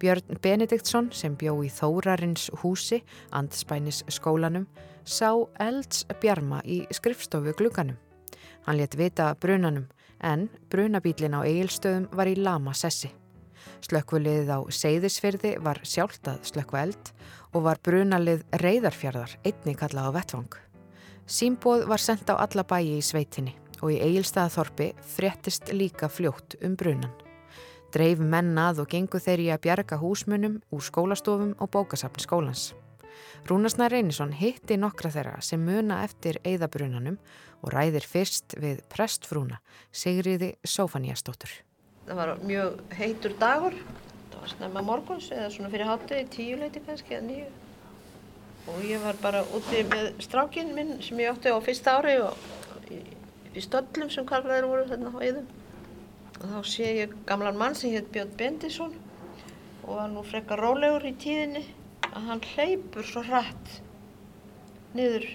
Björn 0.01 0.39
Benediktsson 0.41 1.11
sem 1.13 1.35
bjó 1.37 1.53
í 1.61 1.69
Þórarins 1.69 2.47
húsi, 2.63 3.03
andspænis 3.29 4.01
skólanum, 4.09 4.65
sá 5.05 5.29
elds 5.61 6.01
bjarma 6.17 6.63
í 6.65 6.81
skrifstofu 6.89 7.53
glugganum. 7.61 8.01
Hann 8.65 8.81
let 8.81 8.97
vita 8.97 9.35
brunanum 9.37 9.85
en 10.25 10.49
brunabílin 10.73 11.37
á 11.37 11.45
eigilstöðum 11.45 12.09
var 12.09 12.25
í 12.25 12.35
lama 12.41 12.73
sessi. 12.73 13.13
Slökkvuliðið 13.85 14.49
á 14.49 14.59
Seyðisfyrði 14.65 15.57
var 15.61 15.77
sjálft 15.85 16.25
að 16.25 16.41
slökkva 16.49 16.87
eld 16.87 17.15
og 17.53 17.67
var 17.69 17.85
brunalið 17.85 18.47
reyðarfjörðar 18.65 19.37
einni 19.45 19.77
kallað 19.77 20.09
á 20.09 20.11
vettvang. 20.17 20.64
Símbóð 21.25 21.87
var 21.89 21.97
sendt 21.97 22.29
á 22.29 22.37
alla 22.37 22.61
bæi 22.61 22.99
í 22.99 23.01
sveitinni 23.01 23.55
og 23.81 23.89
í 23.89 23.97
eigilstaðaþorpi 23.97 24.91
fréttist 25.01 25.71
líka 25.73 26.05
fljótt 26.05 26.53
um 26.61 26.75
brunan. 26.77 27.09
Dreif 27.89 28.21
mennað 28.21 28.83
og 28.83 28.91
gengu 28.91 29.17
þeirri 29.17 29.47
að 29.49 29.63
bjarga 29.65 29.97
húsmunum 29.97 30.59
úr 30.69 30.85
skólastofum 30.85 31.55
og 31.57 31.71
bókasafn 31.73 32.21
skólans. 32.21 32.73
Rúnarsnær 33.49 33.93
Reynisson 33.93 34.35
hitti 34.37 34.77
nokkra 34.77 35.09
þeirra 35.13 35.41
sem 35.41 35.65
muna 35.65 36.03
eftir 36.05 36.37
eigðabrunanum 36.45 37.17
og 37.63 37.73
ræðir 37.73 38.05
fyrst 38.05 38.57
við 38.61 38.85
prestfrúna 38.93 39.61
Sigriði 39.89 40.53
Sófaníastóttur. 40.61 41.49
Það 42.05 42.21
var 42.21 42.35
mjög 42.45 42.81
heitur 42.99 43.37
dagur, 43.41 43.77
það 44.29 44.41
var 44.43 44.57
snemma 44.57 44.85
morguns 44.85 45.31
eða 45.33 45.49
svona 45.49 45.73
fyrir 45.73 45.89
háttegi, 45.89 46.29
tíu 46.37 46.59
leiti 46.61 46.85
kannski 46.85 47.17
eða 47.17 47.29
nýju. 47.31 47.53
Og 48.65 48.81
ég 48.81 49.01
var 49.03 49.17
bara 49.21 49.43
úti 49.53 49.83
með 49.91 50.15
strákinn 50.25 50.73
minn 50.73 50.97
sem 51.05 51.19
ég 51.21 51.29
átti 51.29 51.53
á 51.53 51.59
fyrsta 51.61 51.99
ári 51.99 52.15
og 52.23 52.39
í, 52.89 52.99
stöllum 53.61 54.09
sem 54.11 54.25
karlaðir 54.27 54.67
voru 54.69 54.87
þarna 54.89 55.13
á 55.13 55.17
eigðum 55.21 55.47
og 56.35 56.47
þá 56.51 56.71
sé 56.71 56.89
ég 56.99 57.13
gamlan 57.29 57.59
mann 57.59 57.77
sem 57.77 57.93
hétt 57.93 58.09
Björn 58.13 58.33
Bendisson 58.39 58.95
og 59.85 59.91
var 59.99 60.09
nú 60.11 60.23
frekka 60.25 60.57
rólegur 60.59 61.05
í 61.07 61.13
tíðinni 61.21 61.63
að 62.11 62.27
hann 62.29 62.43
hleypur 62.53 63.07
svo 63.07 63.23
hratt 63.27 63.77
niður 64.97 65.29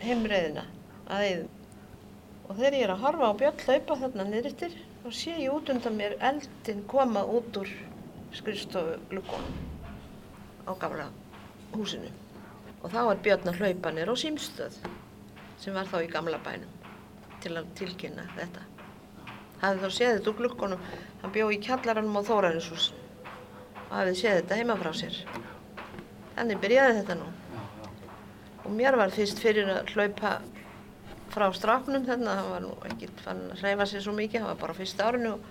heimreiðina 0.00 0.64
að 1.10 1.26
eðum 1.28 1.52
og 2.44 2.56
þegar 2.56 2.78
ég 2.78 2.86
er 2.86 2.94
að 2.94 3.04
horfa 3.04 3.30
á 3.30 3.38
Björn 3.42 3.62
hlaupa 3.66 4.00
þarna 4.02 4.28
niðurittir 4.30 4.80
þá 5.04 5.08
sé 5.20 5.36
ég 5.36 5.52
út 5.52 5.70
undan 5.74 5.98
mér 6.00 6.16
eldin 6.32 6.84
koma 6.88 7.24
út 7.36 7.60
úr 7.60 7.70
skrifstofu 8.34 8.98
glukkonum 9.12 9.58
á 10.64 10.72
gamla 10.80 11.10
húsinu 11.74 12.12
og 12.84 12.92
þá 12.92 13.00
er 13.08 13.20
Björn 13.24 13.50
að 13.50 13.60
hlaupa 13.62 13.92
nér 13.96 14.12
á 14.12 14.14
símstöð 14.20 14.76
sem 15.60 15.76
var 15.76 15.88
þá 15.88 16.02
í 16.04 16.10
gamla 16.12 16.40
bænum 16.44 16.72
til 17.40 17.54
að 17.56 17.70
tilkynna 17.78 18.26
þetta. 18.36 18.64
Hafði 19.62 19.80
þá 19.80 19.96
séð 19.96 20.12
þetta 20.18 20.30
úr 20.30 20.38
glukkonum 20.40 20.84
hann 21.22 21.32
bjó 21.32 21.48
í 21.52 21.60
kjallaranum 21.64 22.18
á 22.20 22.22
Þórarinsús 22.28 22.90
og 23.86 23.94
hafði 23.94 24.18
séð 24.20 24.36
þetta 24.40 24.58
heima 24.60 24.76
frá 24.80 24.90
sér. 24.96 25.16
Þannig 26.34 26.60
byrjaði 26.60 26.98
þetta 26.98 27.16
nú. 27.20 27.30
Og 28.64 28.72
mér 28.76 28.98
var 29.00 29.12
fyrst 29.14 29.40
fyrir 29.40 29.70
að 29.70 29.92
hlaupa 29.94 30.34
frá 31.32 31.46
strafnum 31.56 32.04
þarna. 32.04 32.36
Hann 32.40 32.52
var 32.52 32.64
nú 32.64 32.74
ekki 32.90 33.08
fann 33.22 33.46
að 33.52 33.62
hreyfa 33.62 33.88
sér 33.88 34.04
svo 34.04 34.16
mikið 34.16 34.42
hann 34.42 34.52
var 34.52 34.60
bara 34.60 34.76
fyrst 34.76 35.00
árinu. 35.00 35.36
Og, 35.38 35.48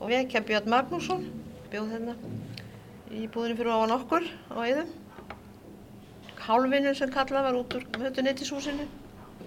og 0.00 0.12
vekja 0.12 0.44
Björn 0.44 0.68
Magnússon 0.72 1.24
bjóð 1.72 1.94
þarna 1.94 2.18
í 3.14 3.28
búðinu 3.30 3.56
fyrir 3.60 3.72
ofan 3.76 3.94
okkur 3.94 4.28
á 4.52 4.58
eðum 4.66 4.92
hálfinu 6.48 6.94
sem 6.96 7.10
kallað 7.14 7.48
var 7.48 7.58
út 7.62 7.78
úr 7.78 7.88
hötunetishúsinu 8.02 8.86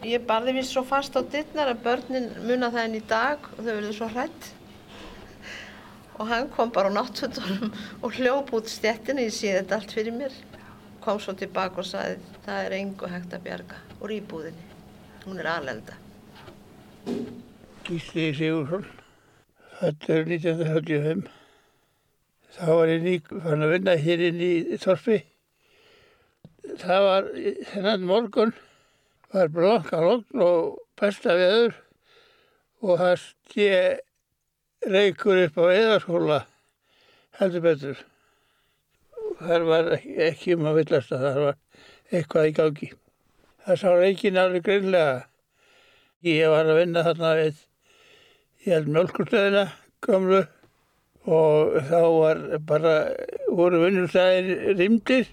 Ég 0.05 0.21
barði 0.29 0.53
mér 0.53 0.65
svo 0.67 0.83
fast 0.85 1.15
á 1.17 1.25
dittnar 1.25 1.71
að 1.71 1.81
börnin 1.85 2.27
muna 2.45 2.69
það 2.69 2.83
enn 2.83 2.97
í 2.99 3.05
dag 3.09 3.45
og 3.55 3.63
þau 3.63 3.71
verður 3.71 3.95
svo 3.97 4.09
hrætt. 4.11 4.49
Og 6.17 6.29
hann 6.29 6.49
kom 6.53 6.69
bara 6.73 6.91
á 6.93 6.97
náttúrunum 6.97 7.71
og 8.05 8.13
hljóp 8.13 8.51
út 8.53 8.69
stjettinu, 8.69 9.25
ég 9.25 9.33
sé 9.33 9.55
þetta 9.55 9.79
allt 9.79 9.95
fyrir 9.97 10.13
mér. 10.13 10.35
Kom 11.01 11.17
svo 11.21 11.33
tilbaka 11.37 11.81
og 11.81 11.89
sagði 11.89 12.19
það 12.45 12.61
er 12.67 12.75
engu 12.77 13.09
hægt 13.09 13.33
að 13.33 13.47
bjarga 13.47 13.79
úr 13.97 14.13
íbúðinni. 14.19 14.67
Hún 15.25 15.41
er 15.41 15.49
alelda. 15.55 15.97
Gísli 17.87 18.29
Sigursson, 18.37 18.85
þetta 19.79 20.13
er 20.13 20.29
1935. 20.29 21.25
Þá 22.57 22.69
var 22.69 22.93
ég 22.93 23.01
nýg 23.07 23.33
fann 23.33 23.65
að 23.65 23.73
vinna 23.73 23.97
hér 24.05 24.23
inn 24.29 24.45
í 24.45 24.53
Þorfi. 24.83 25.23
Það 26.75 27.05
var 27.05 27.29
þennan 27.71 28.07
morgun 28.07 28.53
var 29.33 29.49
blanka 29.51 29.99
logn 30.01 30.43
og 30.43 30.77
besta 30.99 31.35
veður 31.37 31.75
og 32.83 32.99
það 33.01 33.15
stið 33.23 34.91
reykur 34.93 35.41
upp 35.45 35.57
á 35.59 35.65
eðarskóla 35.73 36.39
heldur 37.39 37.65
betur. 37.65 38.03
Það 39.37 39.65
var 39.69 39.89
ekki 39.97 40.55
um 40.57 40.67
að 40.69 40.79
villast 40.81 41.13
að 41.13 41.25
það 41.25 41.39
var 41.45 41.57
eitthvað 42.11 42.49
í 42.49 42.53
gangi. 42.59 42.91
Það 43.65 43.81
sá 43.81 43.87
reykin 43.93 44.39
alveg 44.41 44.65
greinlega. 44.65 45.17
Ég 46.25 46.49
var 46.49 46.69
að 46.69 46.79
vinna 46.79 47.03
þarna 47.05 47.33
við, 47.37 47.57
ég 48.65 48.73
held 48.73 48.93
mjölkurstöðina, 48.95 49.65
gamlu 50.03 50.43
og 51.27 51.75
þá 51.89 51.99
var 52.15 52.41
bara, 52.65 52.93
voru 53.51 53.83
vinnustæðir 53.83 54.77
rimdir 54.79 55.27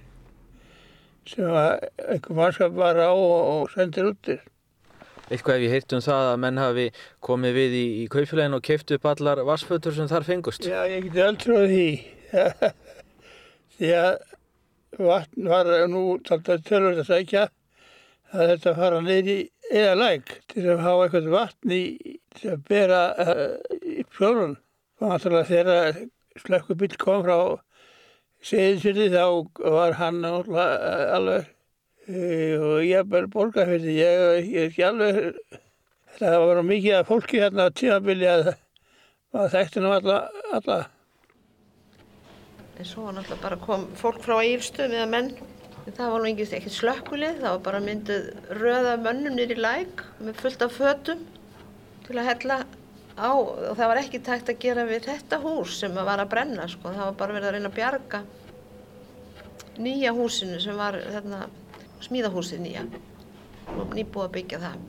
sem 1.31 1.55
einhver 1.55 2.37
mannskap 2.39 2.75
var 2.77 2.99
á 3.01 3.13
og 3.13 3.71
sendir 3.75 4.11
úttir. 4.11 4.43
Eitthvað 5.31 5.57
hef 5.57 5.65
ég 5.65 5.73
heyrt 5.73 5.97
um 5.97 6.03
það 6.05 6.31
að 6.35 6.41
menn 6.43 6.61
hafi 6.61 6.87
komið 7.25 7.57
við 7.57 7.77
í, 7.79 7.85
í 8.03 8.05
kaupfélagin 8.13 8.57
og 8.59 8.65
keft 8.67 8.93
upp 8.93 9.07
allar 9.09 9.41
vassfötur 9.49 9.97
sem 9.97 10.11
þar 10.11 10.27
fengust? 10.27 10.69
Já, 10.69 10.85
ég 10.91 11.07
geti 11.09 11.25
aldrei 11.25 11.61
því. 11.71 11.89
Því 13.75 13.93
að 13.99 14.11
vatn 15.01 15.49
var 15.51 15.71
nú 15.91 16.05
alltaf 16.19 16.67
tölvöld 16.69 17.01
að 17.03 17.09
sækja 17.09 17.47
að 18.35 18.51
þetta 18.53 18.75
fara 18.77 19.01
neyri 19.03 19.39
eða 19.73 19.95
læk 19.99 20.35
til 20.53 20.67
að 20.75 20.83
hafa 20.85 21.07
eitthvað 21.07 21.31
vatn 21.33 21.75
í 21.75 21.83
til 22.35 22.53
að 22.53 22.65
bera 22.69 23.01
uh, 23.25 23.57
í 23.81 24.05
fjólun. 24.15 24.59
Og 25.01 25.11
náttúrulega 25.11 25.51
þegar 25.51 26.01
slökkubill 26.45 26.97
kom 27.01 27.25
frá 27.25 27.39
Seyðisfyrði 28.45 29.07
þá 29.15 29.23
var 29.73 29.95
hann 29.97 30.25
alveg 30.29 31.47
uh, 32.09 32.57
og 32.61 32.83
ég 32.85 33.07
bara 33.09 33.31
borga 33.33 33.65
fyrir 33.69 33.87
því, 33.87 33.95
ég 33.97 34.59
er 34.59 34.67
ekki 34.69 34.85
alveg, 34.85 35.39
það 36.19 36.37
var 36.43 36.61
mikið 36.69 36.99
af 36.99 37.09
fólki 37.09 37.41
hérna 37.41 37.71
á 37.73 37.77
tímabili 37.81 38.29
að 38.29 38.51
maður 39.33 39.55
þekkti 39.57 39.85
nú 39.85 39.95
alla, 39.97 40.19
alla. 40.59 40.79
En 42.75 42.89
svo 42.91 43.07
var 43.07 43.17
náttúrulega 43.17 43.43
bara 43.47 43.61
kom 43.65 43.89
fólk 43.97 44.21
frá 44.27 44.37
Ílstöðum 44.45 44.99
eða 44.99 45.11
menn, 45.15 45.33
það 45.89 46.13
var 46.13 46.25
nú 46.25 46.33
ekkert 46.35 46.77
slökkulið, 46.77 47.41
það 47.41 47.51
var 47.51 47.67
bara 47.71 47.85
myndið 47.89 48.31
röða 48.61 48.97
mönnum 49.07 49.39
nýri 49.39 49.57
læk 49.57 50.05
með 50.21 50.41
fullt 50.43 50.69
af 50.69 50.77
fötum 50.77 51.25
til 52.05 52.19
að 52.19 52.29
hella 52.35 52.65
á 53.15 53.31
og 53.31 53.75
það 53.79 53.91
var 53.91 54.01
ekki 54.01 54.23
tægt 54.27 54.53
að 54.53 54.63
gera 54.65 54.87
við 54.89 55.09
þetta 55.09 55.41
hús 55.43 55.79
sem 55.81 55.95
var 55.95 56.23
að 56.23 56.31
brenna 56.35 56.69
sko, 56.71 56.93
það 56.95 57.11
var 57.11 57.19
bara 57.21 57.37
verið 57.37 57.49
að 57.49 57.57
reyna 57.57 57.71
að 57.71 57.77
bjarga 57.79 58.23
nýja 59.85 60.15
húsinu 60.15 60.61
sem 60.63 60.79
var 60.79 60.99
þarna, 61.11 61.45
smíðahúsið 62.05 62.65
nýja 62.65 62.87
og 63.75 63.95
nýbúið 63.97 64.27
að 64.27 64.35
byggja 64.35 64.61
það. 64.63 64.83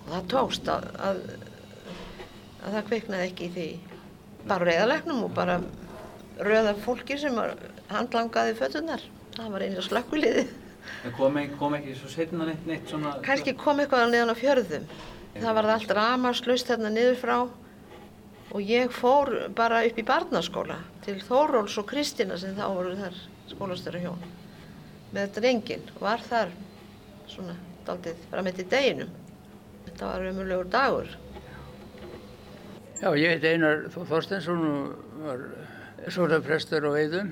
Og 0.00 0.10
það 0.10 0.26
tókst 0.30 0.68
að, 0.70 0.88
að, 1.08 1.22
að 2.60 2.76
það 2.76 2.88
kviknaði 2.90 3.30
ekki 3.30 3.46
í 3.46 3.54
því. 3.56 3.68
Bara 4.50 4.68
reyðalegnum 4.68 5.24
og 5.26 5.32
bara 5.34 5.56
röða 6.40 6.74
fólki 6.84 7.18
sem 7.20 7.36
handlangaði 7.90 8.54
fötunar 8.58 9.02
það 9.36 9.54
var 9.54 9.64
eins 9.66 9.80
og 9.80 9.86
slökkuliði 9.88 10.44
kom, 11.16 11.38
kom 11.60 11.76
ekki 11.78 11.96
svo 11.98 12.10
setna 12.12 12.48
neitt, 12.48 12.66
neitt 12.68 12.90
svona 12.90 13.16
kannski 13.24 13.54
kom 13.58 13.82
eitthvað 13.82 14.10
niðan 14.12 14.32
á 14.32 14.36
fjörðum 14.38 14.86
það 15.36 15.56
var 15.58 15.70
allt 15.74 15.94
ramaslaust 16.00 16.70
þarna 16.70 16.92
niður 16.94 17.18
frá 17.20 17.36
og 18.50 18.60
ég 18.66 18.90
fór 18.94 19.32
bara 19.54 19.84
upp 19.86 19.98
í 20.00 20.06
barnaskóla 20.06 20.80
til 21.04 21.20
Þóróls 21.22 21.78
og 21.80 21.88
Kristina 21.90 22.38
sem 22.40 22.56
þá 22.58 22.66
voru 22.74 22.96
þar 22.98 23.18
skólastöru 23.52 24.02
hjón 24.04 24.28
með 25.14 25.34
drengin 25.38 25.88
og 25.96 26.04
var 26.06 26.22
þar 26.26 26.54
svona 27.30 27.56
daldið 27.86 28.22
fram 28.30 28.50
eitt 28.50 28.62
í 28.62 28.70
deginum 28.70 29.12
þetta 29.86 30.12
var 30.12 30.30
umurlegur 30.32 30.70
dagur 30.70 31.18
Já, 33.00 33.14
ég 33.16 33.30
heit 33.32 33.44
Einar 33.48 33.86
Þorstensson 33.94 34.64
og 34.68 34.88
var 35.24 35.44
sólaprestur 36.12 36.84
á 36.84 36.92
Eidum. 37.00 37.30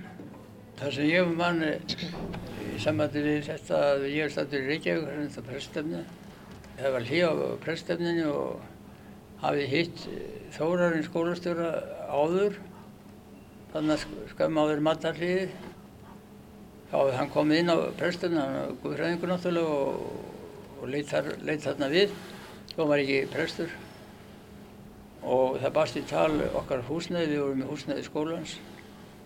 Það 0.79 0.95
sem 0.97 1.09
ég 1.11 1.35
mann 1.37 1.61
í 1.61 2.79
samvætti 2.81 3.25
við 3.27 3.43
þetta 3.51 3.81
að 3.91 4.07
ég 4.09 4.25
er 4.25 4.33
stættur 4.33 4.65
í 4.65 4.71
Reykjavík, 4.71 5.11
þetta 5.27 5.45
prestefni. 5.51 6.01
Það 6.79 6.93
var 6.95 7.07
hlý 7.09 7.21
á 7.27 7.33
prestefninu 7.59 8.27
og 8.31 8.59
hafið 9.43 9.73
hitt 9.73 10.03
Þórarinn 10.55 11.03
skólastjóra 11.03 11.71
áður, 12.07 12.55
þannig 13.73 13.95
að 13.97 14.21
skam 14.31 14.61
áður 14.63 14.83
matarliði. 14.87 15.49
Þá 16.89 16.95
hafði 16.95 17.17
hann 17.19 17.33
komið 17.35 17.61
inn 17.63 17.73
á 17.75 17.77
prestefni, 17.99 18.39
hann 18.39 18.55
var 18.55 18.77
guðfræðingur 18.85 19.33
náttúrulega 19.33 19.73
og, 19.75 20.05
og 20.79 20.93
leitt, 20.93 21.11
þar, 21.11 21.31
leitt 21.49 21.65
þarna 21.67 21.89
við. 21.93 22.15
Þá 22.77 22.83
var 22.93 23.03
ekki 23.03 23.19
prestur 23.33 23.75
og 25.29 25.59
það 25.59 25.75
barst 25.81 25.99
í 25.99 26.03
tal 26.09 26.37
okkar 26.61 26.85
húsnæði, 26.87 27.33
við 27.33 27.43
vorum 27.43 27.65
í 27.65 27.71
húsnæði 27.73 28.05
skólans, 28.07 28.53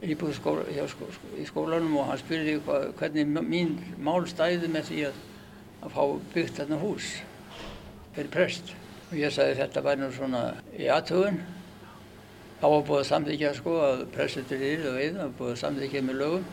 íbúðu 0.00 0.38
skóla, 0.38 0.86
skó, 0.88 1.10
í 1.36 1.44
skólanum 1.46 2.00
og 2.00 2.08
hann 2.08 2.22
spurði 2.22 2.56
hvað, 2.64 2.88
hvernig 2.96 3.44
mín 3.44 3.76
mál 4.00 4.24
stæði 4.30 4.72
með 4.72 4.88
því 4.88 5.04
að, 5.10 5.20
að 5.82 5.94
fá 5.98 6.02
byggt 6.32 6.62
þarna 6.62 6.80
hús 6.80 7.10
fyrir 8.16 8.32
prest. 8.32 8.74
Og 9.10 9.18
ég 9.20 9.32
sagði 9.34 9.58
þetta 9.60 9.84
væri 9.84 10.02
nú 10.02 10.10
svona 10.14 10.42
í 10.78 10.88
aðtögun. 10.92 11.40
Þá 12.62 12.66
var 12.66 12.84
búið 12.88 13.00
að 13.00 13.08
samþykja 13.10 13.54
sko 13.58 13.78
að 13.82 14.04
prestur 14.14 14.62
er 14.62 14.84
og 14.90 15.00
eða, 15.02 15.30
búið 15.38 15.54
að 15.54 15.62
samþykja 15.62 16.04
með 16.06 16.20
lögum. 16.20 16.44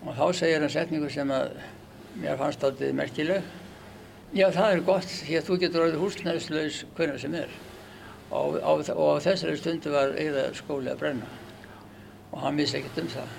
Og 0.00 0.14
þá 0.16 0.26
segir 0.38 0.62
hann 0.62 0.72
setningu 0.72 1.10
sem 1.12 1.32
að 1.34 1.56
mér 2.20 2.38
fannst 2.40 2.64
alltaf 2.64 2.94
merkileg. 2.96 3.50
Já, 4.30 4.46
það 4.54 4.76
er 4.76 4.86
gott 4.86 5.10
því 5.10 5.36
að 5.40 5.48
þú 5.48 5.58
getur 5.64 5.84
orðið 5.84 6.02
húsnæðislaus 6.04 6.84
hvernig 6.94 7.18
sem 7.18 7.34
er 7.34 7.58
og 8.30 8.60
á, 8.62 8.72
á 8.78 9.06
þessari 9.24 9.58
stundu 9.58 9.90
var 9.90 10.12
eigða 10.14 10.50
skóli 10.54 10.90
að 10.92 11.00
brenna 11.02 11.28
og 12.30 12.44
hann 12.44 12.58
vissi 12.60 12.78
ekkert 12.78 13.00
um 13.02 13.08
það. 13.10 13.32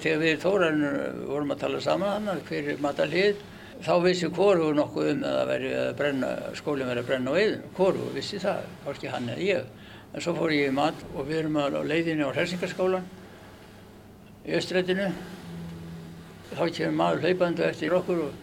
Þegar 0.00 0.20
við 0.22 0.36
Þórarinn 0.44 1.24
vorum 1.26 1.54
að 1.54 1.62
tala 1.64 1.80
saman 1.82 2.28
hann, 2.28 2.42
hver 2.46 2.68
er 2.70 2.84
matalið, 2.84 3.40
þá 3.84 3.92
vissi 4.04 4.30
hvoru 4.34 4.70
nokkuð 4.76 5.10
um 5.14 5.24
að, 5.28 5.52
að 5.80 5.90
brenna, 5.98 6.30
skólinn 6.58 6.90
verið 6.90 7.04
að 7.04 7.10
brenna 7.10 7.32
á 7.32 7.40
eigðum. 7.40 7.66
Hvoru 7.78 8.10
vissi 8.14 8.40
það, 8.42 8.68
hvorki 8.84 9.10
hann 9.12 9.30
eða 9.32 9.46
ég. 9.46 9.88
En 10.10 10.24
svo 10.24 10.34
fór 10.36 10.54
ég 10.54 10.70
í 10.70 10.76
mat 10.76 11.04
og 11.14 11.26
við 11.28 11.42
erum 11.44 11.58
á 11.60 11.66
leiðinni 11.86 12.26
á 12.26 12.34
Hressingarskólan 12.34 13.08
í 14.44 14.54
Östrætinu. 14.58 15.10
Þá 16.50 16.64
kemur 16.76 16.96
maður 16.98 17.26
hlaupandu 17.26 17.66
eftir 17.66 17.94
okkur 17.94 18.24
og, 18.26 18.40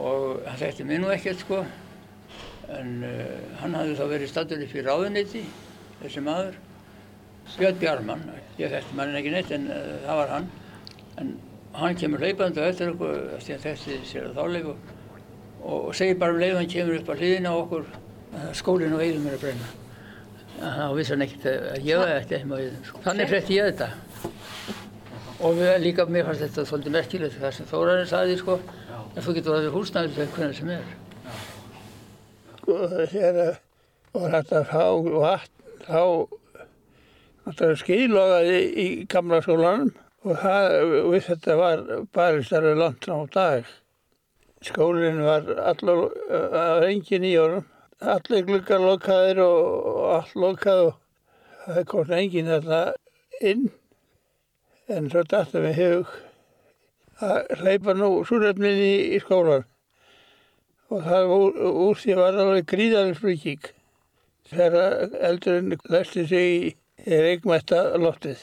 og 0.00 0.46
hann 0.46 0.62
þekkti 0.62 0.86
mig 0.88 1.02
nú 1.02 1.12
ekkert 1.12 1.42
sko 1.44 1.64
en 2.72 3.02
uh, 3.06 3.58
hann 3.60 3.76
hafði 3.78 3.98
þá 3.98 4.06
verið 4.10 4.30
stattur 4.30 4.62
upp 4.64 4.72
í 4.74 4.84
ráðuneyti, 4.84 5.42
þessi 6.00 6.22
maður, 6.26 6.56
Björn 7.56 7.76
Bjarmann, 7.78 8.24
ég 8.58 8.72
þekkti 8.72 8.96
mannin 8.98 9.18
ekki 9.20 9.34
neitt 9.34 9.52
en 9.54 9.68
uh, 9.70 9.82
það 10.02 10.20
var 10.20 10.32
hann, 10.34 10.48
en 11.22 11.30
hann 11.80 11.96
kemur 12.00 12.22
hlaupandi 12.24 12.62
eftir 12.64 12.92
okkur, 12.94 13.16
því 13.44 13.56
að 13.56 13.64
þessi 13.66 13.98
sér 14.08 14.28
að 14.30 14.40
þáleik 14.40 14.68
og, 14.72 14.92
og 15.62 15.88
segir 15.96 16.20
bara 16.20 16.36
um 16.36 16.42
leið 16.42 16.60
hann 16.60 16.70
kemur 16.72 17.00
upp 17.00 17.10
á 17.12 17.14
hliðina 17.16 17.52
á 17.52 17.56
okkur 17.62 17.88
að 18.36 18.52
skólinn 18.60 18.96
og 18.96 19.04
eigðum 19.04 19.30
er 19.30 19.38
að 19.38 19.46
brenna. 19.46 19.72
Þá 20.56 20.86
vissi 20.96 21.12
hann 21.12 21.26
ekkert 21.26 21.48
að 21.52 21.88
ég 21.88 22.00
var 22.00 22.12
ekkert 22.16 22.36
eitthvað 22.38 22.62
eigðum. 22.64 22.84
Sko. 22.90 23.02
Þannig 23.06 23.32
frétti 23.32 23.58
ég 23.58 23.72
þetta. 23.72 23.90
Og 25.36 25.58
við 25.58 25.74
líka 25.84 26.06
mér 26.08 26.30
fannst 26.30 26.46
þetta 26.46 26.68
svolítið 26.70 26.96
merkilegt 26.96 27.40
þar 27.42 27.56
sem 27.56 27.68
Þórarinn 27.68 28.08
saði 28.08 28.38
sko, 28.40 28.60
að 29.16 29.26
þú 29.26 29.34
getur 29.36 29.56
að 29.56 29.66
vera 29.66 29.76
húsnæður 29.76 30.32
hvernig 30.36 30.56
sem 30.56 30.72
er 30.72 30.94
sko 32.66 32.88
þegar 33.06 33.60
var 34.16 34.32
hægt 34.34 34.52
að 34.56 34.64
fá 34.72 34.82
vatn 35.06 35.52
þá 35.86 36.00
náttúrulega 37.46 37.78
skýðlogaði 37.82 38.56
í 38.82 38.86
gamla 39.12 39.38
skólanum 39.44 39.92
og 40.26 40.38
það, 40.42 40.76
við 41.12 41.26
þetta 41.28 41.56
var 41.60 41.82
barist 42.16 42.54
alveg 42.56 42.78
langt 42.80 43.06
á 43.06 43.18
dag. 43.30 43.72
Skólinn 44.66 45.22
var 45.22 45.46
allur, 45.62 46.08
það 46.26 46.70
var 46.72 46.86
engin 46.88 47.26
í 47.28 47.34
orðum, 47.38 47.66
allir 48.14 48.46
glukkar 48.48 48.82
lokaðir 48.82 49.42
og, 49.44 50.00
allt 50.16 50.34
lokað 50.34 50.82
og 50.88 50.96
það 51.66 51.84
kom 51.92 52.14
engin 52.16 52.50
þarna 52.50 52.80
inn 53.52 53.68
en 54.90 55.08
svo 55.10 55.22
dættum 55.26 55.66
við 55.66 55.78
hug 55.82 56.12
að 57.26 57.54
hleypa 57.62 57.94
nú 57.96 58.10
súrefnin 58.28 58.82
í, 58.82 58.92
í 59.16 59.22
skólan 59.22 59.64
og 60.90 61.06
það 61.06 61.32
úr, 61.36 61.62
úr 61.86 62.02
því 62.02 62.18
var 62.18 62.40
alveg 62.42 62.68
gríðarins 62.70 63.22
fríkík 63.22 63.72
þegar 64.50 65.14
eldurinn 65.30 65.78
læsti 65.90 66.26
sig 66.26 66.50
í, 66.50 66.74
í 67.06 67.22
reikmætta 67.22 67.88
loftið. 67.98 68.38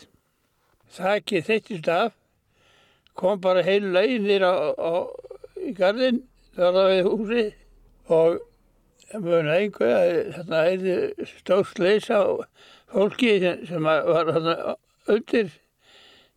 Þakkið 0.94 1.48
þeittist 1.48 1.90
af, 1.90 2.14
kom 3.18 3.40
bara 3.42 3.64
heil 3.66 3.92
launir 3.96 4.46
á, 4.46 4.54
á, 4.78 4.94
í 5.58 5.74
gardin, 5.78 6.24
það 6.58 6.78
var 6.78 6.92
við 6.92 7.08
húsi. 7.10 7.46
Og 8.14 8.42
mjög 9.24 9.50
einhver 9.54 9.94
að 9.94 10.12
þarna 10.36 10.62
hefði 10.68 11.28
stóðsleis 11.30 12.10
á 12.14 12.22
fólki 12.94 13.38
sem, 13.42 13.66
sem 13.70 13.86
var 13.86 14.32
þarna 14.36 14.76
undir. 15.10 15.54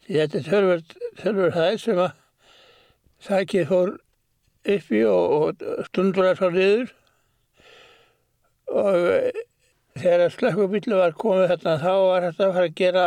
Því 0.06 0.20
þetta 0.20 0.42
þörfur 0.46 1.56
það 1.56 1.78
sem 1.82 2.02
að 2.04 2.12
þakkið 3.26 3.68
fór 3.72 3.92
uppi 4.76 5.02
og, 5.08 5.34
og 5.36 5.90
stundur 5.90 6.30
að 6.30 6.38
svo 6.40 6.50
niður. 6.54 6.94
Og 8.66 9.42
þegar 9.96 10.32
slökkubílu 10.34 11.00
var 11.00 11.16
komið 11.18 11.52
þarna 11.54 11.76
þá 11.82 11.92
var 12.06 12.26
þetta 12.28 12.46
að 12.46 12.56
fara 12.56 12.70
að 12.70 12.78
gera 12.80 13.06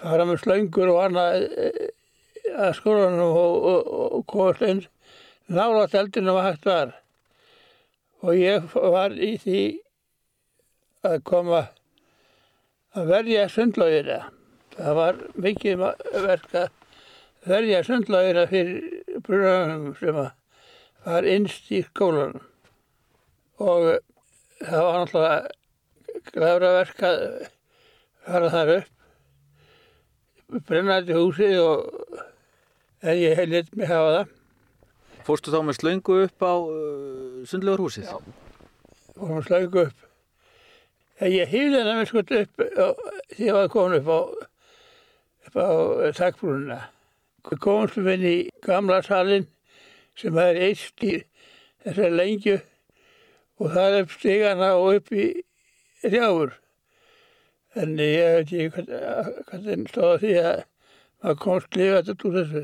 fara 0.00 0.26
með 0.28 0.42
slöngur 0.44 0.92
og 0.92 1.00
annað 1.06 1.46
eh, 1.56 1.88
að 2.56 2.76
skólanum 2.78 3.32
og, 3.32 3.56
og, 3.72 3.90
og 4.18 4.26
komast 4.30 4.62
einn 4.66 4.84
nálat 5.52 5.94
eldinu 5.94 6.36
að 6.36 6.48
hægt 6.50 6.70
var. 6.70 6.94
Og 8.24 8.38
ég 8.38 8.72
var 8.74 9.14
í 9.14 9.34
því 9.42 9.60
að 11.06 11.20
koma 11.28 11.66
að 12.96 13.12
verja 13.12 13.46
sundlöginna 13.52 14.24
það 14.76 14.98
var 14.98 15.20
mikið 15.40 15.84
verk 16.26 16.56
að 16.56 16.66
verja 17.46 17.82
sundlöginna 17.86 18.46
fyrir 18.50 19.20
brunanum 19.26 19.94
sem 20.00 20.18
var 21.06 21.28
innst 21.30 21.70
í 21.72 21.82
skólanum. 21.86 22.42
Og 23.62 23.96
það 24.60 24.82
var 24.86 24.98
náttúrulega 25.00 26.26
glæfraverk 26.32 27.06
að 27.06 27.24
fara 28.26 28.52
þar 28.52 28.74
upp 28.76 28.92
brennandi 30.68 31.16
húsið 31.16 31.58
og 31.60 32.18
en 33.02 33.18
ég 33.18 33.36
hef 33.38 33.48
lit 33.50 33.70
mig 33.76 33.90
hafa 33.90 34.16
það 34.16 34.34
Fórstu 35.26 35.50
þá 35.50 35.58
með 35.66 35.78
slöngu 35.80 36.16
upp 36.22 36.44
á 36.46 36.54
uh, 36.54 37.38
sundlegur 37.50 37.82
húsið? 37.82 38.06
Já, 38.06 38.20
fórum 39.16 39.42
slöngu 39.46 39.86
upp 39.88 40.04
en 41.18 41.32
ég 41.32 41.50
hýði 41.50 41.80
hennar 41.80 41.98
með 41.98 42.10
skott 42.12 42.34
upp 42.36 42.62
því 42.62 42.84
að 42.84 43.42
ég 43.42 43.56
var 43.58 43.72
komin 43.72 43.98
upp 44.00 44.12
á 44.12 44.20
upp 45.46 45.58
á 45.58 45.68
takkbrúnuna 46.14 46.80
við 47.46 47.62
komumstum 47.62 48.08
inn 48.10 48.26
í 48.26 48.36
gamla 48.64 49.02
salin 49.06 49.46
sem 50.18 50.38
er 50.40 50.58
eitt 50.68 51.04
í 51.06 51.18
þessar 51.84 52.14
lengju 52.16 52.56
og 53.60 53.72
það 53.72 53.98
er 54.00 54.08
stigana 54.12 54.70
og 54.76 54.98
upp 54.98 55.12
í 55.14 55.26
rjáfur. 56.04 56.54
En 57.76 57.92
ég 58.00 58.32
veit 58.36 58.52
ekki 58.56 58.84
hvernig 59.50 59.90
stóða 59.92 60.18
því 60.22 60.32
að 60.40 60.60
maður 61.22 61.40
komst 61.44 61.76
lífa 61.76 62.02
þetta 62.06 62.28
úr 62.28 62.36
þessu. 62.40 62.62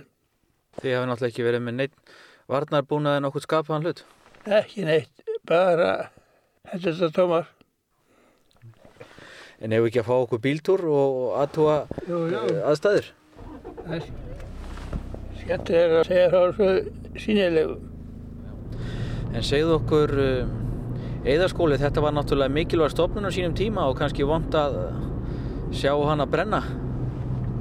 Þið 0.80 0.96
hafi 0.96 1.08
náttúrulega 1.10 1.32
ekki 1.32 1.46
verið 1.46 1.64
með 1.66 1.78
neitt 1.80 2.14
varnarbúnað 2.52 3.18
en 3.18 3.28
okkur 3.28 3.44
skapaðan 3.44 3.84
hlut? 3.86 4.04
Ekki 4.48 4.86
neitt, 4.88 5.24
bara 5.48 5.90
þetta 6.72 7.10
tómar. 7.12 7.50
En 9.62 9.76
hefur 9.76 9.90
ekki 9.92 10.00
að 10.02 10.08
fá 10.08 10.14
okkur 10.16 10.42
bíltúr 10.42 10.86
og 10.90 11.18
aðtúa 11.38 11.76
aðstæður? 12.72 13.12
Það 13.82 13.96
er 13.98 14.08
skemmt 15.42 15.70
er 15.74 15.96
að 16.00 16.08
segja 16.08 16.26
þá 16.32 16.40
svo 16.56 16.70
sínilegu. 17.22 17.76
En 19.32 19.46
segðu 19.46 19.76
okkur, 19.78 20.12
Eðarskóli, 21.22 21.76
þetta 21.78 22.02
var 22.02 22.14
náttúrulega 22.16 22.50
mikilvæg 22.50 22.90
stofnun 22.90 23.28
á 23.28 23.30
sínum 23.30 23.52
tíma 23.54 23.84
og 23.86 24.00
kannski 24.00 24.24
vond 24.26 24.56
að 24.58 24.72
sjá 25.70 25.92
hann 25.94 26.24
að 26.24 26.32
brenna. 26.32 26.58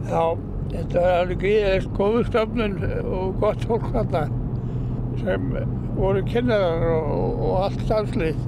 Já, 0.10 0.24
þetta 0.72 1.04
var 1.04 1.14
alveg 1.20 1.44
gríðilegt 1.44 1.92
góðu 2.00 2.24
stofnun 2.32 2.80
og 3.04 3.36
gott 3.44 3.68
fólk 3.70 3.86
þarna 3.94 4.24
sem 5.20 5.46
voru 6.00 6.26
kennarar 6.32 6.88
og, 6.96 7.38
og 7.38 7.62
allt 7.68 7.86
starfslið. 7.86 8.42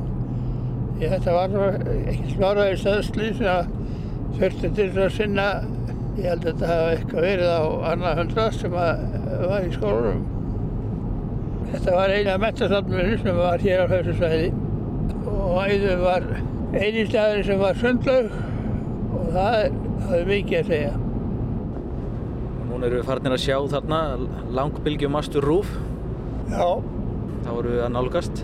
Þetta 1.03 1.37
var 1.37 1.55
ekki 1.99 2.33
smáraði 2.33 2.81
staðslið 2.81 3.39
sem 3.43 3.53
að 3.53 3.71
þurfti 4.39 4.73
til 4.79 4.89
að 4.97 5.15
sinna, 5.19 5.47
ég 6.17 6.29
held 6.31 6.41
að 6.41 6.49
þetta 6.49 6.73
hafa 6.73 6.91
eitthvað 6.97 7.29
verið 7.29 7.53
á 7.53 7.61
annað 7.93 8.19
hundra 8.23 8.49
sem 8.57 8.73
var 8.73 9.61
í 9.61 9.71
skólunum. 9.77 10.25
Þetta 11.69 11.97
var 12.01 12.17
eina 12.17 12.41
metastofnun 12.41 13.17
sem 13.21 13.43
var 13.45 13.61
hér 13.61 13.85
á 13.85 13.91
þessu 13.93 14.17
svæði 14.17 14.53
og 15.33 15.57
æðum 15.67 16.03
var 16.03 16.27
eini 16.73 17.05
staður 17.09 17.43
sem 17.47 17.61
var 17.61 17.79
sundlaug 17.81 18.31
og 19.13 19.27
það 19.35 19.57
hafði 20.07 20.23
mikið 20.29 20.59
að 20.59 20.71
segja. 20.71 20.93
Nún 22.69 22.87
eru 22.87 22.99
við 22.99 23.07
farinir 23.11 23.35
að 23.37 23.43
sjá 23.43 23.57
þarna 23.75 23.99
langbylgjum 24.57 25.13
mastur 25.13 25.45
rúf. 25.45 25.69
Já. 26.49 26.67
Þá 27.43 27.51
eru 27.53 27.69
við 27.75 27.85
að 27.85 27.93
nálgast. 27.93 28.43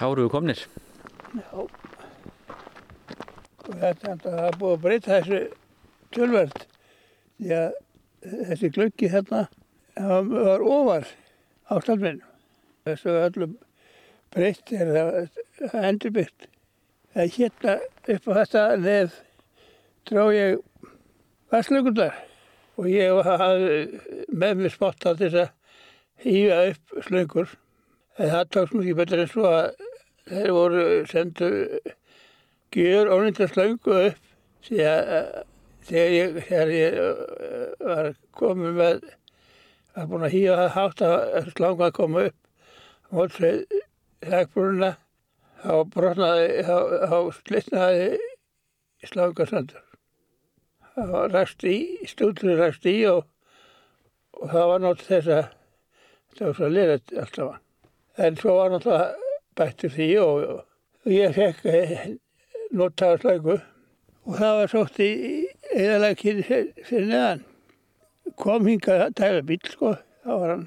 Þá 0.00 0.04
eru 0.08 0.24
við 0.24 0.32
komnir. 0.32 0.60
Já. 1.36 1.60
Og 1.60 1.68
þetta 3.68 3.69
það 3.80 4.26
er 4.44 4.58
búið 4.60 4.74
að 4.74 4.82
breyta 4.84 5.16
þessu 5.16 5.40
tölvert. 6.14 6.66
Því 7.40 7.56
að 7.56 7.72
þessi 8.50 8.70
glöggi 8.76 9.10
hérna 9.10 9.46
var 9.96 10.64
ofar 10.64 11.08
á 11.70 11.74
stafninu. 11.80 12.24
Þessu 12.88 13.16
öllum 13.26 13.58
breytt 14.34 14.72
er 14.72 14.92
það 15.60 15.86
endurbyggt. 15.90 16.48
Er 17.14 17.30
hérna 17.34 17.78
upp 18.14 18.28
á 18.30 18.32
þetta 18.40 18.64
neð 18.80 19.16
drá 20.08 20.22
ég 20.34 20.60
vasslökundar 21.50 22.14
og 22.78 22.86
ég 22.88 23.22
hafði 23.26 23.80
með 24.30 24.60
mér 24.62 24.74
spotta 24.74 25.14
til 25.18 25.30
þess 25.30 25.40
að 25.42 25.56
hýfa 26.24 26.60
upp 26.70 27.02
slöngur. 27.08 27.56
En 28.20 28.30
það 28.34 28.52
tókst 28.54 28.76
mjög 28.76 29.00
betur 29.00 29.24
en 29.24 29.30
svo 29.30 29.48
að 29.48 29.86
þeir 30.30 30.52
voru 30.54 30.84
sendu 31.10 31.50
gjör 32.76 33.10
ónýnda 33.10 33.48
slöngu 33.50 33.96
upp 34.06 34.26
því 34.66 34.82
að 34.86 35.06
þegar 35.88 36.12
ég, 36.14 36.36
þegar 36.46 36.72
ég 36.74 36.98
var 37.80 38.10
komið 38.36 38.76
með 38.78 39.00
var 39.94 40.10
búin 40.10 40.26
að 40.26 40.34
hýfa 40.36 40.56
það 40.60 40.74
hátt 40.76 41.04
að 41.06 41.52
slanga 41.54 41.86
að 41.88 41.96
koma 41.98 42.26
upp 42.28 43.10
mótsveið 43.10 43.78
þegbrunna 44.30 44.90
þá 45.60 45.72
brotnaði, 45.94 46.50
þá, 46.64 46.76
þá 47.10 47.16
slitnaði 47.40 48.10
slangasandur. 49.10 49.86
Það 50.94 51.12
var 51.14 51.34
ræst 51.34 51.64
í, 51.66 51.76
stútur 52.08 52.60
ræst 52.60 52.86
í 52.88 52.96
og, 53.10 53.24
og 54.36 54.52
það 54.52 54.70
var 54.72 54.84
nátt 54.84 55.04
þess 55.08 55.34
að 55.36 55.44
það 56.36 56.46
var 56.46 56.58
svo 56.60 56.70
liðið 56.70 57.14
alltaf. 57.24 57.60
En 58.20 58.40
svo 58.40 58.56
var 58.58 58.74
náttúrulega 58.74 59.36
bættur 59.58 59.94
því 59.94 60.10
og, 60.22 60.48
og 61.04 61.14
ég 61.14 61.36
fekk 61.36 61.64
notaða 62.76 63.20
slangu 63.22 63.56
og 63.56 64.36
það 64.38 64.56
var 64.60 64.72
sótt 64.72 65.00
í 65.02 65.10
kynni 66.20 66.44
fyrir 66.46 67.08
neðan. 67.10 67.44
Kom 68.40 68.68
hingað 68.68 69.06
að 69.06 69.16
dæla 69.20 69.44
bíl 69.46 69.60
sko, 69.66 69.94
þá 70.24 70.30
var 70.30 70.52
hann, 70.54 70.66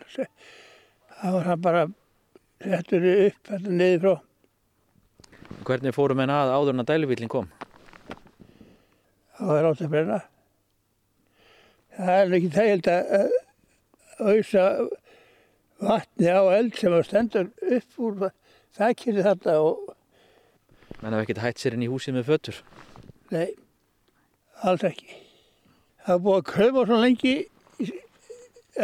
þá 1.22 1.28
var 1.38 1.50
hann 1.50 1.64
bara 1.64 1.84
settur 2.64 3.08
upp 3.12 3.50
þetta 3.50 3.78
niður 3.80 4.04
frá. 4.04 4.16
Hvernig 5.64 5.96
fórum 5.96 6.24
en 6.24 6.34
að 6.34 6.54
áður 6.58 6.74
en 6.74 6.84
að 6.84 6.90
dælubílinn 6.92 7.32
kom? 7.32 7.50
Það 9.38 9.52
var 9.54 9.70
átt 9.70 9.84
að 9.84 9.94
brenna. 9.94 10.20
Það 11.94 12.20
er 12.20 12.36
ekki 12.38 12.52
þægild 12.58 12.92
að 12.94 13.34
auðsa 14.24 14.66
vatni 15.84 16.30
á 16.32 16.42
eld 16.58 16.78
sem 16.80 16.96
að 16.96 17.08
stendur 17.08 17.52
upp 17.78 18.00
úr 18.00 18.32
þakkinu 18.78 19.26
þarna 19.26 19.60
og... 19.64 19.93
Menn 21.04 21.12
hafði 21.12 21.26
ekkert 21.26 21.44
hætt 21.44 21.60
sér 21.60 21.74
inn 21.76 21.84
í 21.84 21.90
húsið 21.92 22.16
með 22.16 22.30
fötur? 22.30 22.60
Nei, 23.34 23.50
alls 24.64 24.86
ekki. 24.88 25.18
Það 26.08 26.22
búið 26.24 26.38
að 26.38 26.46
kröfa 26.48 26.84
svo 26.88 27.00
lengi 27.02 27.34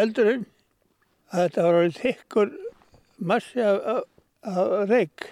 eldurinn 0.04 0.44
að 1.32 1.46
þetta 1.46 1.64
var 1.64 1.80
orðið 1.80 2.02
þykkur 2.04 2.52
massi 3.32 3.64
af, 3.64 3.80
af, 3.94 4.04
af 4.52 4.92
reik 4.92 5.30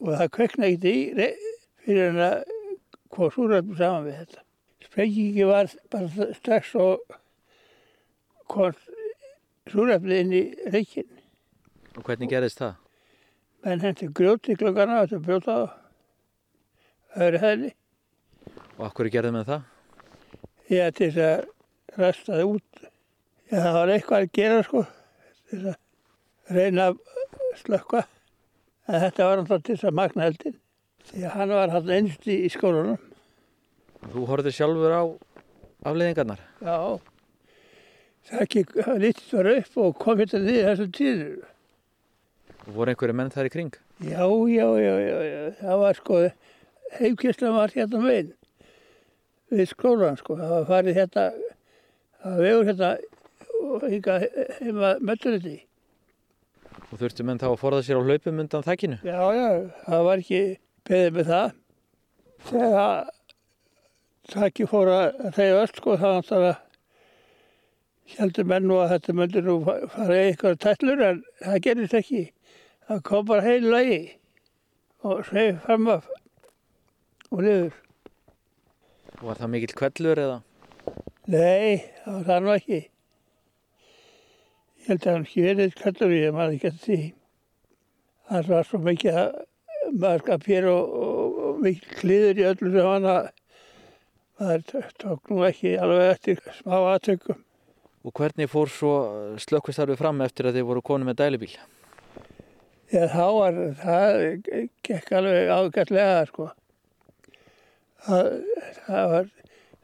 og 0.00 0.10
það 0.14 0.32
kvekna 0.38 0.72
ekkert 0.72 0.88
í 0.88 0.96
fyrir 1.84 2.10
en 2.14 2.24
að 2.30 2.56
hvað 3.12 3.32
súröfnum 3.36 3.78
saman 3.84 4.08
við 4.08 4.18
þetta. 4.22 4.44
Sprengingi 4.88 5.48
var 5.52 5.72
bara 5.92 6.32
strax 6.40 6.74
og 6.80 7.16
kom 8.48 8.76
súröfnið 9.68 10.22
inn 10.24 10.36
í 10.36 10.44
reikin. 10.72 11.10
Og 11.92 12.08
hvernig 12.08 12.32
gerðist 12.32 12.64
það? 12.64 12.78
Menn 13.66 13.84
hendur 13.84 14.16
grjóti 14.16 14.56
klukkana 14.56 15.02
að 15.02 15.10
þetta 15.10 15.26
brjóta 15.28 15.60
á 15.60 15.84
öðru 17.16 17.40
hæðli. 17.42 17.72
Og 18.76 18.84
okkur 18.90 19.10
gerði 19.12 19.32
með 19.34 19.50
það? 19.50 19.72
Ég 20.72 20.94
til 20.98 21.08
þess 21.14 21.24
að 21.26 22.02
rasta 22.02 22.34
það 22.34 22.52
út. 22.52 22.84
Já, 23.46 23.58
það 23.62 23.76
var 23.78 23.92
eitthvað 23.94 24.24
að 24.24 24.32
gera 24.36 24.62
sko, 24.66 24.84
til 25.46 25.58
þess 25.62 25.72
að 25.72 26.56
reyna 26.58 26.86
að 26.90 27.00
slökka. 27.62 28.04
En 28.86 29.02
þetta 29.02 29.28
var 29.28 29.42
alltaf 29.42 29.66
til 29.66 29.76
þess 29.76 29.88
að 29.88 29.98
magna 30.00 30.30
eldin. 30.30 30.56
Því 31.06 31.26
að 31.26 31.36
hann 31.38 31.54
var 31.54 31.74
hann 31.74 31.92
einst 31.96 32.26
í 32.30 32.38
skólunum. 32.50 32.98
Þú 34.12 34.24
horfið 34.30 34.56
sjálfur 34.58 34.94
á 34.94 35.02
afleiðingarnar? 35.86 36.42
Já, 36.62 36.78
það 38.28 38.42
ekki 38.44 38.64
lítið 39.02 39.36
var 39.38 39.50
upp 39.54 39.78
og 39.82 40.00
kom 40.02 40.20
hérna 40.20 40.42
niður 40.42 40.68
þessum 40.70 40.92
tíður. 40.98 41.36
Voru 42.74 42.92
einhverju 42.92 43.14
menn 43.14 43.30
þar 43.30 43.48
í 43.48 43.52
kring? 43.54 43.74
Já, 44.02 44.26
já, 44.50 44.66
já, 44.82 44.94
já, 44.98 45.18
já. 45.30 45.40
það 45.60 45.82
var 45.84 45.98
sko, 46.00 46.20
heimkjæslan 46.96 47.56
var 47.56 47.74
hérna 47.74 48.00
meginn 48.02 48.32
við 49.52 49.70
skólan 49.70 50.18
sko, 50.18 50.36
það 50.40 50.52
var 50.54 50.66
farið 50.70 50.98
hérna, 51.00 51.24
það 52.22 52.36
var 52.36 52.44
vegur 52.46 52.70
hérna 52.70 52.90
og 53.66 53.86
hinga 53.90 54.16
heima 54.58 54.92
mötturiti. 55.02 55.56
Og 56.86 57.00
þurftu 57.00 57.26
menn 57.26 57.40
þá 57.40 57.48
að 57.50 57.60
forða 57.60 57.84
sér 57.86 58.00
á 58.02 58.06
hlaupum 58.06 58.42
undan 58.42 58.66
þakkinu? 58.66 58.98
Já, 59.06 59.20
já, 59.34 59.48
það 59.86 60.04
var 60.06 60.22
ekki 60.22 60.42
beðið 60.86 61.16
með 61.16 61.30
það. 61.30 61.56
Þegar 62.46 63.10
þakki 64.34 64.68
fór 64.70 64.92
að 64.92 65.08
reyða 65.38 65.62
öll 65.62 65.72
sko, 65.72 65.96
var 65.96 66.16
náttúrulega 66.18 66.54
heldur 68.16 68.46
menn 68.46 68.68
nú 68.70 68.78
að 68.78 68.92
þetta 68.94 69.14
myndi 69.18 69.42
nú 69.42 69.56
fara 69.66 70.14
í 70.14 70.28
eitthvað 70.28 70.60
tællur 70.62 71.02
en 71.02 71.24
það 71.42 71.62
gerist 71.64 71.96
ekki. 71.98 72.22
Það 72.86 73.02
kom 73.08 73.26
bara 73.26 73.46
heil 73.46 73.66
lagi 73.66 74.00
og 75.06 75.24
sveið 75.26 75.58
fram 75.64 75.90
af 75.90 76.06
og 77.30 77.42
liður. 77.46 77.78
Var 79.22 79.40
það 79.40 79.52
mikill 79.54 79.76
kvellur 79.78 80.20
eða? 80.20 80.38
Nei, 81.26 81.82
það 82.04 82.12
var 82.12 82.26
það 82.28 82.44
nú 82.44 82.52
ekki. 82.54 82.80
Ég 84.76 84.90
held 84.90 85.06
að 85.06 85.12
hann 85.12 85.26
ekki 85.26 85.46
verið 85.46 85.76
kvellur, 85.80 86.14
ég 86.14 86.36
maður 86.36 86.56
ekki 86.58 86.70
að 86.70 86.82
því. 86.84 86.98
Það 88.26 88.50
var 88.52 88.68
svo 88.68 88.80
mikið 88.82 89.16
hér 90.46 90.68
og, 90.70 90.94
og, 91.00 91.40
og 91.48 91.58
mikið 91.64 91.96
kliður 92.00 92.40
í 92.42 92.46
öllu 92.50 92.72
sem 92.74 92.90
hann 92.90 93.08
að 93.10 93.30
maður 94.36 94.92
tók 95.00 95.32
nú 95.32 95.40
ekki 95.46 95.76
alveg 95.80 96.12
eftir 96.12 96.42
smá 96.60 96.76
aðtökum. 96.92 97.40
Og 98.06 98.14
hvernig 98.14 98.50
fór 98.50 98.70
svo 98.70 98.92
slökkvistarfið 99.42 99.98
fram 99.98 100.22
eftir 100.22 100.46
að 100.46 100.60
þið 100.60 100.68
voru 100.68 100.84
konu 100.86 101.08
með 101.08 101.18
dælubíl? 101.22 101.54
Já, 102.92 103.02
þá 103.10 103.24
var, 103.34 103.56
það 103.80 104.20
gekk 104.86 105.08
alveg 105.18 105.50
ágætlega, 105.50 106.20
sko. 106.30 106.52
Það, 108.04 108.28
það 108.86 109.12
var, 109.12 109.30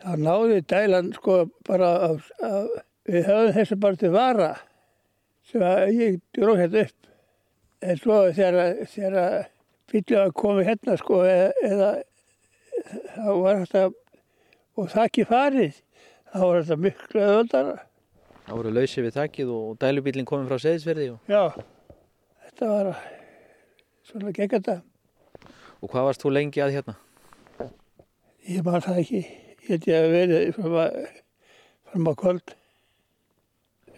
það 0.02 0.26
náði 0.26 0.58
dælan, 0.72 1.12
sko, 1.16 1.38
bara 1.66 1.92
að, 2.08 2.26
að 2.46 2.68
við 3.08 3.26
höfum 3.30 3.56
þessu 3.56 3.78
bara 3.82 4.00
til 4.02 4.12
vara 4.14 4.50
sem 5.50 5.64
að 5.66 5.94
ég 5.98 6.20
dróð 6.36 6.62
hérna 6.62 6.84
upp. 6.86 7.10
En 7.82 7.98
svo 7.98 8.18
þegar, 8.36 8.84
þegar 8.92 9.48
bílið 9.90 10.20
að 10.20 10.34
koma 10.38 10.66
hérna, 10.66 10.96
sko, 11.00 11.22
eða, 11.26 11.48
eða 11.66 11.90
þá 13.16 13.30
var 13.42 13.64
þetta, 13.64 13.82
og 14.78 14.92
það 14.92 15.08
ekki 15.08 15.26
farið, 15.28 15.80
þá 16.32 16.38
var 16.44 16.60
þetta 16.60 16.78
miklu 16.86 17.24
öðvöldara. 17.26 17.74
Það 18.42 18.58
voru 18.58 18.74
lausið 18.76 19.06
við 19.06 19.16
þakkið 19.18 19.50
og 19.54 19.66
dælubílinn 19.82 20.28
komið 20.28 20.50
frá 20.50 20.62
Seyðisverði? 20.62 21.08
Og... 21.14 21.30
Já, 21.30 21.42
þetta 22.46 22.70
var 22.72 22.92
svona 24.08 24.32
þetta. 24.36 24.78
Og 25.82 25.90
hvað 25.90 26.08
varst 26.08 26.22
þú 26.22 26.32
lengi 26.36 26.62
að 26.62 26.76
hérna? 26.76 26.96
Ég 28.42 28.64
man 28.66 28.82
það 28.82 28.96
ekki. 29.04 29.20
Ég 29.62 29.68
held 29.68 29.84
ég 29.86 29.96
að 29.96 30.12
verið 30.16 30.48
fram 30.56 30.72
að, 30.82 30.96
fram 31.90 32.08
að 32.10 32.16
kvöld. 32.18 32.54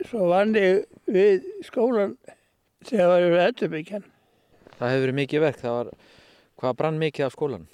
Svo 0.05 0.27
vann 0.29 0.51
ég 0.59 0.83
við 1.09 1.47
skólan 1.65 2.19
þegar 2.85 3.09
var 3.09 3.23
ég 3.23 3.33
við 3.33 3.45
Eddurbykjan. 3.45 4.05
Það 4.75 4.91
hefur 4.93 5.05
verið 5.07 5.17
mikið 5.21 5.45
verk. 5.47 5.63
Var, 5.65 5.91
hvað 6.61 6.77
brann 6.81 7.01
mikið 7.01 7.27
af 7.27 7.37
skólan? 7.39 7.65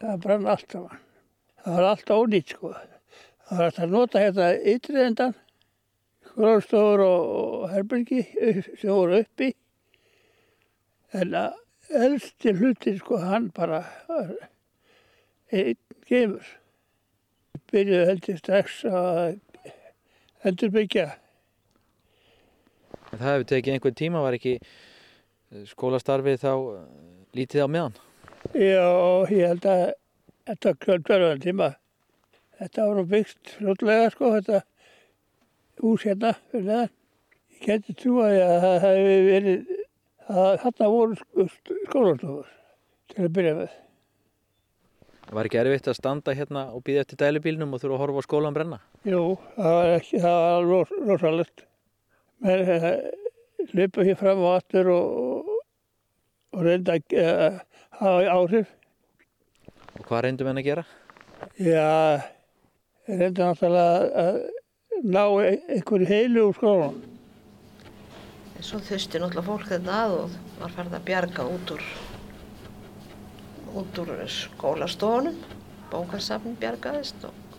Það 0.00 0.22
brann 0.24 0.48
allt 0.54 0.72
saman. 0.72 1.02
Það 1.62 1.76
var 1.76 1.88
allt 1.90 2.12
ónýtt 2.16 2.54
sko. 2.54 2.70
Það 3.42 3.58
var 3.58 3.66
alltaf 3.68 3.84
að 3.84 3.92
nota 3.92 4.22
hérna 4.22 4.46
ytriðendan, 4.72 5.34
skólastofur 6.30 7.04
og, 7.04 7.34
og 7.36 7.66
herbyrgi 7.74 8.22
sem 8.80 8.88
voru 8.88 9.20
uppi. 9.20 9.50
En 11.12 11.36
að 11.36 11.60
elsti 12.00 12.56
hluti 12.56 12.96
sko 12.96 13.20
hann 13.20 13.50
bara 13.52 13.82
einn 15.52 15.78
gefur. 16.08 16.52
Byrjuði 17.72 18.08
heldur 18.08 18.38
strax 18.40 18.82
að 18.88 19.38
endurbyggja. 20.48 21.10
En 23.12 23.20
það 23.20 23.28
hefur 23.28 23.48
tekið 23.50 23.74
einhvern 23.74 23.98
tíma, 23.98 24.24
var 24.24 24.36
ekki 24.36 24.56
eh, 24.58 25.64
skólastarfið 25.68 26.40
þá 26.42 26.52
eh, 26.52 26.80
lítið 27.36 27.64
á 27.64 27.68
meðan? 27.68 28.00
Já, 28.56 28.88
ég 29.30 29.52
held 29.52 29.68
að 29.68 29.84
þetta 30.48 30.74
kvöldverðan 30.82 31.44
tíma. 31.44 31.68
Þetta 32.62 32.88
nú 32.96 33.04
byggt 33.10 33.54
fljótlega 33.58 34.10
sko, 34.14 34.32
þetta 34.38 34.62
hús 35.82 36.06
hérna 36.06 36.32
fyrir 36.50 36.66
neðan. 36.68 36.92
Ég 37.52 37.68
geti 37.68 37.96
trúið 38.00 38.40
að 38.42 38.58
það 38.64 38.78
hefði 38.86 39.20
verið, 39.28 39.70
að 40.32 40.52
þarna 40.64 40.90
voru 40.96 41.48
skólastofur 41.86 42.52
til 43.12 43.26
að 43.26 43.34
byrja 43.38 43.54
með. 43.60 43.78
Var 45.30 45.48
ekki 45.48 45.60
erfitt 45.60 45.88
að 45.88 45.96
standa 45.96 46.34
hérna 46.36 46.64
og 46.74 46.82
býða 46.86 47.04
eftir 47.04 47.20
dælubílnum 47.22 47.72
og 47.72 47.80
þurfa 47.82 47.94
að 47.94 48.02
horfa 48.02 48.22
á 48.24 48.26
skólan 48.26 48.56
brenna? 48.56 48.78
Jú, 49.06 49.22
það 49.56 49.76
var 49.78 49.90
ekki, 49.96 50.20
það 50.24 50.38
var 50.42 50.66
ros, 50.68 50.92
rosalegt. 51.08 51.64
Men 52.42 52.64
uh, 52.74 52.88
hlupa 53.70 54.06
hér 54.08 54.18
fram 54.18 54.42
og 54.42 54.56
aftur 54.56 54.90
og, 54.92 55.52
og 56.52 56.66
reynda 56.66 56.98
að 56.98 57.16
uh, 57.22 57.60
hafa 58.00 58.34
áhrif. 58.34 58.74
Og 60.00 60.04
hvað 60.08 60.24
reyndum 60.26 60.50
henn 60.50 60.60
að 60.60 60.68
gera? 60.68 60.86
Já, 61.62 62.26
reynda 63.08 63.52
náttúrulega 63.52 64.26
að 64.26 64.40
ná 65.02 65.24
einhverju 65.48 66.10
heilu 66.10 66.48
úr 66.50 66.58
skólan. 66.58 67.02
Svo 68.62 68.78
þusti 68.82 69.18
náttúrulega 69.18 69.48
fólk 69.48 69.70
þetta 69.70 70.00
að 70.04 70.16
og 70.20 70.40
var 70.60 70.74
færð 70.76 70.98
að 70.98 71.06
bjarga 71.08 71.46
út 71.50 71.72
úr 71.76 71.86
út 73.78 74.00
úr 74.02 74.14
skólastofunum. 74.28 75.36
Bókarsafn 75.92 76.56
bjargaðist 76.60 77.26
og 77.28 77.58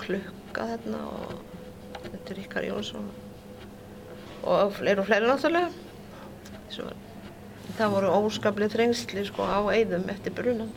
klukka 0.00 0.70
þarna 0.72 1.02
og 1.12 1.34
þetta 2.06 2.32
er 2.32 2.38
Ríkar 2.40 2.66
Jónsson 2.68 3.10
og 4.46 4.72
fleiri 4.78 5.02
og 5.02 5.08
fleiri 5.08 5.28
náttúrulega. 5.28 5.70
Það 7.76 7.92
voru 7.92 8.16
óskaplega 8.22 8.72
þrengsli 8.72 9.24
sko 9.28 9.44
á 9.44 9.60
eigðum 9.74 10.08
eftir 10.12 10.34
brunan 10.36 10.72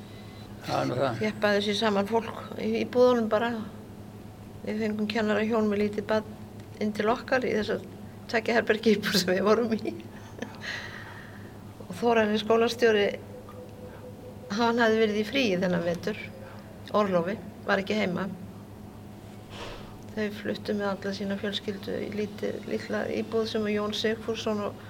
þjappaði 0.67 1.61
sér 1.63 1.77
saman 1.77 2.09
fólk 2.09 2.41
í, 2.59 2.81
í 2.81 2.85
búðunum 2.89 3.29
bara. 3.31 3.53
Við 4.65 4.83
fengum 4.83 5.07
kennara 5.09 5.45
hjón 5.47 5.69
með 5.69 5.85
lítið 5.85 6.07
bad 6.09 6.27
inn 6.83 6.91
til 6.95 7.07
okkar 7.11 7.45
í 7.47 7.53
þess 7.55 7.77
að 7.77 7.85
takja 8.29 8.57
herbergi 8.57 8.97
íbúr 8.97 9.17
sem 9.17 9.31
við 9.33 9.45
vorum 9.47 9.73
í. 9.73 9.93
Og 11.87 11.93
Þóranir 12.01 12.41
skólastjóri 12.43 13.07
hann 14.57 14.81
hafði 14.81 15.01
verið 15.03 15.19
í 15.21 15.25
fríi 15.27 15.57
þennan 15.61 15.85
vetur. 15.85 16.19
Orlofi, 16.97 17.35
var 17.67 17.81
ekki 17.81 17.97
heima. 17.97 18.27
Þau 20.15 20.27
fluttu 20.39 20.75
með 20.75 20.87
alla 20.89 21.13
sína 21.15 21.37
fjölskyldu 21.39 21.97
í 22.05 22.09
lítið, 22.17 22.55
lítla 22.69 23.03
íbúð 23.13 23.49
sem 23.51 23.67
Jón 23.69 23.93
Sigfúrsson 23.95 24.63
og 24.65 24.85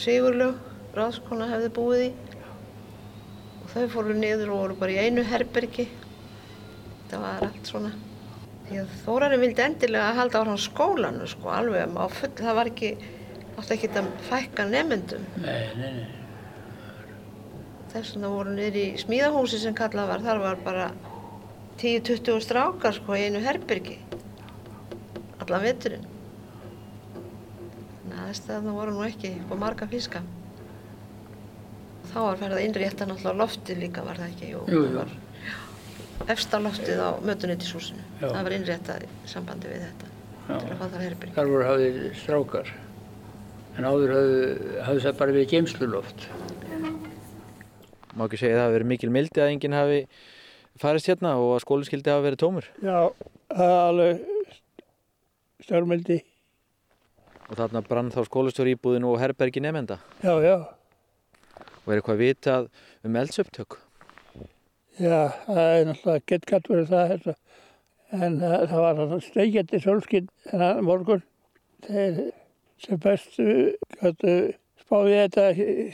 Sigurlaug 0.00 0.96
ráðskona 0.96 1.50
hefði 1.50 1.72
búið 1.76 2.06
í. 2.06 2.12
Og 3.62 3.74
þau 3.74 3.84
fóru 3.92 4.16
niður 4.16 4.54
og 4.54 4.62
voru 4.62 4.78
bara 4.80 4.96
í 4.96 5.02
einu 5.06 5.26
herbergi. 5.28 5.86
Það 7.12 7.26
var 7.26 7.46
allt 7.50 7.68
svona. 7.68 7.92
Að 8.72 8.92
Þórarinn 9.02 9.42
vildi 9.42 9.60
endilega 9.66 10.14
halda 10.16 10.40
á 10.40 10.48
hann 10.48 10.60
skólanu 10.60 11.26
sko 11.28 11.50
alveg 11.52 11.92
full, 12.16 12.30
það 12.38 12.56
var 12.56 12.70
ekki 12.70 12.94
átti 13.58 13.76
ekki 13.76 13.90
að 14.00 14.10
fækka 14.30 14.64
nefndum 14.70 15.24
Nei, 15.42 15.66
nei, 15.76 15.90
nei. 15.98 16.21
Þess 17.92 18.14
vegna 18.16 18.30
voru 18.32 18.52
niður 18.56 18.78
í 18.80 18.84
smíðahúsi 19.02 19.58
sem 19.62 19.74
kallað 19.76 20.08
var, 20.12 20.22
þar 20.24 20.38
var 20.42 20.60
bara 20.64 20.86
10-20 21.82 22.40
strákar 22.44 22.94
sko 22.96 23.16
í 23.18 23.26
einu 23.28 23.40
herbyrgi 23.44 23.98
allan 25.42 25.64
veturinn 25.64 26.06
þannig 27.16 28.14
að 28.18 28.28
aðstæðan 28.28 28.76
voru 28.78 28.94
nú 28.96 29.04
ekki 29.08 29.32
á 29.50 29.54
marga 29.58 29.88
fiska 29.90 30.22
þá 32.12 32.16
var 32.26 32.40
ferð 32.42 32.56
að 32.58 32.64
innrétta 32.68 33.08
náttúrulega 33.08 33.40
loftið 33.42 33.82
líka 33.86 34.04
var 34.06 34.20
það 34.20 34.32
ekki 34.34 34.50
Jú, 34.52 34.62
Jú, 34.68 34.80
jú. 34.82 34.86
það 34.86 34.96
var 35.00 36.30
efsta 36.36 36.60
loftið 36.62 37.00
á 37.02 37.10
mötuneytishúsinu 37.28 38.02
Já. 38.20 38.26
það 38.28 38.42
var 38.46 38.56
innréttað 38.58 39.06
í 39.06 39.10
sambandi 39.32 39.72
við 39.72 39.84
þetta 39.88 40.10
til 40.52 40.72
að 40.74 40.78
fá 40.78 40.86
það 40.92 41.04
herbyrgi 41.06 41.34
Þar 41.38 41.50
voru 41.52 41.66
hafðir 41.70 41.98
strákar. 42.20 42.72
En 43.78 43.86
áður 43.88 44.10
hafði 44.84 45.00
það 45.06 45.14
bara 45.22 45.32
verið 45.32 45.52
geimsluloft. 45.54 46.24
Má 48.12 48.26
ekki 48.26 48.40
segja 48.40 48.56
að 48.56 48.60
það 48.60 48.66
hafi 48.66 48.76
verið 48.76 48.90
mikil 48.90 49.12
mildi 49.12 49.40
að 49.40 49.52
enginn 49.54 49.76
hafi 49.76 50.00
farist 50.80 51.08
hérna 51.08 51.36
og 51.40 51.54
að 51.56 51.62
skólinn 51.64 51.88
skildi 51.88 52.12
hafa 52.12 52.26
verið 52.26 52.42
tómur. 52.42 52.68
Já, 52.82 52.98
það 53.52 53.72
er 53.72 53.80
alveg 53.86 54.20
stjórnmildi. 55.66 56.18
Og 57.48 57.58
þarna 57.60 57.82
brann 57.86 58.12
þá 58.12 58.20
skólastjóri 58.28 58.76
íbúðinu 58.76 59.12
og 59.12 59.20
herbergi 59.20 59.62
nefnda. 59.64 59.98
Já, 60.24 60.34
já. 60.44 60.56
Og 61.82 61.88
er 61.92 61.98
eitthvað 61.98 62.20
vitað 62.20 62.68
um 63.04 63.18
eldsöptök? 63.18 63.78
Já, 65.00 65.32
það 65.48 65.62
er 65.64 65.88
náttúrulega 65.88 66.26
gett 66.28 66.48
gætt 66.48 66.70
verið 66.70 66.92
það. 66.92 67.12
Hérna. 67.12 67.36
En 68.12 68.38
það, 68.42 68.56
það 68.68 68.82
var 68.84 69.22
steikjandi 69.24 69.80
sólskinn 69.80 70.28
þennan 70.50 70.84
morgun. 70.84 71.24
Þeir 71.86 72.20
sem 72.82 73.00
bestu 73.00 73.46
spáði 74.82 75.18
þetta 75.22 75.46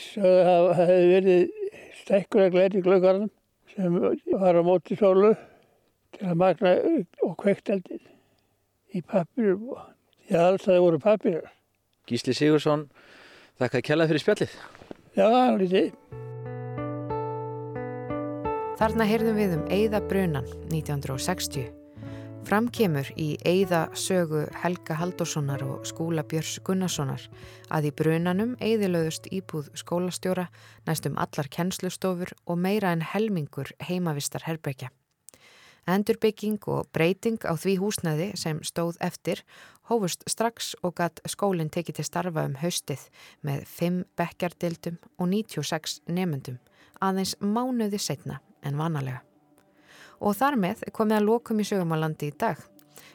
svo 0.02 0.32
það 0.48 0.68
hefði 0.80 1.08
verið 1.12 1.57
stekkur 2.02 2.46
að 2.46 2.54
gleiti 2.56 2.82
glöggarnum 2.84 3.30
sem 3.74 3.98
var 4.40 4.58
á 4.58 4.62
móti 4.64 4.96
sólu 4.98 5.34
til 6.16 6.30
að 6.30 6.40
magna 6.40 6.74
og 7.24 7.36
kveikt 7.40 7.70
eldin 7.72 8.02
í 8.94 9.02
pappirum. 9.04 9.70
Já, 10.28 10.40
alls 10.48 10.64
það 10.64 10.82
voru 10.84 11.00
pappirar. 11.02 11.52
Gísli 12.08 12.34
Sigursson, 12.36 12.86
þakka 13.60 13.82
að 13.82 13.86
kella 13.90 14.08
fyrir 14.08 14.24
spjallið. 14.24 14.56
Já, 15.18 15.26
er 15.28 15.58
lítið. 15.60 15.90
Þarna 18.78 19.08
heyrðum 19.10 19.40
við 19.40 19.58
um 19.58 19.66
Eyða 19.74 20.04
Brunan 20.06 20.46
1960. 20.70 21.77
Fram 22.48 22.70
kemur 22.72 23.04
í 23.20 23.34
Eyða 23.44 23.90
sögu 23.92 24.46
Helga 24.62 24.94
Haldurssonar 24.96 25.60
og 25.66 25.82
Skúla 25.84 26.22
Björns 26.24 26.54
Gunnarssonar 26.64 27.26
að 27.68 27.90
í 27.90 27.92
brunanum 27.98 28.54
eyðilöðust 28.64 29.28
íbúð 29.36 29.68
skólastjóra 29.76 30.46
næstum 30.86 31.20
allar 31.20 31.50
kennslustofur 31.52 32.32
og 32.48 32.56
meira 32.56 32.94
en 32.96 33.04
helmingur 33.04 33.74
heimavistar 33.90 34.48
herbergja. 34.48 34.88
Endurbygging 35.84 36.56
og 36.72 36.88
breyting 36.96 37.44
á 37.44 37.52
því 37.52 37.76
húsnæði 37.84 38.32
sem 38.40 38.64
stóð 38.64 38.96
eftir 39.04 39.44
hófust 39.92 40.24
strax 40.24 40.72
og 40.80 40.96
gatt 41.02 41.20
skólinn 41.28 41.68
tekið 41.68 42.00
til 42.00 42.08
starfa 42.08 42.48
um 42.48 42.56
haustið 42.64 43.10
með 43.44 43.68
5 43.76 44.04
bekkjardildum 44.16 44.96
og 45.18 45.34
96 45.36 46.00
nemyndum 46.08 46.56
aðeins 46.96 47.36
mánuði 47.44 48.00
setna 48.00 48.40
en 48.64 48.80
vanalega. 48.80 49.27
Og 50.18 50.34
þar 50.38 50.58
með 50.58 50.82
komið 50.94 51.20
að 51.20 51.28
lokum 51.28 51.62
í 51.62 51.68
sögumalandi 51.68 52.32
í 52.32 52.36
dag. 52.38 52.58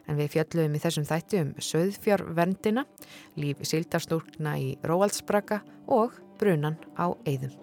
En 0.08 0.20
við 0.20 0.34
fjöldluðum 0.36 0.76
í 0.76 0.82
þessum 0.84 1.08
þætti 1.08 1.42
um 1.42 1.52
söðfjárverndina, 1.64 2.86
líf 3.40 3.64
síldarstúrkna 3.68 4.56
í 4.60 4.74
Róaldsbraka 4.84 5.62
og 5.92 6.18
brunan 6.40 6.80
á 7.00 7.12
Eyðum. 7.28 7.56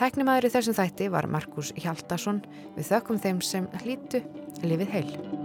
Tæknimaður 0.00 0.48
í 0.48 0.54
þessum 0.54 0.78
þætti 0.78 1.10
var 1.12 1.28
Markus 1.30 1.74
Hjaldarsson. 1.76 2.40
Við 2.78 2.90
þökkum 2.94 3.20
þeim 3.20 3.44
sem 3.44 3.70
hlýtu 3.82 4.24
lifið 4.64 4.96
heil. 4.96 5.39